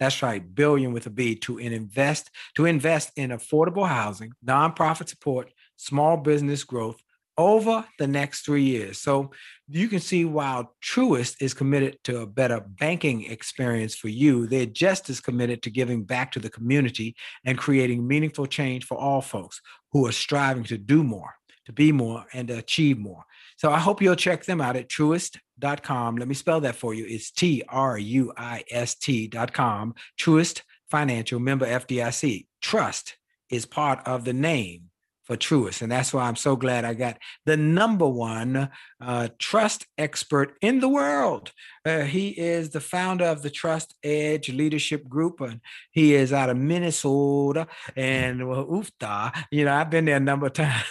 That's 0.00 0.22
right, 0.22 0.54
billion 0.54 0.92
with 0.92 1.06
a 1.06 1.10
B 1.10 1.34
to 1.40 1.58
invest 1.58 2.30
to 2.56 2.64
invest 2.64 3.10
in 3.16 3.30
affordable 3.30 3.86
housing, 3.86 4.32
nonprofit 4.46 5.08
support, 5.08 5.50
small 5.76 6.16
business 6.16 6.64
growth 6.64 6.96
over 7.36 7.84
the 7.98 8.06
next 8.06 8.44
three 8.44 8.62
years. 8.62 8.98
So 8.98 9.30
you 9.68 9.88
can 9.88 10.00
see 10.00 10.24
while 10.24 10.74
Truist 10.82 11.36
is 11.40 11.54
committed 11.54 11.98
to 12.04 12.20
a 12.20 12.26
better 12.26 12.60
banking 12.60 13.30
experience 13.30 13.94
for 13.94 14.08
you, 14.08 14.46
they're 14.46 14.66
just 14.66 15.10
as 15.10 15.20
committed 15.20 15.62
to 15.62 15.70
giving 15.70 16.04
back 16.04 16.32
to 16.32 16.38
the 16.38 16.50
community 16.50 17.16
and 17.44 17.58
creating 17.58 18.06
meaningful 18.06 18.46
change 18.46 18.84
for 18.84 18.96
all 18.96 19.20
folks 19.20 19.60
who 19.92 20.06
are 20.06 20.12
striving 20.12 20.64
to 20.64 20.78
do 20.78 21.02
more 21.02 21.34
to 21.66 21.72
be 21.72 21.92
more 21.92 22.26
and 22.32 22.48
to 22.48 22.58
achieve 22.58 22.98
more. 22.98 23.24
So 23.56 23.70
I 23.70 23.78
hope 23.78 24.02
you'll 24.02 24.16
check 24.16 24.44
them 24.44 24.60
out 24.60 24.76
at 24.76 24.88
truist.com. 24.88 26.16
Let 26.16 26.28
me 26.28 26.34
spell 26.34 26.60
that 26.60 26.76
for 26.76 26.94
you. 26.94 27.06
It's 27.08 27.30
T 27.30 27.62
R 27.68 27.98
U 27.98 28.32
I 28.36 28.64
S 28.70 28.94
T.com. 28.96 29.94
Truist 30.20 30.62
Financial 30.90 31.40
member 31.40 31.66
FDIC. 31.66 32.46
Trust 32.60 33.16
is 33.50 33.66
part 33.66 34.06
of 34.06 34.24
the 34.24 34.32
name 34.32 34.90
for 35.24 35.36
Truist. 35.36 35.82
And 35.82 35.90
that's 35.90 36.12
why 36.12 36.24
I'm 36.24 36.36
so 36.36 36.56
glad 36.56 36.84
I 36.84 36.94
got 36.94 37.18
the 37.46 37.56
number 37.56 38.08
one 38.08 38.70
uh, 39.00 39.28
trust 39.38 39.86
expert 39.98 40.56
in 40.60 40.80
the 40.80 40.88
world. 40.88 41.52
Uh, 41.84 42.00
he 42.00 42.28
is 42.28 42.70
the 42.70 42.80
founder 42.80 43.24
of 43.24 43.42
the 43.42 43.50
Trust 43.50 43.94
Edge 44.02 44.48
Leadership 44.50 45.08
Group, 45.08 45.40
and 45.40 45.60
he 45.90 46.14
is 46.14 46.32
out 46.32 46.50
of 46.50 46.56
Minnesota 46.56 47.66
and 47.96 48.48
well, 48.48 48.66
oofta. 48.66 49.34
You 49.50 49.64
know, 49.64 49.74
I've 49.74 49.90
been 49.90 50.04
there 50.04 50.16
a 50.16 50.20
number 50.20 50.46
of 50.46 50.52
times. 50.54 50.84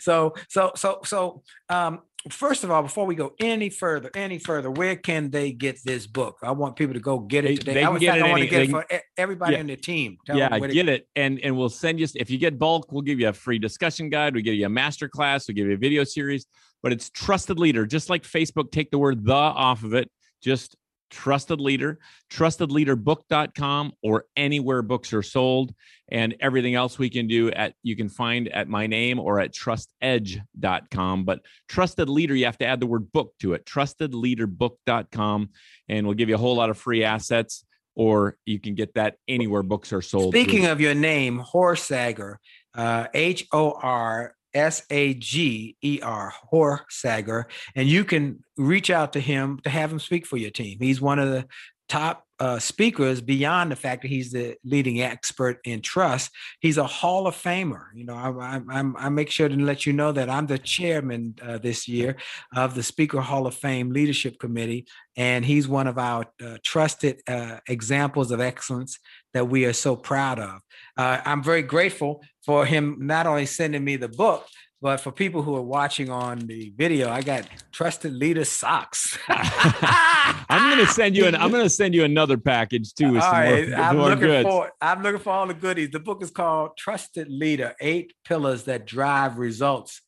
So, 0.00 0.34
so, 0.48 0.72
so, 0.76 1.00
so, 1.04 1.42
um, 1.68 2.00
first 2.30 2.64
of 2.64 2.70
all, 2.70 2.82
before 2.82 3.06
we 3.06 3.14
go 3.14 3.34
any 3.40 3.70
further, 3.70 4.10
any 4.14 4.38
further, 4.38 4.70
where 4.70 4.96
can 4.96 5.30
they 5.30 5.52
get 5.52 5.78
this 5.84 6.06
book? 6.06 6.38
I 6.42 6.50
want 6.50 6.76
people 6.76 6.94
to 6.94 7.00
go 7.00 7.18
get 7.18 7.44
it 7.44 7.60
today. 7.60 7.74
they 7.74 7.84
I, 7.84 7.98
get 7.98 8.08
fact, 8.10 8.18
it 8.18 8.24
I 8.24 8.28
want 8.28 8.40
any- 8.40 8.48
to 8.48 8.50
get 8.50 8.62
it 8.62 8.70
for 8.70 8.86
everybody 9.16 9.54
Yeah. 9.54 9.60
on 9.60 9.66
the 9.68 9.76
team. 9.76 10.18
Tell 10.26 10.36
yeah, 10.36 10.48
them 10.48 10.60
where 10.60 10.68
to- 10.68 10.74
get 10.74 10.88
it, 10.88 11.08
and 11.16 11.38
and 11.40 11.56
we'll 11.56 11.68
send 11.68 12.00
you. 12.00 12.06
If 12.16 12.30
you 12.30 12.38
get 12.38 12.58
bulk, 12.58 12.90
we'll 12.92 13.02
give 13.02 13.20
you 13.20 13.28
a 13.28 13.32
free 13.32 13.58
discussion 13.58 14.10
guide. 14.10 14.34
We 14.34 14.42
give 14.42 14.54
you 14.54 14.66
a 14.66 14.70
master 14.70 15.08
class. 15.08 15.48
We 15.48 15.54
give 15.54 15.66
you 15.66 15.74
a 15.74 15.78
video 15.78 16.04
series. 16.04 16.46
But 16.80 16.92
it's 16.92 17.10
trusted 17.10 17.58
leader, 17.58 17.84
just 17.86 18.08
like 18.08 18.22
Facebook. 18.22 18.70
Take 18.70 18.92
the 18.92 18.98
word 18.98 19.24
the 19.24 19.32
off 19.34 19.82
of 19.82 19.94
it. 19.94 20.08
Just 20.40 20.76
trusted 21.10 21.60
leader, 21.60 21.98
trustedleaderbook.com 22.30 23.92
or 24.02 24.24
anywhere 24.36 24.82
books 24.82 25.12
are 25.12 25.22
sold, 25.22 25.74
and 26.10 26.34
everything 26.40 26.74
else 26.74 26.98
we 26.98 27.10
can 27.10 27.26
do 27.26 27.50
at 27.50 27.74
you 27.82 27.96
can 27.96 28.08
find 28.08 28.48
at 28.48 28.68
my 28.68 28.86
name 28.86 29.18
or 29.18 29.40
at 29.40 29.54
trustedge.com. 29.54 31.24
But 31.24 31.40
trusted 31.68 32.08
leader, 32.08 32.34
you 32.34 32.46
have 32.46 32.58
to 32.58 32.66
add 32.66 32.80
the 32.80 32.86
word 32.86 33.12
book 33.12 33.34
to 33.40 33.54
it. 33.54 33.64
Trustedleaderbook.com, 33.66 35.50
and 35.88 36.06
we'll 36.06 36.16
give 36.16 36.28
you 36.28 36.34
a 36.34 36.38
whole 36.38 36.56
lot 36.56 36.70
of 36.70 36.78
free 36.78 37.04
assets 37.04 37.64
or 37.98 38.36
you 38.46 38.60
can 38.60 38.76
get 38.76 38.94
that 38.94 39.16
anywhere 39.26 39.64
books 39.64 39.92
are 39.92 40.00
sold. 40.00 40.32
Speaking 40.32 40.66
of 40.66 40.80
your 40.80 40.94
name, 40.94 41.42
Horsager, 41.42 42.36
uh, 42.76 43.08
H 43.12 43.46
O 43.52 43.72
R 43.72 44.36
S 44.54 44.82
A 44.90 45.14
G 45.14 45.76
E 45.82 46.00
R, 46.02 46.32
Horsager, 46.52 47.44
and 47.74 47.88
you 47.88 48.04
can 48.04 48.42
reach 48.56 48.90
out 48.90 49.12
to 49.12 49.20
him 49.20 49.60
to 49.64 49.70
have 49.70 49.92
him 49.92 50.00
speak 50.00 50.26
for 50.26 50.36
your 50.36 50.50
team. 50.50 50.78
He's 50.80 51.00
one 51.00 51.18
of 51.18 51.28
the 51.28 51.46
top 51.88 52.24
uh, 52.40 52.58
speakers 52.58 53.20
beyond 53.20 53.72
the 53.72 53.76
fact 53.76 54.02
that 54.02 54.08
he's 54.08 54.30
the 54.30 54.54
leading 54.64 55.02
expert 55.02 55.58
in 55.64 55.80
trust. 55.80 56.30
He's 56.60 56.78
a 56.78 56.86
Hall 56.86 57.26
of 57.26 57.34
Famer. 57.34 57.86
You 57.94 58.04
know, 58.04 58.14
I, 58.14 58.60
I, 58.70 58.92
I 58.96 59.08
make 59.08 59.30
sure 59.30 59.48
to 59.48 59.56
let 59.56 59.86
you 59.86 59.92
know 59.92 60.12
that 60.12 60.30
I'm 60.30 60.46
the 60.46 60.58
chairman 60.58 61.34
uh, 61.42 61.58
this 61.58 61.88
year 61.88 62.16
of 62.54 62.74
the 62.74 62.82
Speaker 62.82 63.20
Hall 63.20 63.46
of 63.46 63.54
Fame 63.54 63.90
Leadership 63.90 64.38
Committee, 64.38 64.86
and 65.16 65.44
he's 65.44 65.66
one 65.66 65.88
of 65.88 65.98
our 65.98 66.26
uh, 66.44 66.58
trusted 66.62 67.20
uh, 67.26 67.58
examples 67.68 68.30
of 68.30 68.40
excellence 68.40 68.98
that 69.34 69.48
we 69.48 69.64
are 69.64 69.72
so 69.72 69.96
proud 69.96 70.38
of. 70.38 70.60
Uh, 70.96 71.20
I'm 71.24 71.42
very 71.42 71.62
grateful 71.62 72.22
for 72.48 72.64
him 72.64 72.96
not 72.98 73.26
only 73.26 73.44
sending 73.44 73.84
me 73.84 73.96
the 73.96 74.08
book, 74.08 74.46
but 74.80 75.02
for 75.02 75.12
people 75.12 75.42
who 75.42 75.54
are 75.54 75.62
watching 75.62 76.08
on 76.08 76.38
the 76.38 76.72
video, 76.78 77.10
I 77.10 77.20
got 77.20 77.46
trusted 77.72 78.14
leader 78.14 78.46
socks. 78.46 79.18
I'm 79.28 80.70
going 80.74 80.86
to 80.86 80.90
send 80.90 81.14
you 81.14 81.26
an. 81.26 81.34
I'm 81.34 81.50
going 81.50 81.64
to 81.64 81.68
send 81.68 81.94
you 81.94 82.04
another 82.04 82.38
package 82.38 82.94
too. 82.94 83.12
With 83.12 83.22
All 83.22 83.30
some 83.30 83.44
more, 83.44 83.74
I'm 83.78 83.96
more 83.98 84.08
looking 84.08 84.20
goods. 84.28 84.48
for 84.48 84.72
I'm 84.80 85.02
looking 85.02 85.20
for 85.20 85.30
all 85.30 85.46
the 85.46 85.52
goodies. 85.52 85.90
The 85.90 86.00
book 86.00 86.22
is 86.22 86.30
called 86.30 86.70
Trusted 86.78 87.28
Leader: 87.28 87.74
Eight 87.82 88.14
Pillars 88.24 88.62
That 88.62 88.86
Drive 88.86 89.36
Results. 89.36 90.00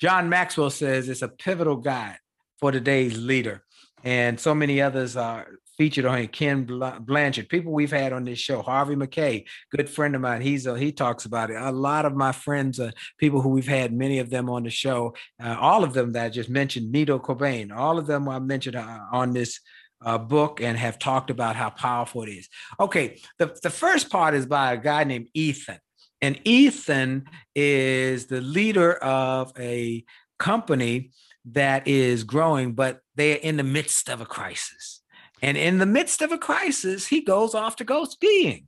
John 0.00 0.28
Maxwell 0.28 0.70
says 0.70 1.08
it's 1.08 1.22
a 1.22 1.28
pivotal 1.28 1.78
guide 1.78 2.18
for 2.60 2.70
today's 2.70 3.18
leader, 3.18 3.64
and 4.04 4.38
so 4.38 4.54
many 4.54 4.80
others 4.80 5.16
are 5.16 5.48
featured 5.80 6.04
on 6.04 6.18
here. 6.18 6.26
Ken 6.26 6.66
Blanchard, 7.00 7.48
people 7.48 7.72
we've 7.72 7.90
had 7.90 8.12
on 8.12 8.24
this 8.26 8.38
show. 8.38 8.60
Harvey 8.60 8.94
Mackay, 8.96 9.46
good 9.74 9.88
friend 9.88 10.14
of 10.14 10.20
mine. 10.20 10.42
He's 10.42 10.66
uh, 10.66 10.74
he 10.74 10.92
talks 10.92 11.24
about 11.24 11.48
it. 11.48 11.56
A 11.56 11.72
lot 11.72 12.04
of 12.04 12.14
my 12.14 12.32
friends, 12.32 12.78
uh, 12.78 12.90
people 13.16 13.40
who 13.40 13.48
we've 13.48 13.66
had, 13.66 13.90
many 13.90 14.18
of 14.18 14.28
them 14.28 14.50
on 14.50 14.64
the 14.64 14.70
show. 14.70 15.14
Uh, 15.42 15.56
all 15.58 15.82
of 15.82 15.94
them 15.94 16.12
that 16.12 16.26
I 16.26 16.28
just 16.28 16.50
mentioned, 16.50 16.92
Nido 16.92 17.18
Qubein, 17.18 17.74
all 17.74 17.96
of 17.96 18.06
them 18.06 18.28
I 18.28 18.38
mentioned 18.40 18.76
uh, 18.76 18.98
on 19.10 19.32
this 19.32 19.58
uh, 20.04 20.18
book 20.18 20.60
and 20.60 20.76
have 20.76 20.98
talked 20.98 21.30
about 21.30 21.56
how 21.56 21.70
powerful 21.70 22.24
it 22.24 22.28
is. 22.28 22.50
Okay, 22.78 23.18
the, 23.38 23.58
the 23.62 23.70
first 23.70 24.10
part 24.10 24.34
is 24.34 24.44
by 24.44 24.74
a 24.74 24.76
guy 24.76 25.04
named 25.04 25.28
Ethan. 25.32 25.78
And 26.20 26.38
Ethan 26.44 27.24
is 27.54 28.26
the 28.26 28.42
leader 28.42 28.92
of 28.96 29.54
a 29.58 30.04
company 30.38 31.12
that 31.46 31.88
is 31.88 32.22
growing, 32.24 32.74
but 32.74 33.00
they're 33.14 33.36
in 33.36 33.56
the 33.56 33.62
midst 33.62 34.10
of 34.10 34.20
a 34.20 34.26
crisis. 34.26 34.99
And 35.42 35.56
in 35.56 35.78
the 35.78 35.86
midst 35.86 36.22
of 36.22 36.32
a 36.32 36.38
crisis, 36.38 37.06
he 37.06 37.22
goes 37.22 37.54
off 37.54 37.76
to 37.76 37.84
go 37.84 38.04
skiing 38.04 38.66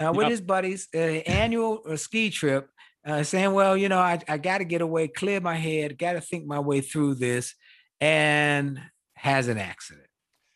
uh, 0.00 0.12
with 0.14 0.24
Yep. 0.24 0.30
his 0.30 0.40
buddies, 0.40 0.88
uh, 0.94 0.98
annual 0.98 1.82
uh, 1.88 1.96
ski 1.96 2.30
trip, 2.30 2.68
uh, 3.06 3.22
saying, 3.22 3.52
Well, 3.52 3.76
you 3.76 3.88
know, 3.88 3.98
I, 3.98 4.20
I 4.28 4.38
got 4.38 4.58
to 4.58 4.64
get 4.64 4.80
away, 4.80 5.08
clear 5.08 5.40
my 5.40 5.56
head, 5.56 5.98
got 5.98 6.12
to 6.12 6.20
think 6.20 6.46
my 6.46 6.60
way 6.60 6.80
through 6.80 7.16
this, 7.16 7.54
and 8.00 8.80
has 9.14 9.48
an 9.48 9.58
accident. 9.58 10.06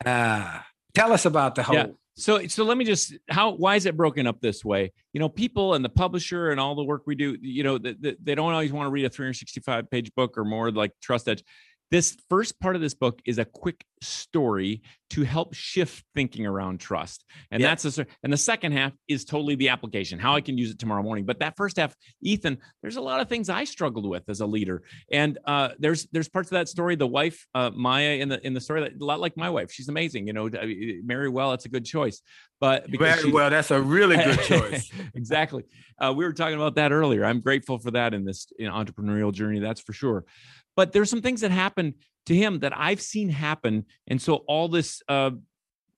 Uh, 0.05 0.61
tell 0.95 1.13
us 1.13 1.25
about 1.25 1.55
the 1.55 1.63
whole. 1.63 1.75
Yeah. 1.77 1.87
So, 2.19 2.47
so 2.47 2.65
let 2.65 2.79
me 2.79 2.85
just 2.87 3.15
how 3.29 3.51
why 3.53 3.77
is 3.77 3.85
it 3.85 3.95
broken 3.97 4.27
up 4.27 4.41
this 4.41 4.65
way? 4.65 4.93
You 5.13 5.21
know, 5.21 5.29
people 5.29 5.75
and 5.75 5.85
the 5.85 5.91
publisher 5.91 6.51
and 6.51 6.59
all 6.59 6.75
the 6.75 6.83
work 6.85 7.03
we 7.07 7.15
do. 7.15 7.37
You 7.43 7.63
know, 7.63 7.77
they, 7.79 7.93
they- 7.93 8.17
they 8.23 8.35
don't 8.35 8.53
always 8.53 8.73
want 8.73 8.87
to 8.87 8.91
read 8.91 9.05
a 9.05 9.11
365 9.11 9.91
page 9.91 10.15
book 10.15 10.39
or 10.39 10.45
more 10.45 10.71
like 10.71 10.93
Trust 11.03 11.29
Edge. 11.29 11.45
This 11.91 12.17
first 12.29 12.59
part 12.61 12.75
of 12.75 12.83
this 12.83 12.95
book 12.95 13.21
is 13.25 13.39
a 13.39 13.45
quick 13.45 13.85
story 14.03 14.83
to 15.11 15.23
help 15.23 15.55
shift 15.55 16.05
thinking 16.17 16.45
around 16.45 16.81
trust, 16.81 17.25
and 17.53 17.63
Yeah. 17.63 17.69
that's 17.69 17.99
a, 17.99 18.07
and 18.25 18.33
the 18.33 18.37
second 18.37 18.73
half 18.73 18.93
is 19.07 19.25
totally 19.25 19.55
the 19.55 19.69
application, 19.69 20.19
how 20.19 20.35
I 20.35 20.41
can 20.41 20.59
use 20.59 20.73
it 20.73 20.79
tomorrow 20.81 21.03
morning. 21.03 21.25
But 21.25 21.39
that 21.39 21.57
first 21.57 21.77
half, 21.77 21.95
Ethan, 22.21 22.59
there's 22.83 22.97
a 22.97 23.01
lot 23.01 23.21
of 23.21 23.29
things 23.29 23.49
I 23.49 23.63
struggled 23.65 24.05
with 24.09 24.25
as 24.29 24.41
a 24.41 24.47
leader, 24.47 24.83
and 25.13 25.39
uh, 25.47 25.71
there's 25.79 26.07
there's 26.13 26.29
parts 26.29 26.49
of 26.49 26.57
that 26.57 26.69
story. 26.69 26.97
The 26.97 27.07
wife, 27.07 27.47
uh, 27.55 27.71
Maya, 27.73 28.17
in 28.19 28.29
the 28.29 28.45
in 28.45 28.53
the 28.53 28.61
story, 28.61 28.81
that, 28.81 29.01
a 29.01 29.05
lot 29.05 29.21
like 29.21 29.37
my 29.37 29.49
wife. 29.49 29.71
She's 29.71 29.89
amazing. 29.89 30.27
You 30.27 30.33
know, 30.33 30.51
marry 31.05 31.29
well. 31.29 31.51
That's 31.51 31.67
a 31.67 31.71
good 31.71 31.85
choice. 31.85 32.21
But 32.61 32.91
because 32.91 33.21
Very 33.21 33.33
well, 33.33 33.51
that's 33.51 33.71
a 33.71 33.81
really 33.81 34.17
good 34.17 34.41
choice. 34.43 34.91
exactly. 35.15 35.63
Uh, 36.01 36.13
we 36.17 36.25
were 36.25 36.33
talking 36.33 36.57
about 36.57 36.75
that 36.77 36.91
earlier. 36.91 37.25
I'm 37.25 37.41
grateful 37.41 37.79
for 37.79 37.91
that 37.93 38.13
in 38.15 38.25
this 38.25 38.49
you 38.59 38.67
know, 38.67 38.73
entrepreneurial 38.75 39.33
journey. 39.33 39.61
That's 39.61 39.81
for 39.81 39.93
sure. 39.93 40.25
But 40.77 40.93
there's 40.93 41.11
some 41.11 41.23
things 41.23 41.41
that 41.41 41.51
happened 41.51 41.95
to 42.27 42.35
him 42.35 42.61
that 42.61 42.77
I've 42.77 43.01
seen 43.01 43.29
happen, 43.31 43.87
and 44.07 44.21
so 44.21 44.37
all 44.47 44.69
this, 44.69 45.03
uh, 45.09 45.31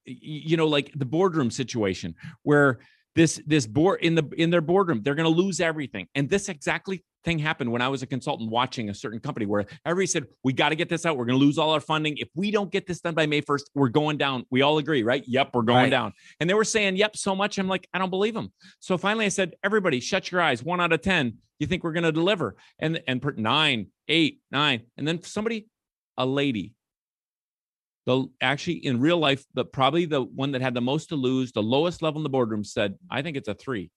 you 0.04 0.56
know, 0.56 0.66
like 0.66 0.92
the 0.94 1.04
boardroom 1.04 1.50
situation 1.50 2.14
where 2.42 2.78
this 3.14 3.42
this 3.46 3.66
board 3.66 4.00
in 4.00 4.14
the 4.14 4.24
in 4.36 4.50
their 4.50 4.60
boardroom 4.60 5.02
they're 5.02 5.16
going 5.16 5.32
to 5.32 5.42
lose 5.42 5.60
everything, 5.60 6.06
and 6.14 6.30
this 6.30 6.48
exactly 6.48 7.04
thing 7.28 7.38
happened 7.38 7.70
when 7.70 7.82
I 7.82 7.88
was 7.88 8.02
a 8.02 8.06
consultant 8.06 8.50
watching 8.50 8.88
a 8.88 8.94
certain 8.94 9.20
company 9.20 9.44
where 9.44 9.66
everybody 9.84 10.06
said 10.06 10.24
we 10.44 10.54
got 10.54 10.70
to 10.70 10.74
get 10.74 10.88
this 10.88 11.04
out. 11.04 11.18
We're 11.18 11.26
going 11.26 11.38
to 11.38 11.44
lose 11.44 11.58
all 11.58 11.72
our 11.72 11.80
funding 11.80 12.16
if 12.16 12.28
we 12.34 12.50
don't 12.50 12.72
get 12.72 12.86
this 12.86 13.00
done 13.00 13.12
by 13.12 13.26
May 13.26 13.42
1st. 13.42 13.64
We're 13.74 13.90
going 13.90 14.16
down. 14.16 14.46
We 14.50 14.62
all 14.62 14.78
agree, 14.78 15.02
right? 15.02 15.22
Yep, 15.26 15.50
we're 15.52 15.62
going 15.62 15.76
Right. 15.78 15.90
down. 15.90 16.14
And 16.40 16.48
they 16.48 16.54
were 16.54 16.64
saying, 16.64 16.96
yep, 16.96 17.16
so 17.18 17.36
much. 17.36 17.58
I'm 17.58 17.68
like, 17.68 17.86
I 17.92 17.98
don't 17.98 18.08
believe 18.08 18.32
them. 18.32 18.50
So 18.80 18.96
finally 18.96 19.26
I 19.26 19.28
said, 19.28 19.56
everybody 19.62 20.00
shut 20.00 20.32
your 20.32 20.40
eyes. 20.40 20.62
One 20.62 20.80
out 20.80 20.92
of 20.92 21.02
10. 21.02 21.34
You 21.58 21.66
think 21.66 21.84
we're 21.84 21.92
going 21.92 22.04
to 22.04 22.12
deliver? 22.12 22.56
And, 22.78 23.02
and 23.06 23.20
per 23.20 23.32
nine, 23.32 23.88
eight, 24.08 24.40
nine. 24.50 24.82
And 24.96 25.06
then 25.06 25.22
somebody, 25.22 25.68
a 26.16 26.24
lady, 26.24 26.72
the 28.06 28.26
actually 28.40 28.86
in 28.86 29.00
real 29.00 29.18
life, 29.18 29.44
the 29.52 29.66
probably 29.66 30.06
the 30.06 30.22
one 30.22 30.52
that 30.52 30.62
had 30.62 30.72
the 30.72 30.80
most 30.80 31.10
to 31.10 31.14
lose, 31.16 31.52
the 31.52 31.62
lowest 31.62 32.00
level 32.00 32.20
in 32.20 32.22
the 32.22 32.30
boardroom 32.30 32.64
said, 32.64 32.94
I 33.10 33.20
think 33.20 33.36
it's 33.36 33.48
a 33.48 33.54
three. 33.54 33.90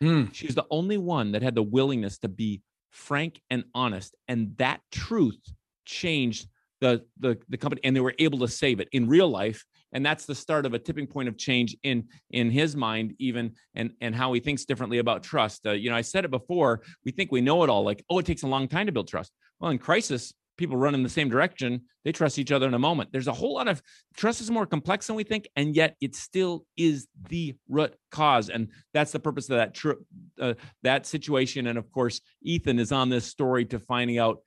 Hmm. 0.00 0.24
She's 0.32 0.54
the 0.54 0.66
only 0.70 0.98
one 0.98 1.32
that 1.32 1.42
had 1.42 1.54
the 1.54 1.62
willingness 1.62 2.18
to 2.18 2.28
be 2.28 2.62
frank 2.90 3.40
and 3.50 3.64
honest. 3.74 4.14
And 4.28 4.56
that 4.58 4.80
truth 4.90 5.40
changed 5.84 6.48
the 6.82 7.04
the 7.20 7.38
the 7.48 7.56
company 7.56 7.80
and 7.84 7.94
they 7.94 8.00
were 8.00 8.14
able 8.18 8.40
to 8.40 8.48
save 8.48 8.80
it 8.80 8.88
in 8.90 9.08
real 9.08 9.28
life 9.28 9.64
and 9.92 10.04
that's 10.04 10.26
the 10.26 10.34
start 10.34 10.66
of 10.66 10.74
a 10.74 10.78
tipping 10.80 11.06
point 11.06 11.28
of 11.28 11.38
change 11.38 11.76
in 11.84 12.04
in 12.30 12.50
his 12.50 12.74
mind 12.74 13.14
even 13.20 13.52
and 13.76 13.92
and 14.00 14.16
how 14.16 14.32
he 14.32 14.40
thinks 14.40 14.64
differently 14.64 14.98
about 14.98 15.22
trust 15.22 15.64
uh, 15.64 15.70
you 15.70 15.88
know 15.88 15.94
i 15.96 16.00
said 16.00 16.24
it 16.24 16.30
before 16.30 16.82
we 17.04 17.12
think 17.12 17.30
we 17.30 17.40
know 17.40 17.62
it 17.62 17.70
all 17.70 17.84
like 17.84 18.04
oh 18.10 18.18
it 18.18 18.26
takes 18.26 18.42
a 18.42 18.48
long 18.48 18.66
time 18.66 18.86
to 18.86 18.92
build 18.92 19.06
trust 19.06 19.30
well 19.60 19.70
in 19.70 19.78
crisis 19.78 20.34
people 20.62 20.76
run 20.76 20.94
in 20.94 21.02
the 21.02 21.08
same 21.08 21.28
direction 21.28 21.80
they 22.04 22.12
trust 22.12 22.38
each 22.38 22.52
other 22.52 22.68
in 22.68 22.74
a 22.74 22.78
moment 22.78 23.10
there's 23.12 23.26
a 23.26 23.32
whole 23.32 23.54
lot 23.54 23.66
of 23.66 23.82
trust 24.16 24.40
is 24.40 24.50
more 24.50 24.66
complex 24.66 25.08
than 25.08 25.16
we 25.16 25.24
think 25.24 25.48
and 25.56 25.74
yet 25.74 25.96
it 26.00 26.14
still 26.14 26.64
is 26.76 27.08
the 27.28 27.54
root 27.68 27.94
cause 28.10 28.48
and 28.48 28.68
that's 28.94 29.10
the 29.10 29.18
purpose 29.18 29.50
of 29.50 29.56
that 29.56 29.74
trip 29.74 29.98
uh, 30.40 30.54
that 30.84 31.04
situation 31.04 31.66
and 31.66 31.78
of 31.78 31.90
course 31.90 32.20
ethan 32.42 32.78
is 32.78 32.92
on 32.92 33.08
this 33.08 33.24
story 33.24 33.64
to 33.64 33.78
finding 33.78 34.18
out 34.18 34.38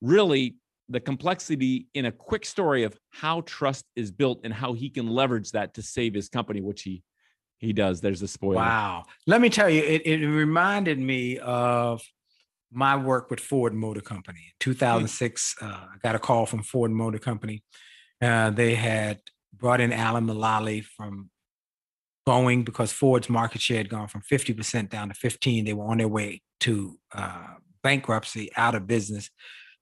really 0.00 0.56
the 0.88 1.00
complexity 1.00 1.86
in 1.94 2.06
a 2.06 2.12
quick 2.12 2.44
story 2.44 2.84
of 2.84 2.96
how 3.10 3.40
trust 3.42 3.84
is 3.96 4.10
built 4.10 4.40
and 4.44 4.52
how 4.52 4.72
he 4.72 4.90
can 4.90 5.08
leverage 5.08 5.50
that 5.52 5.74
to 5.74 5.82
save 5.82 6.14
his 6.14 6.28
company, 6.28 6.60
which 6.60 6.82
he 6.82 7.02
he 7.58 7.72
does. 7.72 8.00
There's 8.00 8.22
a 8.22 8.28
spoiler. 8.28 8.56
Wow. 8.56 9.04
Let 9.26 9.40
me 9.40 9.48
tell 9.48 9.70
you, 9.70 9.82
it, 9.82 10.02
it 10.04 10.26
reminded 10.26 10.98
me 10.98 11.38
of 11.38 12.02
my 12.72 12.96
work 12.96 13.30
with 13.30 13.40
Ford 13.40 13.74
Motor 13.74 14.00
Company. 14.00 14.40
In 14.46 14.52
2006, 14.60 15.56
uh, 15.60 15.66
I 15.66 15.96
got 16.02 16.14
a 16.14 16.18
call 16.18 16.46
from 16.46 16.62
Ford 16.62 16.90
Motor 16.90 17.18
Company. 17.18 17.62
Uh, 18.20 18.50
they 18.50 18.74
had 18.74 19.20
brought 19.52 19.80
in 19.80 19.92
Alan 19.92 20.26
Mulally 20.26 20.84
from 20.84 21.30
Boeing 22.26 22.64
because 22.64 22.92
Ford's 22.92 23.28
market 23.28 23.60
share 23.60 23.78
had 23.78 23.88
gone 23.88 24.08
from 24.08 24.22
50% 24.22 24.88
down 24.88 25.08
to 25.08 25.14
15. 25.14 25.64
They 25.64 25.72
were 25.72 25.86
on 25.86 25.98
their 25.98 26.08
way 26.08 26.40
to 26.60 26.98
uh, 27.14 27.54
bankruptcy, 27.82 28.50
out 28.56 28.74
of 28.74 28.86
business 28.86 29.28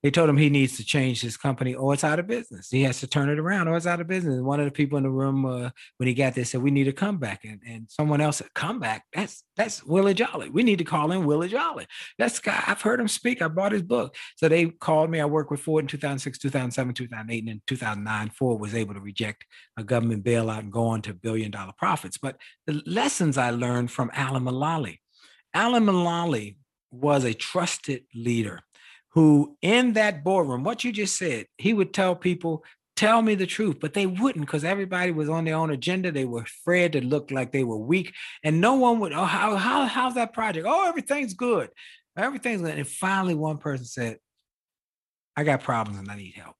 they 0.03 0.09
told 0.09 0.29
him 0.29 0.37
he 0.37 0.49
needs 0.49 0.77
to 0.77 0.85
change 0.85 1.21
his 1.21 1.37
company 1.37 1.75
or 1.75 1.93
it's 1.93 2.03
out 2.03 2.19
of 2.19 2.27
business. 2.27 2.69
He 2.71 2.83
has 2.83 2.99
to 3.01 3.07
turn 3.07 3.29
it 3.29 3.37
around 3.37 3.67
or 3.67 3.77
it's 3.77 3.85
out 3.85 4.01
of 4.01 4.07
business. 4.07 4.41
One 4.41 4.59
of 4.59 4.65
the 4.65 4.71
people 4.71 4.97
in 4.97 5.03
the 5.03 5.11
room 5.11 5.45
uh, 5.45 5.69
when 5.97 6.07
he 6.07 6.13
got 6.15 6.33
there 6.33 6.45
said, 6.45 6.61
"We 6.61 6.71
need 6.71 6.87
a 6.87 6.93
comeback." 6.93 7.45
And, 7.45 7.61
and 7.67 7.89
someone 7.89 8.19
else 8.19 8.37
said, 8.37 8.53
"Comeback? 8.55 9.03
That's 9.13 9.43
that's 9.55 9.83
Willie 9.83 10.15
Jolly. 10.15 10.49
We 10.49 10.63
need 10.63 10.79
to 10.79 10.83
call 10.83 11.11
in 11.11 11.25
Willie 11.25 11.49
Jolly. 11.49 11.85
That's 12.17 12.39
guy. 12.39 12.63
I've 12.65 12.81
heard 12.81 12.99
him 12.99 13.07
speak. 13.07 13.41
I 13.41 13.47
bought 13.47 13.73
his 13.73 13.83
book." 13.83 14.15
So 14.37 14.49
they 14.49 14.67
called 14.67 15.11
me. 15.11 15.19
I 15.19 15.25
worked 15.25 15.51
with 15.51 15.61
Ford 15.61 15.83
in 15.83 15.87
2006, 15.87 16.39
2007, 16.39 16.93
2008, 16.95 17.39
and 17.39 17.49
in 17.49 17.61
2009, 17.67 18.29
Ford 18.31 18.59
was 18.59 18.73
able 18.73 18.95
to 18.95 18.99
reject 18.99 19.45
a 19.77 19.83
government 19.83 20.23
bailout 20.23 20.59
and 20.59 20.71
go 20.71 20.87
on 20.87 21.01
to 21.03 21.13
billion 21.13 21.51
dollar 21.51 21.73
profits. 21.77 22.17
But 22.17 22.37
the 22.65 22.81
lessons 22.87 23.37
I 23.37 23.51
learned 23.51 23.91
from 23.91 24.09
Alan 24.13 24.43
Mulally, 24.43 24.97
Alan 25.53 25.85
Mulally 25.85 26.57
was 26.91 27.23
a 27.23 27.33
trusted 27.33 28.03
leader 28.13 28.61
who 29.11 29.57
in 29.61 29.93
that 29.93 30.23
boardroom, 30.23 30.63
what 30.63 30.83
you 30.83 30.91
just 30.91 31.17
said, 31.17 31.45
he 31.57 31.73
would 31.73 31.93
tell 31.93 32.15
people, 32.15 32.63
tell 32.95 33.21
me 33.21 33.35
the 33.35 33.47
truth, 33.47 33.77
but 33.79 33.93
they 33.93 34.05
wouldn't 34.05 34.45
because 34.45 34.63
everybody 34.63 35.11
was 35.11 35.29
on 35.29 35.45
their 35.45 35.55
own 35.55 35.71
agenda. 35.71 36.11
They 36.11 36.25
were 36.25 36.41
afraid 36.41 36.93
to 36.93 37.01
look 37.03 37.31
like 37.31 37.51
they 37.51 37.63
were 37.63 37.77
weak, 37.77 38.13
and 38.43 38.61
no 38.61 38.75
one 38.75 38.99
would. 38.99 39.11
Oh, 39.11 39.25
how 39.25 39.55
how 39.55 39.85
how's 39.85 40.15
that 40.15 40.33
project? 40.33 40.67
Oh, 40.69 40.87
everything's 40.87 41.33
good, 41.33 41.69
everything's 42.17 42.61
good. 42.61 42.77
And 42.77 42.87
finally, 42.87 43.35
one 43.35 43.57
person 43.57 43.85
said, 43.85 44.17
"I 45.35 45.43
got 45.43 45.63
problems 45.63 45.99
and 45.99 46.11
I 46.11 46.15
need 46.15 46.35
help." 46.35 46.55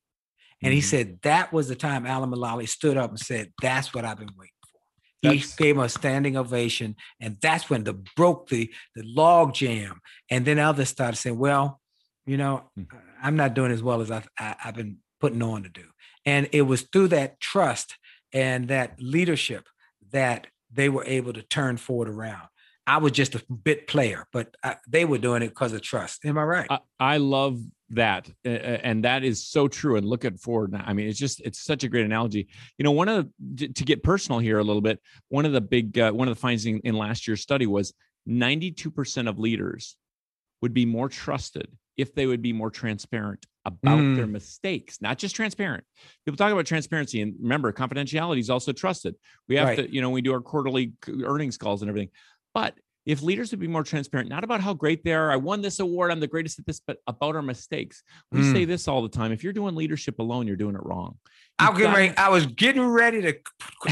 And 0.63 0.69
mm-hmm. 0.69 0.75
he 0.75 0.81
said 0.81 1.19
that 1.23 1.53
was 1.53 1.67
the 1.67 1.75
time 1.75 2.05
Alan 2.05 2.31
Mulally 2.31 2.67
stood 2.67 2.97
up 2.97 3.11
and 3.11 3.19
said, 3.19 3.51
"That's 3.61 3.93
what 3.93 4.03
I've 4.03 4.17
been 4.17 4.31
waiting." 4.37 4.51
For. 4.63 5.29
He 5.29 5.37
that's, 5.37 5.55
gave 5.55 5.77
a 5.77 5.87
standing 5.89 6.37
ovation, 6.37 6.95
and 7.19 7.37
that's 7.41 7.69
when 7.69 7.83
the 7.83 7.93
broke 8.15 8.49
the 8.49 8.73
the 8.95 9.03
log 9.05 9.53
jam. 9.53 10.01
And 10.29 10.43
then 10.43 10.59
others 10.59 10.89
started 10.89 11.17
saying, 11.17 11.37
"Well, 11.37 11.80
you 12.25 12.37
know, 12.37 12.63
mm. 12.77 12.87
I'm 13.21 13.35
not 13.35 13.53
doing 13.53 13.71
as 13.71 13.83
well 13.83 14.01
as 14.01 14.11
I've, 14.11 14.27
I, 14.37 14.55
have 14.59 14.75
been 14.75 14.97
putting 15.19 15.41
on 15.41 15.63
to 15.63 15.69
do. 15.69 15.83
And 16.25 16.49
it 16.51 16.63
was 16.63 16.83
through 16.83 17.09
that 17.09 17.39
trust 17.39 17.97
and 18.33 18.67
that 18.67 18.95
leadership 18.99 19.67
that 20.11 20.47
they 20.71 20.89
were 20.89 21.03
able 21.05 21.33
to 21.33 21.41
turn 21.41 21.77
Ford 21.77 22.07
around. 22.07 22.47
I 22.87 22.97
was 22.97 23.11
just 23.11 23.35
a 23.35 23.43
bit 23.51 23.87
player, 23.87 24.27
but 24.33 24.55
I, 24.63 24.77
they 24.87 25.05
were 25.05 25.19
doing 25.19 25.43
it 25.43 25.49
because 25.49 25.73
of 25.73 25.81
trust. 25.81 26.25
Am 26.25 26.37
I 26.37 26.43
right? 26.43 26.67
I, 26.69 26.79
I 26.99 27.17
love 27.17 27.59
that, 27.91 28.29
uh, 28.45 28.49
and 28.49 29.03
that 29.05 29.23
is 29.23 29.45
so 29.47 29.67
true. 29.67 29.97
And 29.97 30.05
look 30.05 30.25
at 30.25 30.39
Ford 30.39 30.71
now. 30.71 30.83
I 30.85 30.93
mean, 30.93 31.07
it's 31.07 31.19
just 31.19 31.41
it's 31.41 31.63
such 31.63 31.83
a 31.83 31.89
great 31.89 32.05
analogy. 32.05 32.47
You 32.77 32.83
know, 32.83 32.91
one 32.91 33.07
of 33.07 33.29
the, 33.39 33.67
to 33.67 33.83
get 33.83 34.01
personal 34.01 34.39
here 34.39 34.57
a 34.57 34.63
little 34.63 34.81
bit. 34.81 34.99
One 35.29 35.45
of 35.45 35.51
the 35.51 35.61
big 35.61 35.99
uh, 35.99 36.11
one 36.11 36.27
of 36.27 36.35
the 36.35 36.39
findings 36.39 36.65
in, 36.65 36.79
in 36.79 36.95
last 36.95 37.27
year's 37.27 37.41
study 37.41 37.67
was 37.67 37.93
92% 38.27 39.29
of 39.29 39.39
leaders 39.39 39.95
would 40.61 40.73
be 40.73 40.85
more 40.85 41.09
trusted 41.09 41.67
if 42.01 42.13
they 42.15 42.25
would 42.25 42.41
be 42.41 42.53
more 42.53 42.69
transparent 42.69 43.45
about 43.63 43.99
mm. 43.99 44.15
their 44.15 44.27
mistakes, 44.27 45.01
not 45.01 45.17
just 45.17 45.35
transparent. 45.35 45.83
People 46.25 46.37
talk 46.37 46.51
about 46.51 46.65
transparency, 46.65 47.21
and 47.21 47.35
remember, 47.39 47.71
confidentiality 47.71 48.39
is 48.39 48.49
also 48.49 48.71
trusted. 48.71 49.15
We 49.47 49.55
have 49.57 49.67
right. 49.67 49.77
to, 49.77 49.93
you 49.93 50.01
know, 50.01 50.09
we 50.09 50.21
do 50.21 50.33
our 50.33 50.41
quarterly 50.41 50.93
earnings 51.23 51.57
calls 51.57 51.81
and 51.81 51.89
everything. 51.89 52.09
But 52.53 52.73
if 53.05 53.21
leaders 53.21 53.51
would 53.51 53.59
be 53.59 53.67
more 53.67 53.83
transparent, 53.83 54.29
not 54.29 54.43
about 54.43 54.61
how 54.61 54.73
great 54.73 55.03
they 55.03 55.13
are, 55.13 55.31
I 55.31 55.35
won 55.35 55.61
this 55.61 55.79
award, 55.79 56.11
I'm 56.11 56.19
the 56.19 56.27
greatest 56.27 56.59
at 56.59 56.65
this, 56.65 56.79
but 56.79 56.97
about 57.07 57.35
our 57.35 57.41
mistakes. 57.41 58.03
We 58.31 58.41
mm. 58.41 58.51
say 58.51 58.65
this 58.65 58.87
all 58.87 59.01
the 59.01 59.09
time. 59.09 59.31
If 59.31 59.43
you're 59.43 59.53
doing 59.53 59.75
leadership 59.75 60.19
alone, 60.19 60.47
you're 60.47 60.55
doing 60.55 60.75
it 60.75 60.83
wrong. 60.83 61.17
I 61.61 61.69
was 61.69 61.77
getting 61.77 61.93
ready. 61.93 62.17
I 62.17 62.29
was 62.29 62.45
getting 62.47 62.85
ready 62.87 63.21
to. 63.21 63.37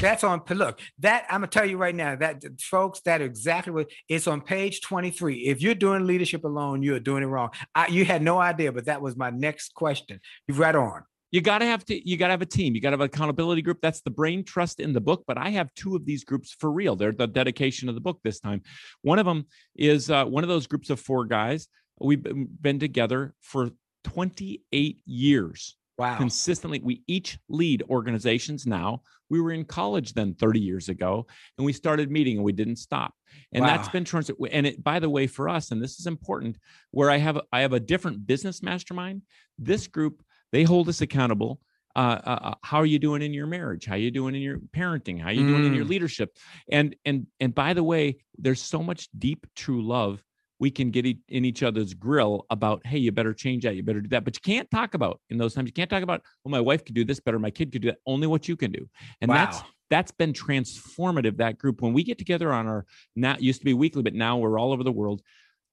That's 0.02 0.24
on. 0.24 0.42
Look, 0.50 0.80
that 1.00 1.26
I'm 1.30 1.42
gonna 1.42 1.48
tell 1.48 1.66
you 1.66 1.78
right 1.78 1.94
now. 1.94 2.16
That 2.16 2.44
folks, 2.62 3.02
that 3.02 3.22
exactly 3.22 3.72
what 3.72 3.92
it's 4.08 4.28
on 4.28 4.42
page 4.42 4.82
23. 4.82 5.48
If 5.48 5.62
you're 5.62 5.76
doing 5.76 6.08
leadership 6.08 6.46
alone, 6.46 6.82
you're 6.82 7.00
doing 7.00 7.24
it 7.24 7.28
wrong. 7.28 7.50
I, 7.76 7.88
you 7.88 8.06
had 8.06 8.24
no 8.24 8.40
idea, 8.40 8.72
but 8.72 8.86
that 8.86 9.02
was 9.02 9.16
my 9.16 9.30
next 9.30 9.76
question. 9.76 10.20
You've 10.48 10.60
read 10.60 10.76
on. 10.76 11.04
You 11.32 11.42
gotta 11.42 11.66
have 11.66 11.86
to. 11.86 12.10
You 12.10 12.18
gotta 12.18 12.32
have 12.32 12.42
a 12.42 12.48
team. 12.48 12.74
You 12.74 12.82
gotta 12.82 12.94
have 12.94 13.02
an 13.02 13.06
accountability 13.06 13.62
group. 13.62 13.80
That's 13.82 14.02
the 14.02 14.10
brain 14.10 14.44
trust 14.44 14.80
in 14.80 14.94
the 14.94 15.02
book. 15.02 15.24
But 15.28 15.38
I 15.38 15.50
have 15.52 15.72
two 15.76 15.96
of 15.96 16.06
these 16.06 16.24
groups 16.24 16.56
for 16.60 16.72
real. 16.72 16.96
They're 16.96 17.12
the 17.12 17.28
dedication 17.28 17.88
of 17.88 17.94
the 17.94 18.02
book 18.02 18.20
this 18.24 18.40
time. 18.40 18.64
One 19.04 19.20
of 19.20 19.28
them 19.28 19.46
is 19.76 20.10
uh, 20.10 20.26
one 20.26 20.44
of 20.44 20.50
those 20.50 20.66
groups 20.66 20.90
of 20.90 21.00
four 21.00 21.26
guys. 21.26 21.68
We've 22.02 22.24
been 22.24 22.80
together 22.80 23.36
for 23.42 23.70
28 24.06 25.02
years 25.06 25.76
Wow. 26.00 26.16
Consistently, 26.16 26.80
we 26.82 27.04
each 27.08 27.38
lead 27.50 27.84
organizations 27.90 28.66
now. 28.66 29.02
We 29.30 29.42
were 29.42 29.52
in 29.52 29.66
college 29.66 30.14
then 30.14 30.34
30 30.34 30.62
years 30.62 30.88
ago, 30.88 31.28
and 31.58 31.66
we 31.66 31.74
started 31.74 32.10
meeting 32.10 32.38
and 32.38 32.46
we 32.46 32.54
didn't 32.54 32.78
stop. 32.78 33.14
And 33.52 33.64
wow. 33.64 33.68
that's 33.68 33.90
been 33.90 34.06
trans- 34.06 34.32
and 34.50 34.66
it 34.66 34.82
by 34.82 35.00
the 35.00 35.10
way 35.10 35.28
for 35.28 35.50
us, 35.50 35.72
and 35.72 35.84
this 35.84 36.00
is 36.00 36.08
important, 36.08 36.58
where 36.92 37.12
I 37.12 37.18
have 37.18 37.42
I 37.52 37.60
have 37.60 37.74
a 37.74 37.82
different 37.82 38.26
business 38.26 38.64
mastermind. 38.64 39.24
This 39.58 39.88
group, 39.88 40.24
they 40.54 40.64
hold 40.64 40.88
us 40.88 41.02
accountable. 41.02 41.60
Uh, 41.98 42.22
uh, 42.26 42.40
uh 42.44 42.56
how 42.64 42.78
are 42.78 42.86
you 42.86 42.98
doing 42.98 43.22
in 43.22 43.34
your 43.34 43.48
marriage? 43.48 43.86
How 43.86 43.96
are 43.96 43.98
you 43.98 44.10
doing 44.10 44.36
in 44.36 44.42
your 44.42 44.60
parenting? 44.74 45.20
How 45.20 45.28
are 45.28 45.34
you 45.34 45.44
mm. 45.44 45.48
doing 45.48 45.66
in 45.66 45.74
your 45.74 45.84
mm. 45.84 45.90
leadership? 45.90 46.34
And 46.72 46.96
and 47.04 47.28
and 47.42 47.54
by 47.54 47.74
the 47.74 47.84
way, 47.84 48.20
there's 48.38 48.62
so 48.62 48.82
much 48.82 49.10
deep 49.18 49.46
true 49.54 49.86
love 49.86 50.24
we 50.60 50.70
can 50.70 50.92
get 50.92 51.06
in 51.06 51.46
each 51.46 51.64
other's 51.64 51.94
grill 51.94 52.46
about, 52.50 52.86
hey, 52.86 52.98
you 52.98 53.12
better 53.12 53.34
change 53.34 53.64
that, 53.64 53.76
you 53.76 53.84
better 53.84 54.02
do 54.02 54.10
that. 54.10 54.26
But 54.26 54.36
you 54.36 54.42
can't 54.42 54.70
talk 54.70 54.94
about 54.94 55.22
in 55.30 55.38
those 55.38 55.54
times. 55.54 55.68
You 55.68 55.74
can't 55.74 55.90
talk 55.90 56.04
about, 56.04 56.22
well, 56.44 56.52
my 56.52 56.60
wife 56.60 56.84
could 56.84 56.96
do 56.96 57.06
this 57.06 57.20
better, 57.20 57.40
my 57.40 57.52
kid 57.52 57.72
could 57.72 57.82
do 57.82 57.88
that. 57.90 58.00
Only 58.06 58.28
what 58.28 58.48
you 58.48 58.56
can 58.56 58.72
do, 58.72 58.88
and 59.22 59.30
wow. 59.30 59.36
that's 59.36 59.62
that's 59.90 60.12
been 60.12 60.34
transformative. 60.34 61.38
That 61.38 61.58
group 61.58 61.82
when 61.82 61.94
we 61.94 62.04
get 62.04 62.18
together 62.18 62.52
on 62.52 62.68
our 62.68 62.86
now 63.16 63.38
used 63.40 63.62
to 63.62 63.66
be 63.66 63.74
weekly, 63.74 64.04
but 64.04 64.14
now 64.14 64.38
we're 64.38 64.60
all 64.60 64.74
over 64.74 64.84
the 64.84 64.92
world. 64.92 65.22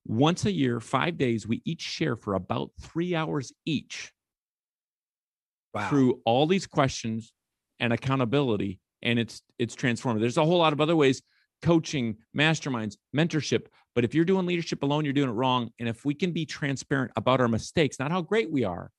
Once 0.07 0.45
a 0.45 0.53
year, 0.53 0.79
five 0.79 1.19
days, 1.19 1.49
we 1.49 1.61
each 1.65 1.83
share 1.83 2.15
for 2.15 2.35
about 2.35 2.71
three 2.81 3.17
hours 3.17 3.53
each 3.65 4.13
wow. 5.75 5.89
through 5.89 6.21
all 6.25 6.47
these 6.47 6.67
questions 6.67 7.33
and 7.81 7.93
accountability, 7.93 8.79
and 9.03 9.19
it's 9.19 9.43
it's 9.59 9.75
transformative. 9.75 10.21
There's 10.21 10.37
a 10.37 10.45
whole 10.45 10.59
lot 10.59 10.73
of 10.73 10.81
other 10.81 10.95
ways 10.97 11.23
coaching, 11.63 12.17
masterminds, 12.37 12.97
mentorship. 13.15 13.67
But 13.97 14.05
if 14.05 14.15
you're 14.15 14.27
doing 14.27 14.45
leadership 14.45 14.83
alone, 14.83 15.05
you're 15.05 15.15
doing 15.15 15.31
it 15.31 15.33
wrong. 15.33 15.71
And 15.81 15.89
if 15.89 16.05
we 16.05 16.15
can 16.15 16.31
be 16.31 16.45
transparent 16.45 17.13
about 17.17 17.41
our 17.41 17.49
mistakes, 17.49 17.99
not 17.99 18.13
how 18.13 18.21
great 18.21 18.53
we 18.53 18.63
are, 18.63 18.91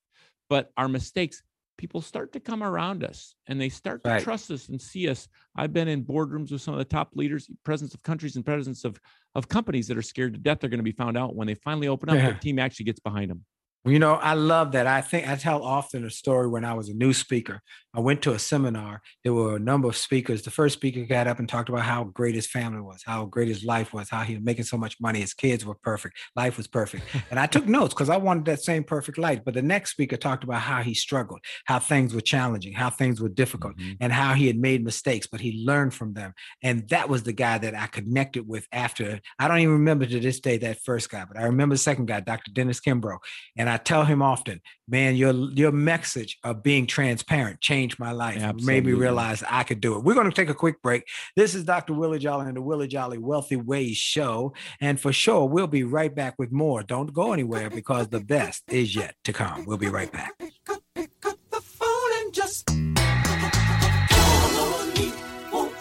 but 0.50 0.72
our 0.76 0.88
mistakes, 0.88 1.44
people 1.78 2.02
start 2.02 2.34
to 2.34 2.40
come 2.40 2.64
around 2.64 3.04
us 3.04 3.36
and 3.48 3.62
they 3.62 3.70
start 3.70 4.04
to 4.04 4.10
right. 4.10 4.24
trust 4.24 4.50
us 4.50 4.70
and 4.70 4.82
see 4.82 5.08
us. 5.08 5.28
I've 5.56 5.72
been 5.72 5.88
in 5.88 6.04
boardrooms 6.04 6.52
with 6.52 6.64
some 6.64 6.74
of 6.74 6.80
the 6.80 6.86
top 6.86 7.12
leaders, 7.14 7.48
presidents 7.64 7.94
of 7.94 8.02
countries 8.02 8.38
and 8.38 8.44
presidents 8.44 8.84
of, 8.86 9.00
of 9.36 9.48
companies 9.48 9.88
that 9.88 9.98
are 9.98 10.02
scared 10.02 10.34
to 10.34 10.40
death 10.40 10.62
they're 10.62 10.70
going 10.70 10.80
to 10.80 10.84
be 10.84 10.92
found 10.92 11.16
out 11.16 11.36
when 11.36 11.46
they 11.46 11.54
finally 11.54 11.88
open 11.88 12.10
up, 12.10 12.16
yeah. 12.16 12.32
their 12.32 12.40
team 12.40 12.58
actually 12.58 12.86
gets 12.86 13.00
behind 13.00 13.30
them. 13.30 13.46
You 13.86 14.00
know, 14.00 14.16
I 14.16 14.34
love 14.34 14.72
that. 14.72 14.88
I 14.88 15.02
think 15.02 15.30
I 15.30 15.36
tell 15.36 15.64
often 15.64 16.04
a 16.04 16.10
story 16.10 16.48
when 16.48 16.66
I 16.66 16.74
was 16.74 16.90
a 16.90 16.94
new 16.94 17.14
speaker. 17.14 17.62
I 17.98 18.00
went 18.00 18.22
to 18.22 18.34
a 18.34 18.40
seminar. 18.40 19.02
There 19.24 19.34
were 19.34 19.56
a 19.56 19.60
number 19.60 19.88
of 19.88 19.98
speakers. 19.98 20.44
The 20.44 20.52
first 20.52 20.74
speaker 20.74 21.04
got 21.04 21.26
up 21.26 21.40
and 21.40 21.50
talked 21.50 21.68
about 21.68 21.82
how 21.82 22.04
great 22.04 22.36
his 22.36 22.46
family 22.46 22.80
was, 22.80 23.02
how 23.04 23.26
great 23.26 23.48
his 23.48 23.66
life 23.66 23.92
was, 23.92 24.08
how 24.08 24.22
he 24.22 24.36
was 24.36 24.44
making 24.44 24.66
so 24.66 24.78
much 24.78 24.98
money. 25.02 25.20
His 25.20 25.34
kids 25.34 25.66
were 25.66 25.74
perfect. 25.74 26.16
Life 26.36 26.58
was 26.58 26.68
perfect. 26.68 27.04
And 27.30 27.40
I 27.40 27.46
took 27.48 27.66
notes 27.66 27.94
because 27.94 28.10
I 28.10 28.18
wanted 28.18 28.46
that 28.46 28.62
same 28.62 28.84
perfect 28.84 29.18
life. 29.18 29.42
But 29.44 29.54
the 29.54 29.62
next 29.62 29.92
speaker 29.92 30.16
talked 30.16 30.44
about 30.44 30.62
how 30.62 30.82
he 30.82 30.94
struggled, 30.94 31.42
how 31.66 31.80
things 31.80 32.14
were 32.14 32.22
challenging, 32.22 32.74
how 32.74 32.90
things 32.90 33.20
were 33.20 33.30
difficult, 33.30 33.76
mm-hmm. 33.76 33.94
and 34.00 34.14
how 34.14 34.34
he 34.34 34.48
had 34.48 34.58
made 34.58 34.84
mistakes, 34.84 35.28
but 35.28 35.42
he 35.42 35.66
learned 35.66 35.94
from 35.94 36.14
them. 36.14 36.34
And 36.64 36.88
that 36.90 37.10
was 37.10 37.24
the 37.24 37.34
guy 37.34 37.58
that 37.58 37.76
I 37.76 37.88
connected 37.88 38.48
with 38.48 38.68
after. 38.72 39.20
I 39.40 39.48
don't 39.48 39.60
even 39.60 39.74
remember 39.74 40.06
to 40.06 40.20
this 40.20 40.40
day 40.40 40.58
that 40.60 40.84
first 40.86 41.10
guy, 41.10 41.26
but 41.26 41.38
I 41.38 41.44
remember 41.44 41.76
the 41.76 41.80
second 41.80 42.06
guy, 42.06 42.20
Dr. 42.20 42.52
Dennis 42.52 42.80
Kimbro. 42.80 43.18
And 43.58 43.70
I 43.70 43.78
tell 43.78 44.06
him 44.06 44.22
often, 44.22 44.62
man, 44.88 45.16
your 45.16 45.34
your 45.34 45.72
message 45.72 46.38
of 46.44 46.64
being 46.64 46.88
transparent 46.88 47.62
changed 47.62 48.00
my 48.00 48.12
life. 48.12 48.38
It 48.38 48.64
Made 48.64 48.86
me 48.86 48.94
realize 48.94 49.44
I 49.48 49.64
could 49.64 49.82
do 49.82 49.96
it. 49.96 50.04
We're 50.04 50.14
going 50.14 50.30
to 50.30 50.36
take 50.36 50.50
a 50.50 50.54
quick 50.54 50.82
break. 50.82 51.08
This 51.36 51.56
is 51.56 51.64
Dr. 51.64 51.94
Willie 51.94 52.20
Jolly 52.20 52.48
and 52.48 52.56
the 52.56 52.62
Willie 52.62 52.88
Jolly 52.88 53.18
Wealthy 53.18 53.56
Ways 53.56 53.98
Show. 53.98 54.54
And 54.80 55.00
for 55.00 55.12
sure, 55.12 55.46
we'll 55.46 55.68
be 55.68 55.84
right 55.84 56.14
back 56.14 56.36
with 56.38 56.52
more. 56.52 56.84
Don't 56.84 57.14
go 57.14 57.34
anywhere 57.34 57.70
because 57.70 58.10
the 58.10 58.20
best 58.20 58.64
is 58.70 58.96
yet 58.96 59.16
to 59.26 59.34
come. 59.34 59.66
We'll 59.66 59.78
be 59.78 59.90
right 59.90 60.12
back. 60.12 60.34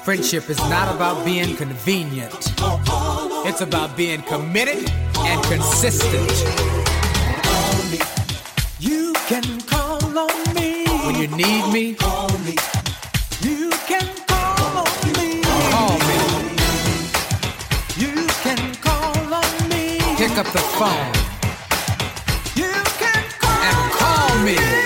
Friendship 0.05 0.49
is 0.49 0.59
not 0.59 0.95
about 0.95 1.25
being 1.25 1.57
convenient. 1.57 2.33
It's 3.45 3.61
about 3.61 3.97
being 3.97 4.23
committed 4.23 4.89
and 5.19 5.43
consistent. 5.45 6.76
Call 10.17 10.31
on 10.31 10.55
me. 10.55 10.87
When 11.05 11.15
you 11.17 11.29
need 11.37 11.73
me, 11.73 11.95
Call 11.95 12.31
me. 12.47 12.57
You 13.43 13.71
can 13.87 14.09
call 14.27 14.79
on 14.83 15.13
me. 15.17 15.43
call 15.73 15.99
me. 16.09 16.19
You 18.03 18.27
can 18.45 18.75
call 18.77 19.35
on 19.35 19.69
me. 19.69 19.99
Pick 20.17 20.39
up 20.39 20.49
the 20.57 20.65
phone 20.79 21.13
You 22.63 22.73
can 23.03 23.25
call 23.41 23.63
and 23.69 23.93
call 23.93 24.39
me. 24.47 24.55
If 24.55 24.86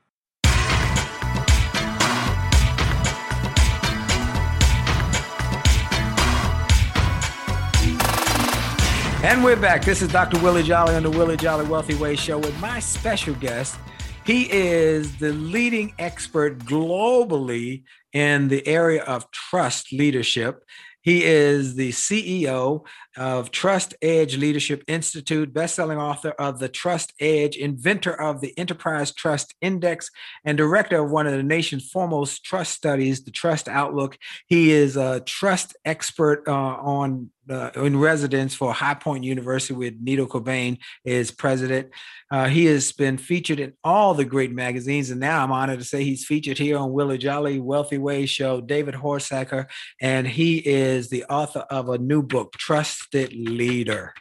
And 9.23 9.43
we're 9.43 9.55
back. 9.55 9.85
This 9.85 10.01
is 10.01 10.11
Dr. 10.11 10.41
Willie 10.41 10.63
Jolly 10.63 10.95
on 10.95 11.03
the 11.03 11.11
Willie 11.11 11.37
Jolly 11.37 11.67
Wealthy 11.67 11.93
Way 11.93 12.15
Show 12.15 12.39
with 12.39 12.59
my 12.59 12.79
special 12.79 13.35
guest. 13.35 13.77
He 14.25 14.51
is 14.51 15.15
the 15.17 15.31
leading 15.33 15.93
expert 15.99 16.57
globally 16.65 17.83
in 18.13 18.47
the 18.47 18.65
area 18.65 19.03
of 19.03 19.29
trust 19.29 19.93
leadership. 19.93 20.63
He 21.03 21.23
is 21.23 21.75
the 21.75 21.89
CEO 21.89 22.85
of 23.17 23.51
Trust 23.51 23.95
Edge 24.01 24.37
Leadership 24.37 24.83
Institute, 24.87 25.51
best-selling 25.51 25.97
author 25.97 26.29
of 26.31 26.59
The 26.59 26.69
Trust 26.69 27.13
Edge, 27.19 27.55
inventor 27.55 28.19
of 28.19 28.39
the 28.39 28.57
Enterprise 28.57 29.11
Trust 29.11 29.55
Index, 29.61 30.11
and 30.45 30.57
director 30.57 31.03
of 31.03 31.09
one 31.09 31.25
of 31.25 31.33
the 31.33 31.43
nation's 31.43 31.89
foremost 31.89 32.43
trust 32.43 32.73
studies, 32.73 33.23
the 33.23 33.31
Trust 33.31 33.67
Outlook. 33.67 34.17
He 34.45 34.71
is 34.71 34.95
a 34.95 35.21
trust 35.21 35.75
expert 35.85 36.43
uh, 36.47 36.53
on 36.53 37.31
uh, 37.51 37.71
in 37.75 37.97
residence 37.97 38.55
for 38.55 38.73
High 38.73 38.93
Point 38.93 39.23
University 39.23 39.73
with 39.73 39.95
Nido 40.01 40.25
Qubein 40.25 40.77
is 41.05 41.31
president. 41.31 41.89
Uh, 42.29 42.47
he 42.47 42.65
has 42.65 42.91
been 42.91 43.17
featured 43.17 43.59
in 43.59 43.73
all 43.83 44.13
the 44.13 44.25
great 44.25 44.51
magazines, 44.51 45.09
and 45.09 45.19
now 45.19 45.43
I'm 45.43 45.51
honored 45.51 45.79
to 45.79 45.85
say 45.85 46.03
he's 46.03 46.25
featured 46.25 46.57
here 46.57 46.77
on 46.77 46.93
Willie 46.93 47.17
Jolly 47.17 47.59
Wealthy 47.59 47.97
Ways 47.97 48.29
Show, 48.29 48.61
David 48.61 48.95
Horsager, 48.95 49.67
and 49.99 50.27
he 50.27 50.57
is 50.57 51.09
the 51.09 51.25
author 51.25 51.65
of 51.69 51.89
a 51.89 51.97
new 51.97 52.21
book, 52.21 52.53
Trusted 52.53 53.33
Leader. 53.33 54.13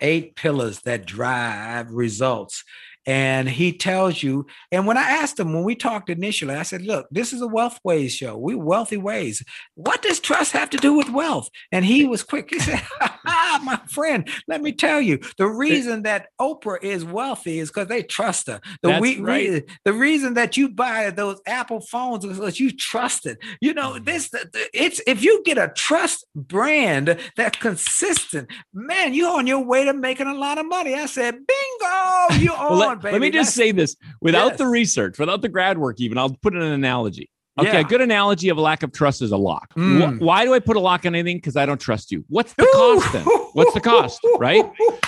Eight 0.00 0.34
pillars 0.34 0.80
that 0.80 1.06
drive 1.06 1.90
results. 1.90 2.64
And 3.06 3.48
he 3.48 3.72
tells 3.72 4.22
you. 4.22 4.46
And 4.72 4.86
when 4.86 4.96
I 4.96 5.02
asked 5.02 5.38
him 5.38 5.52
when 5.52 5.64
we 5.64 5.74
talked 5.74 6.10
initially, 6.10 6.54
I 6.54 6.62
said, 6.62 6.82
"Look, 6.82 7.06
this 7.10 7.32
is 7.32 7.42
a 7.42 7.46
wealth 7.46 7.78
ways 7.84 8.14
show. 8.14 8.36
We 8.36 8.54
wealthy 8.54 8.96
ways. 8.96 9.42
What 9.74 10.02
does 10.02 10.20
trust 10.20 10.52
have 10.52 10.70
to 10.70 10.78
do 10.78 10.94
with 10.94 11.10
wealth?" 11.10 11.48
And 11.70 11.84
he 11.84 12.06
was 12.06 12.22
quick. 12.22 12.50
He 12.50 12.58
said, 12.58 12.82
"My 13.24 13.80
friend, 13.90 14.28
let 14.48 14.62
me 14.62 14.72
tell 14.72 15.00
you, 15.00 15.20
the 15.38 15.48
reason 15.48 16.02
that 16.02 16.28
Oprah 16.40 16.82
is 16.82 17.04
wealthy 17.04 17.58
is 17.58 17.68
because 17.70 17.88
they 17.88 18.02
trust 18.02 18.46
her. 18.48 18.60
The 18.82 18.98
we, 19.00 19.20
right. 19.20 19.64
the 19.84 19.92
reason 19.92 20.34
that 20.34 20.56
you 20.56 20.68
buy 20.68 21.10
those 21.10 21.40
Apple 21.46 21.80
phones 21.80 22.24
is 22.24 22.38
because 22.38 22.58
you 22.60 22.70
trust 22.74 23.26
it. 23.26 23.38
You 23.60 23.74
know, 23.74 23.90
Mm-hmm. 23.90 24.04
this 24.04 24.30
it's 24.72 25.00
if 25.06 25.22
you 25.22 25.42
get 25.44 25.58
a 25.58 25.72
trust 25.76 26.26
brand 26.34 27.18
that's 27.36 27.58
consistent, 27.58 28.50
man, 28.72 29.14
you're 29.14 29.30
on 29.36 29.46
your 29.46 29.64
way 29.64 29.84
to 29.84 29.92
making 29.92 30.26
a 30.26 30.34
lot 30.34 30.58
of 30.58 30.68
money. 30.68 30.94
I 30.94 31.06
said, 31.06 31.34
bingo, 31.80 32.42
you 32.42 32.52
Well, 32.58 32.72
on, 32.72 32.78
let, 32.78 33.00
baby. 33.02 33.12
let 33.12 33.20
me 33.20 33.30
just 33.30 33.54
That's- 33.56 33.68
say 33.68 33.72
this 33.72 33.96
without 34.20 34.48
Yes. 34.50 34.58
the 34.58 34.66
research, 34.66 35.18
without 35.18 35.42
the 35.42 35.48
grad 35.48 35.78
work, 35.78 36.00
even 36.00 36.18
I'll 36.18 36.30
put 36.42 36.54
in 36.54 36.62
an 36.62 36.72
analogy. 36.72 37.30
Okay, 37.58 37.72
Yeah. 37.72 37.80
a 37.80 37.84
good 37.84 38.00
analogy 38.00 38.48
of 38.48 38.56
a 38.56 38.60
lack 38.60 38.82
of 38.84 38.92
trust 38.92 39.20
is 39.22 39.32
a 39.32 39.36
lock. 39.36 39.72
Wh- 39.74 39.78
Mm. 39.80 40.20
why 40.20 40.44
do 40.44 40.54
I 40.54 40.60
put 40.60 40.76
a 40.76 40.80
lock 40.80 41.04
on 41.04 41.14
anything? 41.14 41.36
Because 41.38 41.56
I 41.56 41.66
don't 41.66 41.80
trust 41.80 42.10
you. 42.12 42.24
What's 42.28 42.54
the 42.54 42.66
cost 42.72 43.12
then? 43.12 43.24
What's 43.54 43.74
the 43.74 43.80
cost, 43.80 44.20
right? 44.38 44.64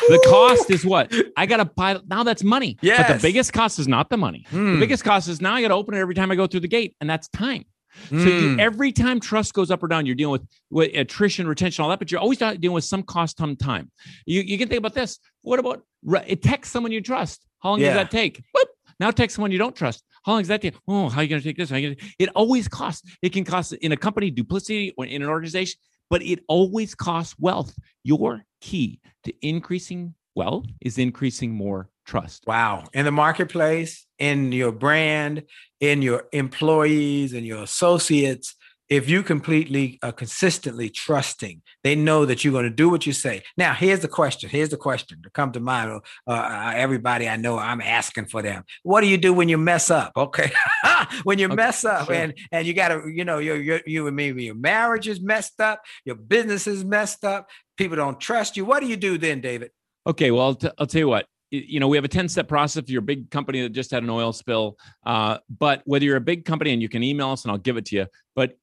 The 0.09 0.27
cost 0.29 0.69
is 0.71 0.85
what 0.85 1.15
I 1.37 1.47
got 1.47 1.59
to 1.59 1.65
buy. 1.65 1.99
Now 2.09 2.25
that's 2.25 2.43
money. 2.43 2.77
But 2.83 3.09
the 3.09 3.19
biggest 3.23 3.53
cost 3.53 3.79
is 3.79 3.87
not 3.89 4.11
the 4.11 4.17
money. 4.19 4.45
The 4.51 4.57
Mm, 4.59 4.81
biggest 4.81 5.05
cost 5.05 5.29
is 5.29 5.41
now 5.41 5.55
I 5.55 5.63
got 5.63 5.69
to 5.69 5.75
open 5.75 5.95
it 5.95 5.99
every 6.01 6.15
time 6.15 6.31
I 6.31 6.35
go 6.35 6.47
through 6.49 6.61
the 6.61 6.69
gate, 6.69 6.95
and 7.01 7.09
that's 7.09 7.29
time. 7.29 7.65
So 8.09 8.17
you, 8.17 8.57
mm. 8.57 8.61
every 8.61 8.93
time 8.93 9.21
trust 9.21 9.55
goes 9.55 9.71
up 9.71 9.83
or 9.83 9.89
down, 9.89 10.07
you're 10.07 10.15
dealing 10.15 10.33
with, 10.33 10.47
with 10.71 10.95
attrition, 10.95 11.47
retention, 11.47 11.83
all 11.83 11.91
that, 11.91 11.99
but 11.99 12.11
you're 12.11 12.21
always 12.21 12.39
dealing 12.39 12.73
with 12.73 12.85
some 12.85 13.03
cost, 13.03 13.39
some 13.39 13.57
time. 13.57 13.91
You, 14.27 14.41
you 14.41 14.59
can 14.59 14.69
think 14.69 14.79
about 14.79 14.95
this. 14.95 15.19
What 15.43 15.59
about 15.59 15.85
it 16.27 16.43
text 16.43 16.73
someone 16.73 16.93
you 16.93 17.01
trust? 17.01 17.45
How 17.61 17.71
long 17.71 17.81
Yeah. 17.81 17.89
does 17.89 17.97
that 17.97 18.11
take? 18.11 18.43
Whoop. 18.55 18.69
Now 18.99 19.11
text 19.11 19.37
someone 19.37 19.53
you 19.53 19.59
don't 19.59 19.77
trust. 19.77 20.05
How 20.25 20.33
long 20.33 20.43
does 20.43 20.49
that 20.49 20.63
take? 20.63 20.75
Oh, 20.87 21.09
how 21.09 21.21
are 21.21 21.23
you 21.23 21.29
going 21.29 21.43
to 21.43 21.47
take 21.47 21.57
this? 21.57 21.71
How 21.71 21.77
you 21.77 21.95
gonna... 21.95 22.11
It 22.19 22.29
always 22.35 22.69
costs. 22.69 23.03
It 23.23 23.33
can 23.33 23.45
cost 23.45 23.73
in 23.73 23.93
a 23.93 23.97
company 23.97 24.31
duplicity 24.31 24.95
or 24.97 25.05
in 25.07 25.23
an 25.23 25.29
organization, 25.29 25.79
but 26.09 26.23
it 26.23 26.41
always 26.49 26.95
costs 26.95 27.35
wealth. 27.39 27.75
Your 28.05 28.45
key 28.61 29.01
to 29.25 29.35
increasing 29.47 30.15
wealth 30.35 30.67
is 30.81 30.99
increasing 30.99 31.53
more 31.53 31.89
trust. 32.07 32.45
Wow. 32.47 32.85
In 32.95 33.05
the 33.05 33.13
marketplace, 33.13 34.07
in 34.23 34.53
your 34.53 34.71
brand, 34.71 35.43
in 35.81 36.01
your 36.01 36.29
employees 36.33 37.33
and 37.33 37.45
your 37.45 37.63
associates, 37.65 38.55
if 38.89 39.09
you 39.09 39.23
completely 39.23 39.99
uh, 40.03 40.13
consistently 40.13 40.91
trusting, 40.91 41.61
they 41.83 41.97
know 41.97 42.25
that 42.27 42.45
you're 42.45 42.53
going 42.53 42.71
to 42.71 42.71
do 42.71 42.89
what 42.89 43.05
you 43.05 43.13
say. 43.13 43.43
Now, 43.57 43.73
here's 43.73 44.01
the 44.01 44.07
question. 44.09 44.49
Here's 44.49 44.69
the 44.69 44.77
question 44.77 45.23
to 45.23 45.31
come 45.31 45.51
to 45.53 45.61
mind. 45.61 46.03
Uh, 46.27 46.31
uh, 46.31 46.73
everybody 46.77 47.29
I 47.29 47.37
know, 47.37 47.59
I'm 47.59 47.81
asking 47.81 48.27
for 48.27 48.43
them. 48.43 48.63
What 48.85 49.01
do 49.01 49.09
you 49.09 49.17
do 49.19 49.33
when 49.33 49.49
you 49.49 49.59
mess 49.59 49.91
up? 49.91 50.13
Okay, 50.17 50.53
when 51.25 51.41
you 51.41 51.47
Okay, 51.47 51.57
mess 51.57 51.85
up 51.85 52.07
sure. 52.07 52.15
and 52.15 52.35
and 52.53 52.65
you 52.67 52.75
got 52.75 52.89
to, 52.89 53.09
you 53.09 53.25
know, 53.25 53.39
your 53.39 53.57
your 53.57 53.81
you 53.87 54.07
and 54.07 54.15
maybe 54.15 54.45
your 54.45 54.55
marriage 54.55 55.09
is 55.09 55.21
messed 55.21 55.61
up, 55.61 55.81
your 56.05 56.17
business 56.17 56.69
is 56.69 56.85
messed 56.85 57.25
up. 57.25 57.49
People 57.77 57.97
don't 57.97 58.21
trust 58.21 58.57
you. 58.57 58.65
What 58.65 58.81
do 58.81 58.87
you 58.87 58.97
do 58.97 59.19
then, 59.19 59.41
David? 59.41 59.71
Okay, 60.07 60.31
well, 60.31 60.43
I'll, 60.47 60.55
t- 60.55 60.71
I'll 60.79 60.87
tell 60.87 61.01
you 61.01 61.09
what. 61.09 61.27
You 61.55 61.81
know, 61.81 61.87
we 61.89 61.99
have 61.99 62.05
a 62.05 62.09
10 62.09 62.31
step 62.31 62.49
process 62.49 62.83
if 62.83 62.89
you're 62.89 63.01
a 63.01 63.03
big 63.03 63.31
company 63.31 63.61
that 63.61 63.73
just 63.73 63.91
had 63.91 64.03
an 64.03 64.09
oil 64.09 64.33
spill. 64.33 64.79
Uh, 65.05 65.37
but 65.59 65.83
whether 65.85 66.05
you're 66.07 66.17
a 66.17 66.21
big 66.21 66.47
company 66.47 66.73
and 66.73 66.81
you 66.81 66.89
can 66.89 67.03
email 67.03 67.29
us 67.31 67.45
and 67.45 67.53
I'll 67.53 67.59
give 67.59 67.77
it 67.77 67.85
to 67.87 67.97
you, 67.97 68.07
but 68.35 68.57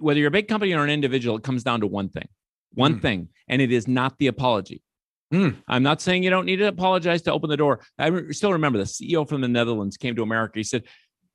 whether 0.00 0.18
you're 0.18 0.28
a 0.28 0.32
big 0.32 0.48
company 0.48 0.72
or 0.72 0.82
an 0.82 0.88
individual, 0.88 1.36
it 1.36 1.42
comes 1.42 1.62
down 1.62 1.80
to 1.80 1.86
one 1.86 2.08
thing, 2.08 2.26
one 2.72 2.94
Mm. 2.96 3.02
thing, 3.02 3.28
and 3.48 3.60
it 3.60 3.70
is 3.70 3.86
not 3.86 4.16
the 4.18 4.28
apology. 4.28 4.82
Mm. 5.32 5.56
I'm 5.68 5.82
not 5.82 6.00
saying 6.00 6.22
you 6.22 6.30
don't 6.30 6.46
need 6.46 6.56
to 6.56 6.68
apologize 6.68 7.20
to 7.22 7.32
open 7.32 7.50
the 7.50 7.56
door. 7.58 7.80
I 7.98 8.06
re- 8.06 8.32
still 8.32 8.52
remember 8.52 8.78
the 8.78 8.84
CEO 8.86 9.28
from 9.28 9.42
the 9.42 9.48
Netherlands 9.48 9.98
came 9.98 10.16
to 10.16 10.22
America. 10.22 10.54
He 10.58 10.62
said, 10.62 10.84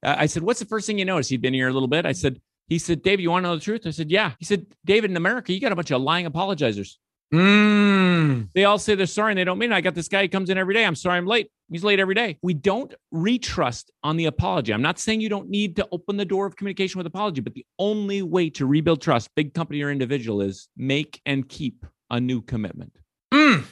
I 0.03 0.23
I 0.23 0.25
said, 0.25 0.41
what's 0.41 0.59
the 0.59 0.65
first 0.65 0.87
thing 0.87 0.97
you 0.97 1.05
notice? 1.05 1.29
He'd 1.29 1.41
been 1.41 1.53
here 1.53 1.67
a 1.67 1.73
little 1.73 1.87
bit. 1.87 2.05
I 2.07 2.11
said, 2.11 2.41
he 2.69 2.79
said, 2.79 3.01
David, 3.03 3.21
you 3.21 3.29
want 3.31 3.43
to 3.45 3.49
know 3.49 3.55
the 3.55 3.61
truth? 3.61 3.85
I 3.85 3.91
said, 3.91 4.09
yeah. 4.11 4.33
He 4.39 4.45
said, 4.45 4.65
David, 4.83 5.11
in 5.11 5.17
America, 5.17 5.53
you 5.53 5.59
got 5.59 5.71
a 5.71 5.75
bunch 5.75 5.91
of 5.91 6.01
lying 6.01 6.25
apologizers. 6.25 6.95
Mm. 7.34 8.49
They 8.53 8.63
all 8.63 8.80
say 8.80 8.95
they're 8.95 9.05
sorry 9.05 9.34
and 9.34 9.39
they 9.39 9.43
don't 9.43 9.57
mean 9.57 9.71
it. 9.71 9.75
I 9.75 9.82
got 9.82 9.95
this 9.95 10.07
guy 10.07 10.21
who 10.21 10.30
comes 10.30 10.49
in 10.49 10.57
every 10.57 10.73
day. 10.73 10.86
I'm 10.86 10.95
sorry 10.95 11.17
I'm 11.17 11.25
late. 11.25 11.49
He's 11.69 11.84
late 11.84 11.99
every 11.99 12.15
day. 12.15 12.38
We 12.41 12.53
don't 12.53 12.93
retrust 13.13 13.86
on 14.03 14.15
the 14.15 14.25
apology. 14.25 14.73
I'm 14.73 14.82
not 14.82 14.99
saying 14.99 15.19
you 15.19 15.28
don't 15.30 15.49
need 15.49 15.75
to 15.75 15.88
open 15.91 16.15
the 16.15 16.25
door 16.25 16.45
of 16.45 16.55
communication 16.55 16.97
with 16.97 17.07
apology, 17.07 17.41
but 17.41 17.53
the 17.53 17.65
only 17.78 18.21
way 18.21 18.49
to 18.51 18.65
rebuild 18.65 19.01
trust, 19.01 19.30
big 19.36 19.53
company 19.53 19.82
or 19.82 19.91
individual, 19.91 20.41
is 20.41 20.69
make 20.78 21.21
and 21.25 21.47
keep 21.49 21.86
a 22.09 22.19
new 22.19 22.41
commitment. 22.41 22.93
Mm. 23.34 23.65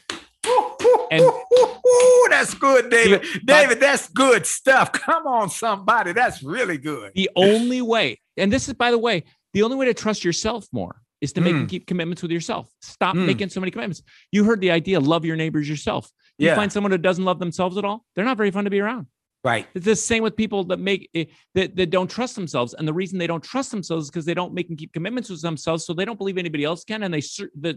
And- 1.12 1.24
Ooh, 1.24 2.28
that's 2.30 2.54
good, 2.56 2.90
David. 2.90 3.24
David, 3.46 3.80
that's 3.80 4.10
good 4.10 4.46
stuff. 4.46 4.92
Come 4.92 5.28
on, 5.28 5.50
somebody. 5.50 6.12
That's 6.12 6.44
really 6.44 6.78
good. 6.78 7.12
The 7.16 7.30
only 7.36 7.82
way, 7.82 8.20
and 8.36 8.52
this 8.52 8.68
is, 8.68 8.74
by 8.74 8.92
the 8.92 8.98
way, 8.98 9.24
the 9.54 9.64
only 9.64 9.78
way 9.78 9.86
to 9.86 9.94
trust 9.94 10.26
yourself 10.26 10.68
more 10.74 11.02
is 11.22 11.34
to 11.34 11.42
make 11.42 11.54
Mm. 11.56 11.60
and 11.62 11.70
keep 11.70 11.88
commitments 11.88 12.22
with 12.22 12.32
yourself. 12.32 12.70
Stop 12.82 13.16
Mm. 13.16 13.26
making 13.26 13.50
so 13.50 13.60
many 13.60 13.72
commitments. 13.72 14.02
You 14.32 14.44
heard 14.44 14.62
the 14.62 14.72
idea 14.72 15.00
love 15.00 15.26
your 15.26 15.36
neighbors 15.36 15.68
yourself. 15.70 16.10
You 16.38 16.48
Yeah. 16.48 16.56
find 16.56 16.72
someone 16.72 16.92
who 16.92 16.98
doesn't 16.98 17.24
love 17.24 17.40
themselves 17.40 17.78
at 17.78 17.86
all, 17.86 18.06
they're 18.16 18.26
not 18.26 18.38
very 18.38 18.52
fun 18.52 18.66
to 18.66 18.70
be 18.70 18.80
around. 18.80 19.08
Right. 19.44 19.68
It's 19.76 19.86
the 19.86 19.96
same 19.96 20.24
with 20.24 20.36
people 20.36 20.64
that 20.66 20.80
make 20.80 21.10
eh, 21.14 21.26
that, 21.54 21.76
that 21.76 21.92
don't 21.92 22.10
trust 22.10 22.36
themselves, 22.36 22.74
and 22.74 22.88
the 22.88 22.94
reason 22.94 23.20
they 23.20 23.28
don't 23.28 23.44
trust 23.44 23.70
themselves 23.72 24.06
is 24.06 24.10
because 24.12 24.26
they 24.26 24.34
don't 24.34 24.54
make 24.56 24.70
and 24.70 24.78
keep 24.78 24.92
commitments 24.92 25.30
with 25.30 25.42
themselves, 25.42 25.86
so 25.86 25.94
they 25.94 26.04
don't 26.04 26.18
believe 26.18 26.38
anybody 26.40 26.64
else 26.64 26.84
can, 26.84 27.04
and 27.04 27.14
they 27.14 27.22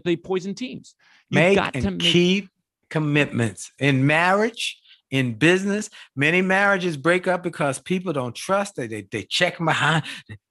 they 0.03 0.15
poison 0.15 0.55
teams. 0.55 0.95
You've 1.29 1.35
Make 1.43 1.55
got 1.55 1.75
and 1.75 1.83
to 1.85 1.91
make 1.91 1.99
keep 2.01 2.49
commitments 2.89 3.71
in 3.77 4.05
marriage, 4.07 4.81
in 5.11 5.35
business. 5.35 5.91
Many 6.15 6.41
marriages 6.41 6.97
break 6.97 7.27
up 7.27 7.43
because 7.43 7.77
people 7.79 8.13
don't 8.13 8.35
trust. 8.35 8.75
They 8.75 8.87
they, 8.87 9.01
they 9.03 9.23
check 9.29 9.59
behind. 9.59 10.03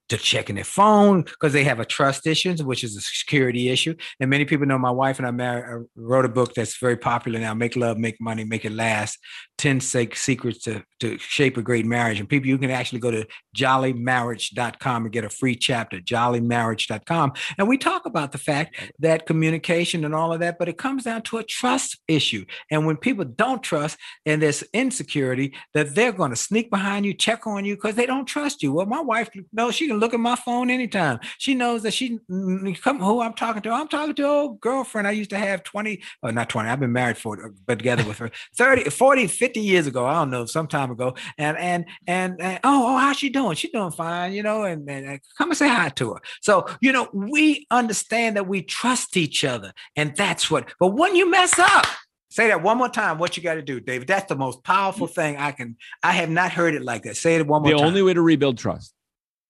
They're 0.09 0.19
checking 0.19 0.55
their 0.55 0.63
phone 0.63 1.21
because 1.21 1.53
they 1.53 1.63
have 1.63 1.79
a 1.79 1.85
trust 1.85 2.25
issue, 2.27 2.55
which 2.63 2.83
is 2.83 2.95
a 2.95 3.01
security 3.01 3.69
issue. 3.69 3.95
And 4.19 4.29
many 4.29 4.45
people 4.45 4.65
know 4.65 4.77
my 4.77 4.91
wife 4.91 5.19
and 5.19 5.27
I 5.27 5.31
married, 5.31 5.65
uh, 5.65 5.85
wrote 5.95 6.25
a 6.25 6.29
book 6.29 6.53
that's 6.53 6.77
very 6.77 6.97
popular 6.97 7.39
now. 7.39 7.53
Make 7.53 7.75
love, 7.75 7.97
make 7.97 8.19
money, 8.19 8.43
make 8.43 8.65
it 8.65 8.71
last. 8.71 9.19
Ten 9.57 9.79
sec- 9.79 10.15
secrets 10.15 10.59
to 10.63 10.83
to 10.99 11.17
shape 11.17 11.57
a 11.57 11.61
great 11.61 11.85
marriage. 11.85 12.19
And 12.19 12.27
people, 12.27 12.49
you 12.49 12.57
can 12.57 12.71
actually 12.71 12.99
go 12.99 13.11
to 13.11 13.25
jollymarriage.com 13.55 15.03
and 15.03 15.11
get 15.11 15.23
a 15.23 15.29
free 15.29 15.55
chapter. 15.55 15.99
Jollymarriage.com, 15.99 17.33
and 17.57 17.67
we 17.67 17.77
talk 17.77 18.05
about 18.05 18.31
the 18.31 18.37
fact 18.37 18.75
that 18.99 19.25
communication 19.25 20.05
and 20.05 20.15
all 20.15 20.33
of 20.33 20.39
that, 20.39 20.57
but 20.57 20.69
it 20.69 20.77
comes 20.77 21.03
down 21.03 21.21
to 21.23 21.37
a 21.37 21.43
trust 21.43 21.99
issue. 22.07 22.45
And 22.71 22.85
when 22.85 22.97
people 22.97 23.25
don't 23.25 23.61
trust 23.61 23.97
and 24.25 24.41
there's 24.41 24.63
insecurity, 24.73 25.53
that 25.73 25.95
they're 25.95 26.11
going 26.11 26.31
to 26.31 26.35
sneak 26.35 26.69
behind 26.69 27.05
you, 27.05 27.13
check 27.13 27.45
on 27.47 27.65
you 27.65 27.75
because 27.75 27.95
they 27.95 28.05
don't 28.05 28.25
trust 28.25 28.63
you. 28.63 28.73
Well, 28.73 28.85
my 28.85 29.01
wife 29.01 29.29
knows 29.53 29.75
she 29.75 29.87
can 29.87 29.98
look 29.99 30.13
at 30.13 30.19
my 30.19 30.35
phone 30.35 30.69
anytime. 30.69 31.19
She 31.37 31.53
knows 31.53 31.83
that 31.83 31.93
she 31.93 32.19
mm, 32.29 32.81
come 32.81 32.99
who 32.99 33.21
I'm 33.21 33.33
talking 33.33 33.61
to. 33.63 33.71
I'm 33.71 33.87
talking 33.87 34.15
to 34.15 34.23
an 34.23 34.29
old 34.29 34.61
girlfriend 34.61 35.07
I 35.07 35.11
used 35.11 35.29
to 35.31 35.37
have 35.37 35.63
20, 35.63 36.01
or 36.23 36.31
not 36.31 36.49
20, 36.49 36.69
I've 36.69 36.79
been 36.79 36.91
married 36.91 37.17
for 37.17 37.53
but 37.65 37.79
together 37.79 38.03
with 38.05 38.17
her 38.17 38.31
30, 38.57 38.89
40, 38.89 39.27
50 39.27 39.59
years 39.59 39.87
ago. 39.87 40.05
I 40.05 40.13
don't 40.13 40.31
know, 40.31 40.45
some 40.45 40.67
time 40.67 40.91
ago. 40.91 41.15
And 41.37 41.57
and 41.57 41.85
and, 42.07 42.41
and 42.41 42.59
oh, 42.63 42.95
oh, 42.95 42.97
how's 42.97 43.17
she 43.17 43.29
doing? 43.29 43.55
She's 43.55 43.71
doing 43.71 43.91
fine, 43.91 44.33
you 44.33 44.43
know, 44.43 44.63
and, 44.63 44.89
and, 44.89 45.05
and 45.05 45.19
come 45.37 45.49
and 45.49 45.57
say 45.57 45.67
hi 45.67 45.89
to 45.89 46.13
her. 46.13 46.21
So, 46.41 46.67
you 46.81 46.91
know, 46.91 47.09
we 47.13 47.67
understand 47.71 48.35
that 48.37 48.47
we 48.47 48.61
trust 48.61 49.17
each 49.17 49.43
other. 49.43 49.73
And 49.95 50.15
that's 50.15 50.49
what, 50.49 50.73
but 50.79 50.89
when 50.89 51.15
you 51.15 51.29
mess 51.29 51.57
up, 51.59 51.85
say 52.29 52.47
that 52.47 52.63
one 52.63 52.77
more 52.77 52.89
time, 52.89 53.17
what 53.17 53.35
you 53.37 53.43
got 53.43 53.55
to 53.55 53.61
do, 53.61 53.79
David. 53.79 54.07
That's 54.07 54.29
the 54.29 54.35
most 54.35 54.63
powerful 54.63 55.07
thing 55.07 55.37
I 55.37 55.51
can, 55.51 55.77
I 56.03 56.11
have 56.13 56.29
not 56.29 56.51
heard 56.51 56.75
it 56.75 56.83
like 56.83 57.03
that. 57.03 57.17
Say 57.17 57.35
it 57.35 57.45
one 57.45 57.61
more 57.61 57.71
the 57.71 57.77
time. 57.77 57.87
only 57.87 58.01
way 58.01 58.13
to 58.13 58.21
rebuild 58.21 58.57
trust 58.57 58.93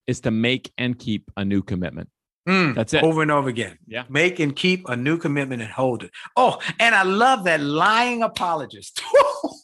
is 0.10 0.22
to 0.22 0.32
make 0.32 0.72
and 0.78 0.98
keep 0.98 1.30
a 1.38 1.46
new 1.46 1.62
commitment. 1.62 2.10
Mm, 2.48 2.74
That's 2.74 2.96
it. 2.96 3.04
Over 3.04 3.22
and 3.22 3.30
over 3.30 3.48
again. 3.48 3.78
Yeah. 3.86 4.06
Make 4.10 4.40
and 4.40 4.56
keep 4.56 4.90
a 4.90 4.96
new 4.96 5.20
commitment 5.20 5.62
and 5.62 5.70
hold 5.72 6.04
it. 6.04 6.12
Oh, 6.36 6.58
and 6.80 6.96
I 6.96 7.04
love 7.04 7.44
that 7.44 7.62
lying 7.62 8.24
apologist. 8.24 9.04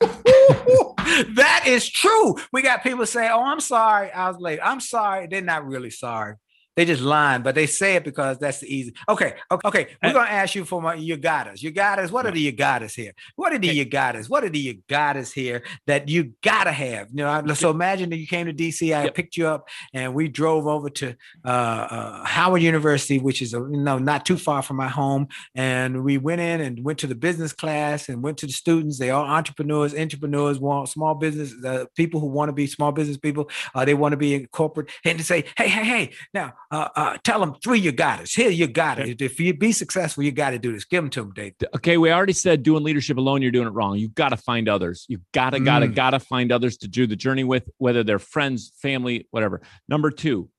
that 1.33 1.63
is 1.65 1.89
true. 1.89 2.35
We 2.53 2.61
got 2.61 2.83
people 2.83 3.07
say, 3.07 3.27
Oh, 3.27 3.41
I'm 3.41 3.59
sorry. 3.59 4.11
I 4.11 4.29
was 4.29 4.39
late. 4.39 4.59
I'm 4.61 4.79
sorry. 4.79 5.25
They're 5.25 5.41
not 5.41 5.65
really 5.65 5.89
sorry. 5.89 6.35
They 6.75 6.83
just 6.85 7.01
lying, 7.01 7.41
but 7.41 7.55
they 7.55 7.67
say 7.67 7.95
it 7.95 8.03
because 8.03 8.37
that's 8.37 8.59
the 8.59 8.67
easy. 8.67 8.93
Okay, 9.07 9.35
okay, 9.49 9.67
okay. 9.67 9.87
We're 10.03 10.13
gonna 10.13 10.29
ask 10.29 10.55
you 10.55 10.65
for 10.65 10.81
my 10.81 10.95
you 10.95 11.15
got 11.17 11.47
us. 11.47 11.61
You 11.63 11.71
got 11.71 11.99
us. 11.99 12.11
What 12.11 12.25
are 12.25 12.31
the 12.31 12.39
you 12.41 12.51
got 12.51 12.83
us 12.83 12.93
here? 12.93 13.13
What 13.37 13.53
are 13.53 13.57
the 13.57 13.69
Okay. 13.69 13.77
you 13.77 13.85
got 13.85 14.15
us? 14.17 14.29
What 14.29 14.43
are 14.43 14.49
the 14.49 14.59
you 14.59 14.81
got 14.89 15.15
us 15.15 15.31
here 15.31 15.63
that 15.87 16.09
you 16.09 16.33
gotta 16.43 16.71
have? 16.73 17.07
You 17.11 17.17
know, 17.23 17.29
I- 17.29 17.53
so 17.53 17.69
imagine 17.71 18.09
that 18.09 18.17
you 18.17 18.27
came 18.27 18.45
to 18.47 18.53
DC, 18.53 18.93
I 18.93 19.03
Yep. 19.05 19.15
picked 19.15 19.37
you 19.37 19.47
up, 19.47 19.69
and 19.93 20.13
we 20.13 20.27
drove 20.27 20.67
over 20.67 20.89
to 20.89 21.15
uh, 21.45 21.47
uh, 21.47 22.25
Howard 22.25 22.61
University, 22.61 23.19
which 23.19 23.41
is 23.41 23.53
you 23.53 23.67
know 23.77 23.97
not 23.97 24.25
too 24.25 24.37
far 24.37 24.61
from 24.61 24.75
my 24.77 24.89
home, 24.89 25.27
and 25.55 26.03
we 26.03 26.17
went 26.17 26.41
in 26.41 26.59
and 26.61 26.83
went 26.83 26.99
to 26.99 27.07
the 27.07 27.15
business 27.15 27.53
class 27.53 28.09
and 28.09 28.21
went 28.21 28.37
to 28.39 28.47
the 28.47 28.51
students. 28.53 28.99
They 28.99 29.09
are 29.11 29.25
entrepreneurs, 29.25 29.95
entrepreneurs, 29.95 30.59
want 30.59 30.89
small 30.89 31.15
business 31.15 31.53
uh, 31.63 31.85
people 31.95 32.19
who 32.19 32.27
want 32.27 32.49
to 32.49 32.53
be 32.53 32.67
small 32.67 32.91
business 32.91 33.17
people. 33.17 33.49
Uh, 33.73 33.85
they 33.85 33.93
want 33.93 34.11
to 34.11 34.17
be 34.17 34.33
in 34.35 34.45
corporate, 34.47 34.89
and 35.05 35.17
to 35.17 35.23
say, 35.23 35.45
hey, 35.57 35.69
hey, 35.69 35.83
hey, 35.85 36.11
now 36.33 36.53
uh, 36.71 36.87
uh, 36.95 37.17
tell 37.23 37.39
them 37.39 37.55
three 37.63 37.79
you 37.79 37.91
got 37.91 38.21
it. 38.21 38.29
Here 38.29 38.49
you 38.49 38.67
got 38.67 38.99
it. 38.99 39.21
If 39.21 39.39
you 39.39 39.53
be 39.53 39.71
successful, 39.71 40.23
you 40.23 40.31
got 40.31 40.49
to 40.51 40.59
do 40.59 40.73
this. 40.73 40.85
Give 40.85 41.03
them 41.03 41.09
to 41.11 41.21
them, 41.21 41.31
Dave. 41.33 41.53
Okay, 41.75 41.97
we 41.97 42.11
already 42.11 42.33
said 42.33 42.63
doing 42.63 42.83
leadership 42.83 43.17
alone, 43.17 43.41
you're 43.41 43.51
doing 43.51 43.67
it 43.67 43.71
wrong. 43.73 43.97
You've 43.97 44.15
got 44.15 44.29
to 44.29 44.37
find 44.37 44.67
others. 44.67 45.05
You've 45.07 45.21
got 45.33 45.51
to, 45.51 45.59
got 45.59 45.79
to, 45.79 45.87
Mm. 45.87 45.95
got 45.95 46.09
to 46.11 46.19
find 46.19 46.51
others 46.51 46.77
to 46.77 46.87
do 46.87 47.05
the 47.07 47.15
journey 47.15 47.43
with, 47.43 47.69
whether 47.77 48.03
they're 48.03 48.19
friends, 48.19 48.71
family, 48.81 49.27
whatever. 49.31 49.61
Number 49.87 50.09
two, 50.11 50.49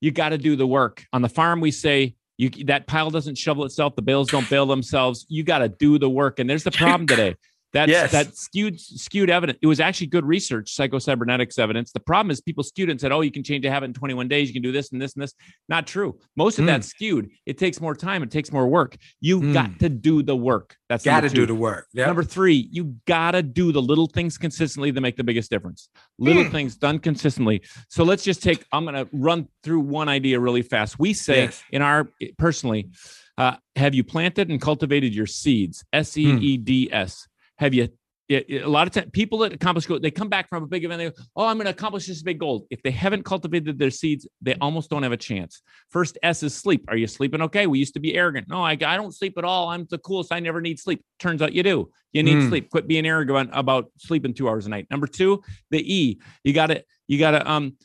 you 0.00 0.10
got 0.10 0.30
to 0.30 0.38
do 0.38 0.56
the 0.56 0.66
work. 0.66 1.04
On 1.12 1.22
the 1.22 1.28
farm, 1.28 1.60
we 1.60 1.70
say 1.70 2.16
you 2.38 2.50
that 2.66 2.86
pile 2.86 3.10
doesn't 3.10 3.38
shovel 3.38 3.64
itself, 3.64 3.96
the 3.96 4.02
bales 4.02 4.28
don't 4.28 4.48
bail 4.50 4.66
themselves. 4.66 5.24
You 5.28 5.42
got 5.42 5.58
to 5.60 5.68
do 5.68 5.98
the 5.98 6.10
work. 6.10 6.38
And 6.38 6.50
there's 6.50 6.64
the 6.64 6.70
problem 6.70 7.06
today. 7.06 7.36
That's 7.76 7.90
Yes. 7.90 8.12
that 8.12 8.36
skewed 8.36 8.80
skewed 8.80 9.28
evidence. 9.30 9.58
It 9.62 9.66
was 9.66 9.80
actually 9.80 10.06
good 10.08 10.24
research, 10.24 10.74
psychocybernetics 10.74 11.58
evidence. 11.58 11.92
The 11.92 12.00
problem 12.00 12.30
is 12.30 12.40
people 12.40 12.64
skewed 12.64 12.88
and 12.90 13.00
said, 13.00 13.12
"Oh, 13.12 13.20
you 13.20 13.30
can 13.30 13.42
change 13.42 13.64
a 13.66 13.70
habit 13.70 13.86
in 13.86 13.92
21 13.92 14.28
days. 14.28 14.48
You 14.48 14.54
can 14.54 14.62
do 14.62 14.72
this 14.72 14.92
and 14.92 15.00
this 15.00 15.14
and 15.14 15.22
this." 15.22 15.34
Not 15.68 15.86
true. 15.86 16.18
Most 16.36 16.58
of 16.58 16.62
Mm. 16.64 16.68
that's 16.68 16.88
skewed. 16.88 17.28
It 17.44 17.58
takes 17.58 17.80
more 17.80 17.94
time. 17.94 18.22
It 18.22 18.30
takes 18.30 18.50
more 18.50 18.66
work. 18.66 18.96
You 19.20 19.40
Mm. 19.40 19.52
got 19.52 19.78
to 19.80 19.88
do 19.88 20.22
the 20.22 20.34
work. 20.36 20.76
That's 20.88 21.04
Got 21.04 21.20
to 21.22 21.28
do 21.28 21.44
the 21.46 21.54
work. 21.54 21.86
Yep. 21.94 22.06
Number 22.06 22.22
three, 22.22 22.68
you 22.72 22.96
gotta 23.06 23.42
do 23.42 23.72
the 23.72 23.82
little 23.82 24.06
things 24.06 24.38
consistently 24.38 24.90
that 24.92 25.00
make 25.00 25.16
the 25.16 25.24
biggest 25.24 25.50
difference. 25.50 25.88
Little 26.18 26.44
Mm. 26.44 26.50
things 26.52 26.76
done 26.76 26.98
consistently. 26.98 27.60
So 27.88 28.04
let's 28.04 28.22
just 28.24 28.42
take. 28.42 28.64
I'm 28.72 28.84
gonna 28.84 29.06
run 29.12 29.48
through 29.62 29.80
one 29.80 30.08
idea 30.08 30.38
really 30.40 30.62
fast. 30.62 30.98
We 30.98 31.12
say 31.12 31.44
Yes. 31.44 31.62
in 31.72 31.82
our 31.82 32.08
personally, 32.38 32.88
uh, 33.36 33.56
have 33.74 33.94
you 33.94 34.02
planted 34.04 34.48
and 34.50 34.60
cultivated 34.60 35.14
your 35.14 35.26
seeds? 35.26 35.84
S 35.92 36.14
Hmm. 36.14 36.20
E 36.20 36.38
E 36.52 36.56
D 36.56 36.88
S. 36.92 37.26
Have 37.58 37.74
you? 37.74 37.88
it- 38.28 38.44
it- 38.48 38.62
a 38.64 38.68
lot 38.68 38.88
of 38.96 39.12
people 39.12 39.38
that 39.38 39.52
accomplish 39.52 39.86
goals, 39.86 40.00
they 40.00 40.10
come 40.10 40.28
back 40.28 40.48
from 40.48 40.64
a 40.64 40.66
big 40.66 40.84
event. 40.84 40.98
They 40.98 41.10
go, 41.10 41.16
"Oh, 41.36 41.46
I'm 41.46 41.58
going 41.58 41.66
to 41.66 41.70
accomplish 41.70 42.06
this 42.08 42.22
big 42.24 42.40
goal." 42.40 42.66
If 42.70 42.82
they 42.82 42.90
haven't 42.90 43.22
cultivated 43.24 43.78
their 43.78 43.92
seeds, 43.92 44.26
they 44.42 44.54
almost 44.56 44.90
don't 44.90 45.04
have 45.04 45.12
a 45.12 45.16
chance. 45.16 45.62
First 45.90 46.18
S 46.24 46.42
is 46.42 46.52
sleep. 46.52 46.86
Are 46.88 46.96
you 46.96 47.06
sleeping 47.06 47.40
okay? 47.42 47.68
We 47.68 47.78
used 47.78 47.94
to 47.94 48.00
be 48.00 48.16
arrogant. 48.16 48.48
No, 48.48 48.64
I, 48.64 48.72
I 48.72 48.96
don't 48.96 49.14
sleep 49.14 49.34
at 49.38 49.44
all. 49.44 49.68
I'm 49.68 49.86
the 49.90 49.98
coolest. 49.98 50.32
I 50.32 50.40
never 50.40 50.60
need 50.60 50.80
sleep. 50.80 51.04
Turns 51.20 51.40
out 51.40 51.52
you 51.52 51.62
do. 51.62 51.88
You 52.12 52.24
need 52.24 52.38
Mm. 52.38 52.48
sleep. 52.48 52.68
Quit 52.70 52.88
being 52.88 53.06
arrogant 53.06 53.50
about 53.52 53.92
sleeping 53.96 54.34
two 54.34 54.48
hours 54.48 54.66
a 54.66 54.70
night. 54.70 54.88
Number 54.90 55.06
two, 55.06 55.40
the 55.70 55.78
E. 55.94 56.18
You 56.42 56.52
got 56.52 56.66
to 56.66 56.82
you 57.06 57.20
got 57.20 57.30
to 57.30 57.48
um 57.48 57.76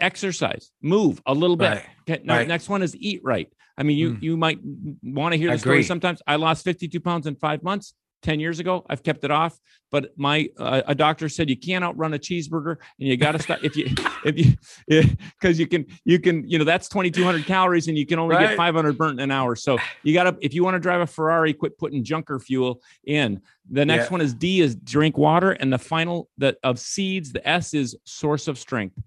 exercise, 0.00 0.70
move 0.82 1.22
a 1.26 1.34
little 1.34 1.56
bit. 1.56 1.68
Right. 1.68 1.84
Okay, 2.10 2.22
now, 2.24 2.36
Right. 2.38 2.48
Next 2.48 2.68
one 2.68 2.82
is 2.82 2.96
eat 2.96 3.20
right. 3.22 3.52
I 3.76 3.82
mean, 3.84 3.98
you 3.98 4.14
Mm. 4.14 4.22
you 4.22 4.36
might 4.36 4.58
want 5.02 5.32
to 5.32 5.38
hear 5.38 5.52
the 5.52 5.58
story. 5.58 5.82
Sometimes 5.84 6.20
I 6.26 6.36
lost 6.36 6.64
52 6.64 6.98
pounds 7.00 7.28
in 7.28 7.36
five 7.36 7.62
months. 7.62 7.94
10 8.22 8.40
years 8.40 8.58
ago 8.58 8.84
i've 8.90 9.02
kept 9.02 9.22
it 9.24 9.30
off 9.30 9.58
but 9.90 10.10
my 10.16 10.48
uh, 10.58 10.82
a 10.86 10.94
doctor 10.94 11.28
said 11.28 11.48
you 11.48 11.56
can't 11.56 11.84
outrun 11.84 12.14
a 12.14 12.18
cheeseburger 12.18 12.76
and 12.98 13.08
you 13.08 13.16
got 13.16 13.32
to 13.32 13.38
stop 13.38 13.58
if 13.62 13.76
you 13.76 13.88
if 14.24 14.38
you 14.38 15.02
because 15.40 15.58
you 15.58 15.66
can 15.66 15.86
you 16.04 16.18
can 16.18 16.48
you 16.48 16.58
know 16.58 16.64
that's 16.64 16.88
2200 16.88 17.46
calories 17.46 17.88
and 17.88 17.96
you 17.96 18.04
can 18.06 18.18
only 18.18 18.34
Right. 18.36 18.48
get 18.48 18.56
500 18.56 18.98
burnt 18.98 19.20
in 19.20 19.24
an 19.24 19.30
hour 19.30 19.54
so 19.56 19.78
you 20.02 20.12
got 20.14 20.24
to 20.24 20.36
if 20.40 20.52
you 20.54 20.64
want 20.64 20.74
to 20.74 20.80
drive 20.80 21.00
a 21.00 21.06
ferrari 21.06 21.52
quit 21.54 21.78
putting 21.78 22.02
junker 22.04 22.38
fuel 22.40 22.80
in 23.06 23.40
the 23.70 23.84
next 23.86 24.06
Yeah. 24.06 24.10
one 24.10 24.20
is 24.20 24.34
d 24.34 24.60
is 24.60 24.74
drink 24.76 25.16
water 25.16 25.52
and 25.52 25.72
the 25.72 25.78
final 25.78 26.28
that 26.38 26.56
of 26.64 26.78
seeds 26.78 27.32
the 27.32 27.46
s 27.48 27.72
is 27.74 27.96
source 28.04 28.48
of 28.48 28.58
strength 28.58 28.98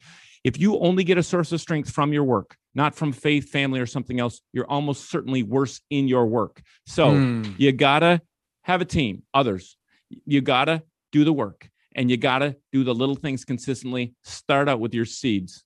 if 0.43 0.57
you 0.59 0.79
only 0.79 1.03
get 1.03 1.17
a 1.17 1.23
source 1.23 1.51
of 1.51 1.61
strength 1.61 1.89
from 1.91 2.13
your 2.13 2.23
work 2.23 2.55
not 2.73 2.95
from 2.95 3.11
faith 3.11 3.49
family 3.49 3.79
or 3.81 3.85
something 3.85 4.19
else 4.19 4.41
you're 4.53 4.69
almost 4.69 5.09
certainly 5.11 5.43
worse 5.43 5.81
in 5.89 6.07
your 6.07 6.25
work 6.25 6.61
so 6.87 7.11
Mm. 7.11 7.55
you 7.57 7.71
gotta 7.73 8.21
have 8.63 8.81
a 8.81 8.85
team 8.85 9.23
others. 9.33 9.77
You 10.25 10.41
gotta 10.41 10.83
do 11.11 11.23
the 11.23 11.33
work 11.33 11.69
and 11.95 12.09
you 12.09 12.17
gotta 12.17 12.57
do 12.71 12.83
the 12.83 12.93
little 12.93 13.15
things 13.15 13.45
consistently. 13.45 14.13
Start 14.23 14.69
out 14.69 14.79
with 14.79 14.93
your 14.93 15.05
seeds. 15.05 15.63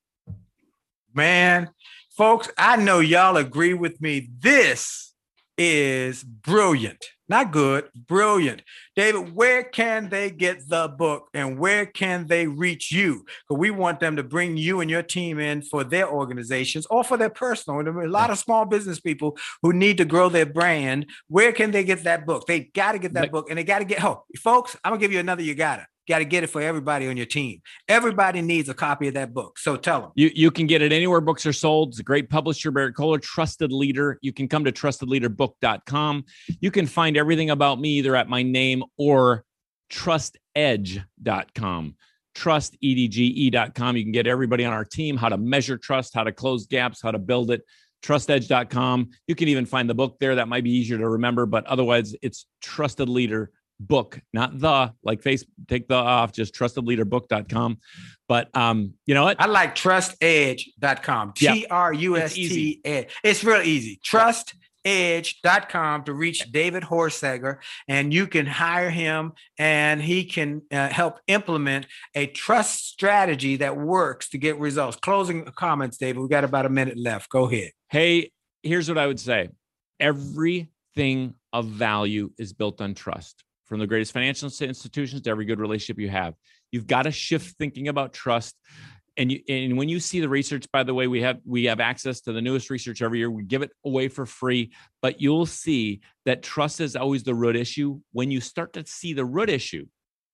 Man, 1.14 1.70
folks, 2.16 2.50
I 2.58 2.76
know 2.76 3.00
y'all 3.00 3.38
agree 3.38 3.74
with 3.74 4.02
me. 4.02 4.30
This 4.40 5.15
is 5.58 6.24
brilliant. 6.24 7.06
Not 7.28 7.52
good, 7.52 7.90
brilliant. 7.96 8.62
David, 8.96 9.36
where 9.36 9.64
can 9.64 10.10
they 10.10 10.30
get 10.30 10.70
the 10.70 10.88
book 10.88 11.28
and 11.34 11.58
where 11.58 11.88
can 11.88 12.28
they 12.28 12.46
reach 12.46 12.92
you? 12.92 13.26
Because 13.48 13.60
we 13.60 13.72
want 13.72 14.00
them 14.00 14.16
to 14.18 14.24
bring 14.24 14.58
you 14.58 14.80
and 14.82 14.92
your 14.92 15.02
team 15.02 15.40
in 15.40 15.64
for 15.64 15.84
their 15.84 16.08
organizations 16.08 16.86
or 16.86 17.04
for 17.04 17.18
their 17.18 17.32
personal. 17.32 17.84
There 17.84 17.98
are 17.98 18.04
a 18.04 18.10
lot 18.10 18.30
of 18.30 18.38
small 18.38 18.66
business 18.66 19.00
people 19.00 19.38
who 19.64 19.74
need 19.74 19.98
to 19.98 20.06
grow 20.06 20.30
their 20.30 20.46
brand. 20.46 21.08
Where 21.28 21.52
can 21.52 21.72
they 21.72 21.84
get 21.84 22.04
that 22.04 22.28
book? 22.28 22.46
They 22.46 22.66
got 22.76 22.92
to 22.92 23.00
get 23.00 23.14
that 23.14 23.32
book 23.32 23.50
and 23.50 23.58
they 23.58 23.64
got 23.64 23.80
to 23.80 23.86
get, 23.86 24.04
oh, 24.04 24.24
folks, 24.44 24.78
I'm 24.84 24.92
going 24.92 25.00
to 25.00 25.04
give 25.04 25.14
you 25.14 25.20
another 25.20 25.42
you 25.42 25.56
got 25.56 25.78
to. 25.78 25.88
Got 26.08 26.20
to 26.20 26.26
get 26.26 26.44
it 26.44 26.48
for 26.48 26.62
everybody 26.62 27.08
on 27.08 27.18
your 27.18 27.26
team. 27.26 27.62
Everybody 27.88 28.42
needs 28.42 28.70
a 28.70 28.74
copy 28.74 29.08
of 29.08 29.16
that 29.16 29.34
book. 29.34 29.58
So 29.58 29.76
tell 29.76 30.02
them. 30.02 30.12
you 30.16 30.32
you 30.34 30.52
can 30.52 30.68
get 30.68 30.82
it 30.82 30.92
anywhere 30.92 31.22
books 31.22 31.46
are 31.46 31.54
sold. 31.54 31.90
It's 31.90 32.00
a 32.00 32.04
great 32.04 32.30
publisher 32.30 32.72
Berrett-Koehler 32.72 33.22
trusted 33.22 33.72
leader. 33.72 34.20
You 34.22 34.34
can 34.34 34.48
come 34.48 34.66
to 34.66 34.72
trustedleaderbook.com 34.72 36.26
you 36.60 36.72
can 36.72 36.88
find 36.88 37.18
everything 37.18 37.50
about 37.50 37.80
me 37.80 37.98
either 37.98 38.16
at 38.16 38.30
my 38.30 38.44
name 38.44 38.84
or 38.98 39.44
trustedge.com 39.92 41.96
trustedge.com 42.36 43.96
you 43.96 44.04
can 44.04 44.12
get 44.12 44.28
everybody 44.28 44.66
on 44.66 44.74
our 44.74 44.84
team 44.84 45.16
how 45.16 45.30
to 45.30 45.38
measure 45.38 45.78
trust 45.78 46.14
how 46.14 46.24
to 46.24 46.34
close 46.34 46.68
gaps 46.68 47.02
how 47.02 47.12
to 47.12 47.20
build 47.20 47.50
it. 47.50 47.62
trustedge.com 48.04 49.10
you 49.28 49.36
can 49.36 49.48
even 49.48 49.66
find 49.66 49.90
the 49.90 49.96
book 49.96 50.18
there. 50.20 50.36
That 50.36 50.50
might 50.50 50.64
be 50.64 50.72
easier 50.72 50.98
to 50.98 51.10
remember 51.10 51.46
but 51.46 51.66
otherwise 51.66 52.16
it's 52.22 52.46
trusted 52.62 53.10
leader 53.10 53.52
book 53.80 54.20
not 54.34 54.58
the 54.58 54.92
like 55.04 55.22
face 55.22 55.46
take 55.68 55.88
the 55.88 55.96
off 55.96 56.32
just 56.32 56.56
trustedleaderbook.com 56.56 57.78
but 58.28 58.56
um 58.56 58.94
you 59.06 59.14
know 59.14 59.24
what 59.24 59.40
I 59.40 59.46
like 59.48 59.76
trustedge.com. 59.76 61.34
Yeah. 61.40 61.54
T 61.54 61.66
R 61.70 61.94
U 61.94 62.18
S 62.18 62.36
It's 62.36 62.54
T. 62.54 62.82
Edge. 62.84 63.10
It's 63.24 63.44
real 63.44 63.62
easy. 63.62 64.00
Trustedge.com 64.04 66.04
to 66.06 66.14
reach 66.14 66.52
David 66.52 66.84
Horsager, 66.84 67.58
and 67.88 68.14
you 68.14 68.28
can 68.28 68.46
hire 68.46 68.90
him, 68.90 69.34
and 69.58 70.02
he 70.02 70.26
can 70.26 70.64
uh, 70.72 70.90
help 70.90 71.20
implement 71.28 71.88
a 72.14 72.28
trust 72.28 72.90
strategy 72.90 73.58
that 73.58 73.78
works 73.78 74.30
to 74.30 74.38
get 74.38 74.58
results. 74.58 74.98
Closing 74.98 75.46
comments, 75.56 75.98
David. 75.98 76.22
We 76.22 76.28
got 76.28 76.44
about 76.44 76.66
a 76.66 76.70
minute 76.70 76.98
left. 76.98 77.30
Go 77.30 77.50
ahead. 77.50 77.72
Hey, 77.90 78.32
here's 78.64 78.90
what 78.90 78.98
I 78.98 79.08
would 79.08 79.20
say 79.20 79.50
everything 80.00 81.36
of 81.54 81.68
value 81.68 82.32
is 82.38 82.54
built 82.54 82.82
on 82.82 82.94
trust. 82.94 83.45
From 83.66 83.80
the 83.80 83.88
greatest 83.88 84.12
financial 84.12 84.50
institutions 84.62 85.22
to 85.24 85.30
every 85.30 85.46
good 85.46 85.60
relationship 85.60 86.00
you 86.00 86.10
have, 86.10 86.36
you've 86.72 86.88
got 86.88 87.04
to 87.04 87.12
shift 87.12 87.58
thinking 87.58 87.88
about 87.88 88.14
trust. 88.14 88.56
And 89.18 89.32
you, 89.32 89.42
and 89.48 89.78
when 89.78 89.90
you 89.90 90.00
see 90.00 90.20
the 90.20 90.30
research, 90.30 90.66
by 90.72 90.84
the 90.84 90.94
way, 90.94 91.08
we 91.08 91.22
have 91.22 91.40
we 91.46 91.66
have 91.66 91.80
access 91.80 92.22
to 92.22 92.34
the 92.34 92.42
newest 92.42 92.70
research 92.70 93.02
every 93.02 93.20
year. 93.20 93.32
We 93.32 93.44
give 93.44 93.62
it 93.62 93.72
away 93.86 94.08
for 94.08 94.26
free, 94.26 94.74
but 95.02 95.22
you'll 95.22 95.46
see 95.46 96.02
that 96.26 96.44
trust 96.44 96.82
is 96.82 96.96
always 96.96 97.24
the 97.24 97.34
root 97.34 97.56
issue. 97.56 98.02
When 98.12 98.30
you 98.30 98.42
start 98.42 98.74
to 98.74 98.86
see 98.86 99.14
the 99.14 99.26
root 99.26 99.50
issue 99.50 99.86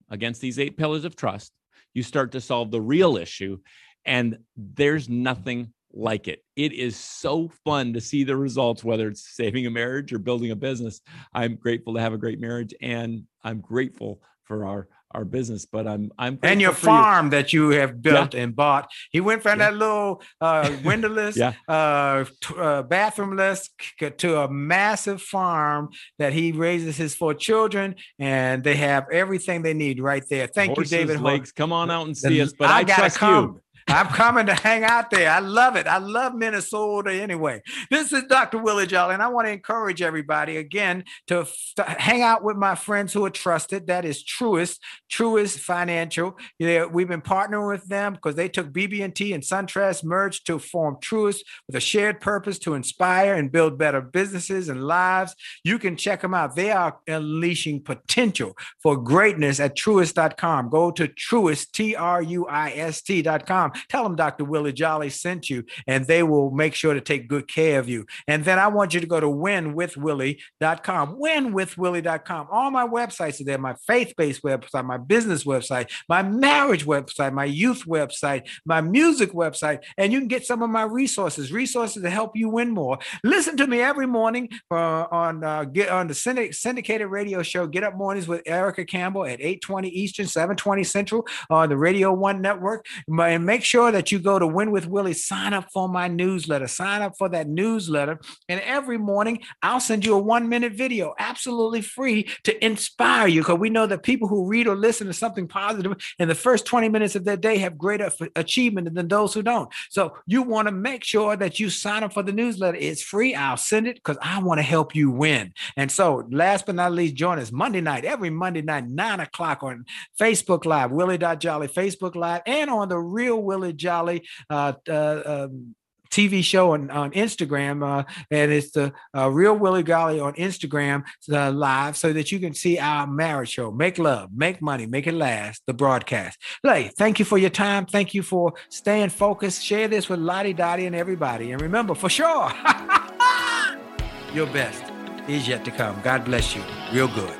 against 0.09 0.41
these 0.41 0.59
eight 0.59 0.77
pillars 0.77 1.05
of 1.05 1.15
trust, 1.15 1.53
you 1.93 2.03
start 2.03 2.31
to 2.33 2.41
solve 2.41 2.71
the 2.71 2.81
real 2.81 3.17
issue, 3.17 3.59
and 4.03 4.39
there's 4.57 5.07
nothing 5.07 5.73
like 5.93 6.27
it. 6.27 6.43
It 6.55 6.73
is 6.73 6.95
so 6.95 7.49
fun 7.65 7.93
to 7.93 8.01
see 8.01 8.23
the 8.23 8.35
results, 8.35 8.83
whether 8.83 9.07
it's 9.07 9.35
saving 9.35 9.65
a 9.65 9.69
marriage 9.71 10.13
or 10.13 10.19
building 10.19 10.51
a 10.51 10.55
business. 10.55 11.01
I'm 11.33 11.55
grateful 11.55 11.93
to 11.95 11.99
have 12.01 12.13
a 12.13 12.17
great 12.17 12.39
marriage, 12.39 12.73
and 12.81 13.23
I'm 13.43 13.59
grateful 13.59 14.21
for 14.45 14.65
our 14.65 14.87
our 15.13 15.25
business. 15.25 15.65
But 15.65 15.87
I'm 15.87 16.09
I'm 16.17 16.39
And 16.41 16.61
your 16.61 16.71
for 16.71 16.85
you. 16.89 16.95
farm 16.95 17.29
that 17.31 17.51
you 17.51 17.71
have 17.71 18.01
built 18.01 18.33
and 18.33 18.55
bought. 18.55 18.89
He 19.11 19.19
went 19.19 19.43
from 19.43 19.59
Yeah. 19.59 19.71
that 19.71 19.77
little 19.77 20.21
uh, 20.39 20.71
windowless, 20.85 21.35
Yeah. 21.35 21.51
uh, 21.67 22.23
t- 22.41 22.53
uh, 22.57 22.83
bathroomless 22.83 23.69
c- 23.99 24.09
to 24.09 24.39
a 24.39 24.49
massive 24.49 25.21
farm 25.21 25.89
that 26.17 26.31
he 26.31 26.53
raises 26.53 26.95
his 26.95 27.13
four 27.13 27.33
children, 27.33 27.95
and 28.19 28.63
they 28.63 28.75
have 28.77 29.05
everything 29.11 29.63
they 29.63 29.73
need 29.73 29.99
right 29.99 30.23
there. 30.29 30.47
Thank 30.47 30.75
Horses, 30.75 30.93
you, 30.93 30.97
David. 30.99 31.19
Lakes, 31.19 31.51
come 31.51 31.73
on 31.73 31.91
out 31.91 32.05
and 32.07 32.15
see 32.17 32.39
us. 32.41 32.53
But 32.57 32.69
I, 32.69 32.83
gotta 32.85 33.01
trust 33.01 33.17
come. 33.17 33.43
you. 33.43 33.61
I'm 33.87 34.07
coming 34.07 34.45
to 34.47 34.53
hang 34.53 34.83
out 34.83 35.09
there. 35.09 35.29
I 35.29 35.39
love 35.39 35.75
it. 35.75 35.87
I 35.87 35.97
love 35.97 36.33
Minnesota 36.35 37.13
anyway. 37.13 37.61
This 37.89 38.11
is 38.13 38.23
Dr. 38.23 38.57
Willie 38.59 38.87
Jell, 38.87 39.11
and 39.11 39.21
I 39.21 39.27
want 39.27 39.47
to 39.47 39.51
encourage 39.51 40.01
everybody 40.01 40.57
again 40.57 41.03
to 41.27 41.41
f- 41.41 41.97
hang 41.99 42.21
out 42.21 42.43
with 42.43 42.57
my 42.57 42.75
friends 42.75 43.13
who 43.13 43.25
are 43.25 43.29
trusted. 43.29 43.87
That 43.87 44.05
is 44.05 44.23
Truist, 44.23 44.79
Truist 45.11 45.59
Financial. 45.59 46.37
Yeah, 46.59 46.85
we've 46.85 47.07
been 47.07 47.21
partnering 47.21 47.71
with 47.71 47.87
them 47.87 48.13
because 48.13 48.35
they 48.35 48.49
took 48.49 48.71
BB&T 48.71 49.33
and 49.33 49.43
SunTrust 49.43 50.03
merged 50.03 50.45
to 50.47 50.59
form 50.59 50.97
Truist 51.01 51.41
with 51.67 51.75
a 51.75 51.81
shared 51.81 52.21
purpose 52.21 52.59
to 52.59 52.73
inspire 52.73 53.35
and 53.35 53.51
build 53.51 53.77
better 53.77 54.01
businesses 54.01 54.69
and 54.69 54.85
lives. 54.85 55.35
You 55.63 55.79
can 55.79 55.95
check 55.95 56.21
them 56.21 56.33
out. 56.33 56.55
They 56.55 56.71
are 56.71 56.97
unleashing 57.07 57.83
potential 57.83 58.55
for 58.81 58.97
greatness 58.97 59.59
at 59.59 59.75
truist.com. 59.77 60.69
Go 60.69 60.91
to 60.91 61.07
truist, 61.07 61.71
T 61.71 61.95
R 61.95 62.21
U 62.21 62.47
I 62.47 62.71
S 62.71 63.01
T.com. 63.01 63.70
Tell 63.89 64.03
them 64.03 64.15
Dr. 64.15 64.45
Willie 64.45 64.73
Jolly 64.73 65.09
sent 65.09 65.49
you, 65.49 65.63
and 65.87 66.05
they 66.05 66.23
will 66.23 66.51
make 66.51 66.75
sure 66.75 66.93
to 66.93 67.01
take 67.01 67.27
good 67.27 67.47
care 67.47 67.79
of 67.79 67.89
you. 67.89 68.05
And 68.27 68.43
then 68.45 68.59
I 68.59 68.67
want 68.67 68.93
you 68.93 68.99
to 68.99 69.07
go 69.07 69.19
to 69.19 69.27
winwithwillie.com. 69.27 71.19
Winwithwillie.com. 71.19 72.47
All 72.51 72.71
my 72.71 72.87
websites 72.87 73.41
are 73.41 73.43
there 73.43 73.57
my 73.57 73.75
faith 73.87 74.13
based 74.17 74.43
website, 74.43 74.85
my 74.85 74.97
business 74.97 75.43
website, 75.43 75.91
my 76.09 76.23
marriage 76.23 76.85
website, 76.85 77.33
my 77.33 77.45
youth 77.45 77.85
website, 77.85 78.47
my 78.65 78.81
music 78.81 79.31
website, 79.33 79.83
and 79.97 80.11
you 80.11 80.19
can 80.19 80.27
get 80.27 80.45
some 80.45 80.61
of 80.61 80.69
my 80.69 80.83
resources, 80.83 81.51
resources 81.51 82.01
to 82.01 82.09
help 82.09 82.35
you 82.35 82.49
win 82.49 82.71
more. 82.71 82.97
Listen 83.23 83.57
to 83.57 83.67
me 83.67 83.81
every 83.81 84.07
morning 84.07 84.49
uh, 84.71 85.05
on 85.11 85.43
uh, 85.43 85.63
get 85.65 85.89
on 85.89 86.07
the 86.07 86.13
syndicated 86.13 87.07
radio 87.07 87.43
show 87.43 87.67
Get 87.67 87.83
Up 87.83 87.95
Mornings 87.95 88.27
with 88.27 88.41
Erica 88.45 88.85
Campbell 88.85 89.25
at 89.25 89.39
8:20 89.39 89.87
Eastern, 89.89 90.25
7:20 90.25 90.85
Central 90.85 91.27
on 91.49 91.69
the 91.69 91.77
Radio 91.77 92.11
One 92.13 92.41
Network. 92.41 92.85
And 93.07 93.45
make 93.45 93.60
sure 93.63 93.91
that 93.91 94.11
you 94.11 94.19
go 94.19 94.39
to 94.39 94.47
Win 94.47 94.71
with 94.71 94.87
Willie, 94.87 95.13
sign 95.13 95.53
up 95.53 95.69
for 95.71 95.87
my 95.87 96.07
newsletter, 96.07 96.67
sign 96.67 97.01
up 97.01 97.13
for 97.17 97.29
that 97.29 97.47
newsletter, 97.47 98.19
and 98.49 98.61
every 98.61 98.97
morning 98.97 99.39
I'll 99.61 99.79
send 99.79 100.05
you 100.05 100.15
a 100.15 100.19
one 100.19 100.49
minute 100.49 100.73
video, 100.73 101.13
absolutely 101.19 101.81
free, 101.81 102.29
to 102.43 102.65
inspire 102.65 103.27
you. 103.27 103.41
Because 103.41 103.59
we 103.59 103.69
know 103.69 103.87
that 103.87 104.03
people 104.03 104.27
who 104.27 104.47
read 104.47 104.67
or 104.67 104.75
listen 104.75 105.07
to 105.07 105.13
something 105.13 105.47
positive 105.47 105.93
in 106.19 106.27
the 106.27 106.35
first 106.35 106.65
20 106.65 106.89
minutes 106.89 107.15
of 107.15 107.25
their 107.25 107.37
day 107.37 107.57
have 107.57 107.77
greater 107.77 108.11
achievement 108.35 108.93
than 108.93 109.07
those 109.07 109.33
who 109.33 109.41
don't. 109.41 109.69
So 109.89 110.15
you 110.25 110.41
want 110.41 110.67
to 110.67 110.71
make 110.71 111.03
sure 111.03 111.35
that 111.35 111.59
you 111.59 111.69
sign 111.69 112.03
up 112.03 112.13
for 112.13 112.23
the 112.23 112.31
newsletter. 112.31 112.77
It's 112.77 113.01
free. 113.01 113.35
I'll 113.35 113.57
send 113.57 113.87
it 113.87 113.95
because 113.95 114.17
I 114.21 114.39
want 114.41 114.59
to 114.59 114.63
help 114.63 114.95
you 114.95 115.11
win. 115.11 115.53
And 115.77 115.91
so, 115.91 116.27
last 116.31 116.65
but 116.65 116.75
not 116.75 116.91
least, 116.91 117.15
join 117.15 117.39
us 117.39 117.51
Monday 117.51 117.81
night, 117.81 118.05
every 118.05 118.29
Monday 118.29 118.61
night, 118.61 118.87
nine 118.87 119.19
o'clock 119.19 119.63
on 119.63 119.85
Facebook 120.19 120.65
Live, 120.65 120.91
Willie.Jolly 120.91 121.67
Facebook 121.67 122.15
Live, 122.15 122.41
and 122.45 122.69
on 122.69 122.89
the 122.89 122.97
Real 122.97 123.41
Willie 123.51 123.73
Jolly 123.73 124.25
uh, 124.49 124.73
uh, 124.87 125.21
um, 125.25 125.75
TV 126.09 126.43
show 126.43 126.71
on, 126.71 126.89
on 126.89 127.11
Instagram, 127.11 127.83
uh, 127.85 128.03
and 128.29 128.51
it's 128.51 128.71
the 128.71 128.93
uh, 129.17 129.29
Real 129.29 129.57
Willie 129.57 129.83
Jolly 129.83 130.19
on 130.19 130.33
Instagram 130.33 131.03
uh, 131.31 131.51
live, 131.51 131.97
so 131.97 132.13
that 132.13 132.31
you 132.31 132.39
can 132.39 132.53
see 132.53 132.77
our 132.77 133.07
marriage 133.07 133.49
show, 133.49 133.71
Make 133.71 133.97
Love, 133.97 134.29
Make 134.35 134.61
Money, 134.61 134.85
Make 134.85 135.07
It 135.07 135.13
Last, 135.13 135.63
the 135.67 135.73
broadcast. 135.73 136.37
Hey, 136.63 136.91
thank 136.97 137.19
you 137.19 137.25
for 137.25 137.37
your 137.37 137.49
time. 137.49 137.85
Thank 137.85 138.13
you 138.13 138.23
for 138.23 138.53
staying 138.69 139.09
focused. 139.09 139.63
Share 139.63 139.87
this 139.87 140.09
with 140.09 140.19
Lottie 140.19 140.53
Dottie 140.53 140.85
and 140.85 140.95
everybody, 140.95 141.51
and 141.51 141.61
remember, 141.61 141.95
for 141.95 142.09
sure, 142.09 142.51
your 144.33 144.47
best 144.47 144.83
is 145.27 145.47
yet 145.47 145.65
to 145.65 145.71
come. 145.71 145.99
God 146.03 146.25
bless 146.25 146.55
you, 146.55 146.63
real 146.93 147.07
good. 147.07 147.37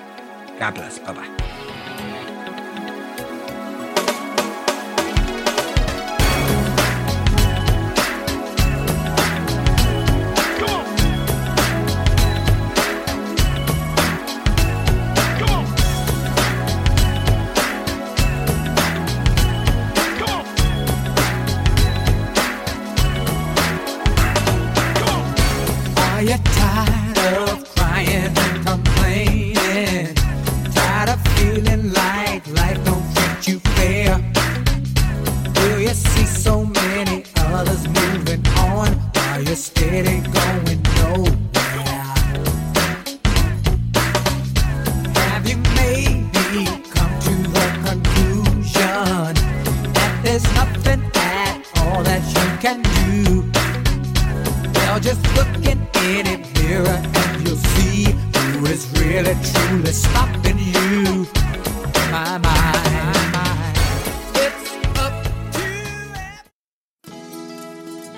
God 0.59 0.75
bless. 0.75 0.99
Bye 0.99 1.13
bye. 1.13 1.60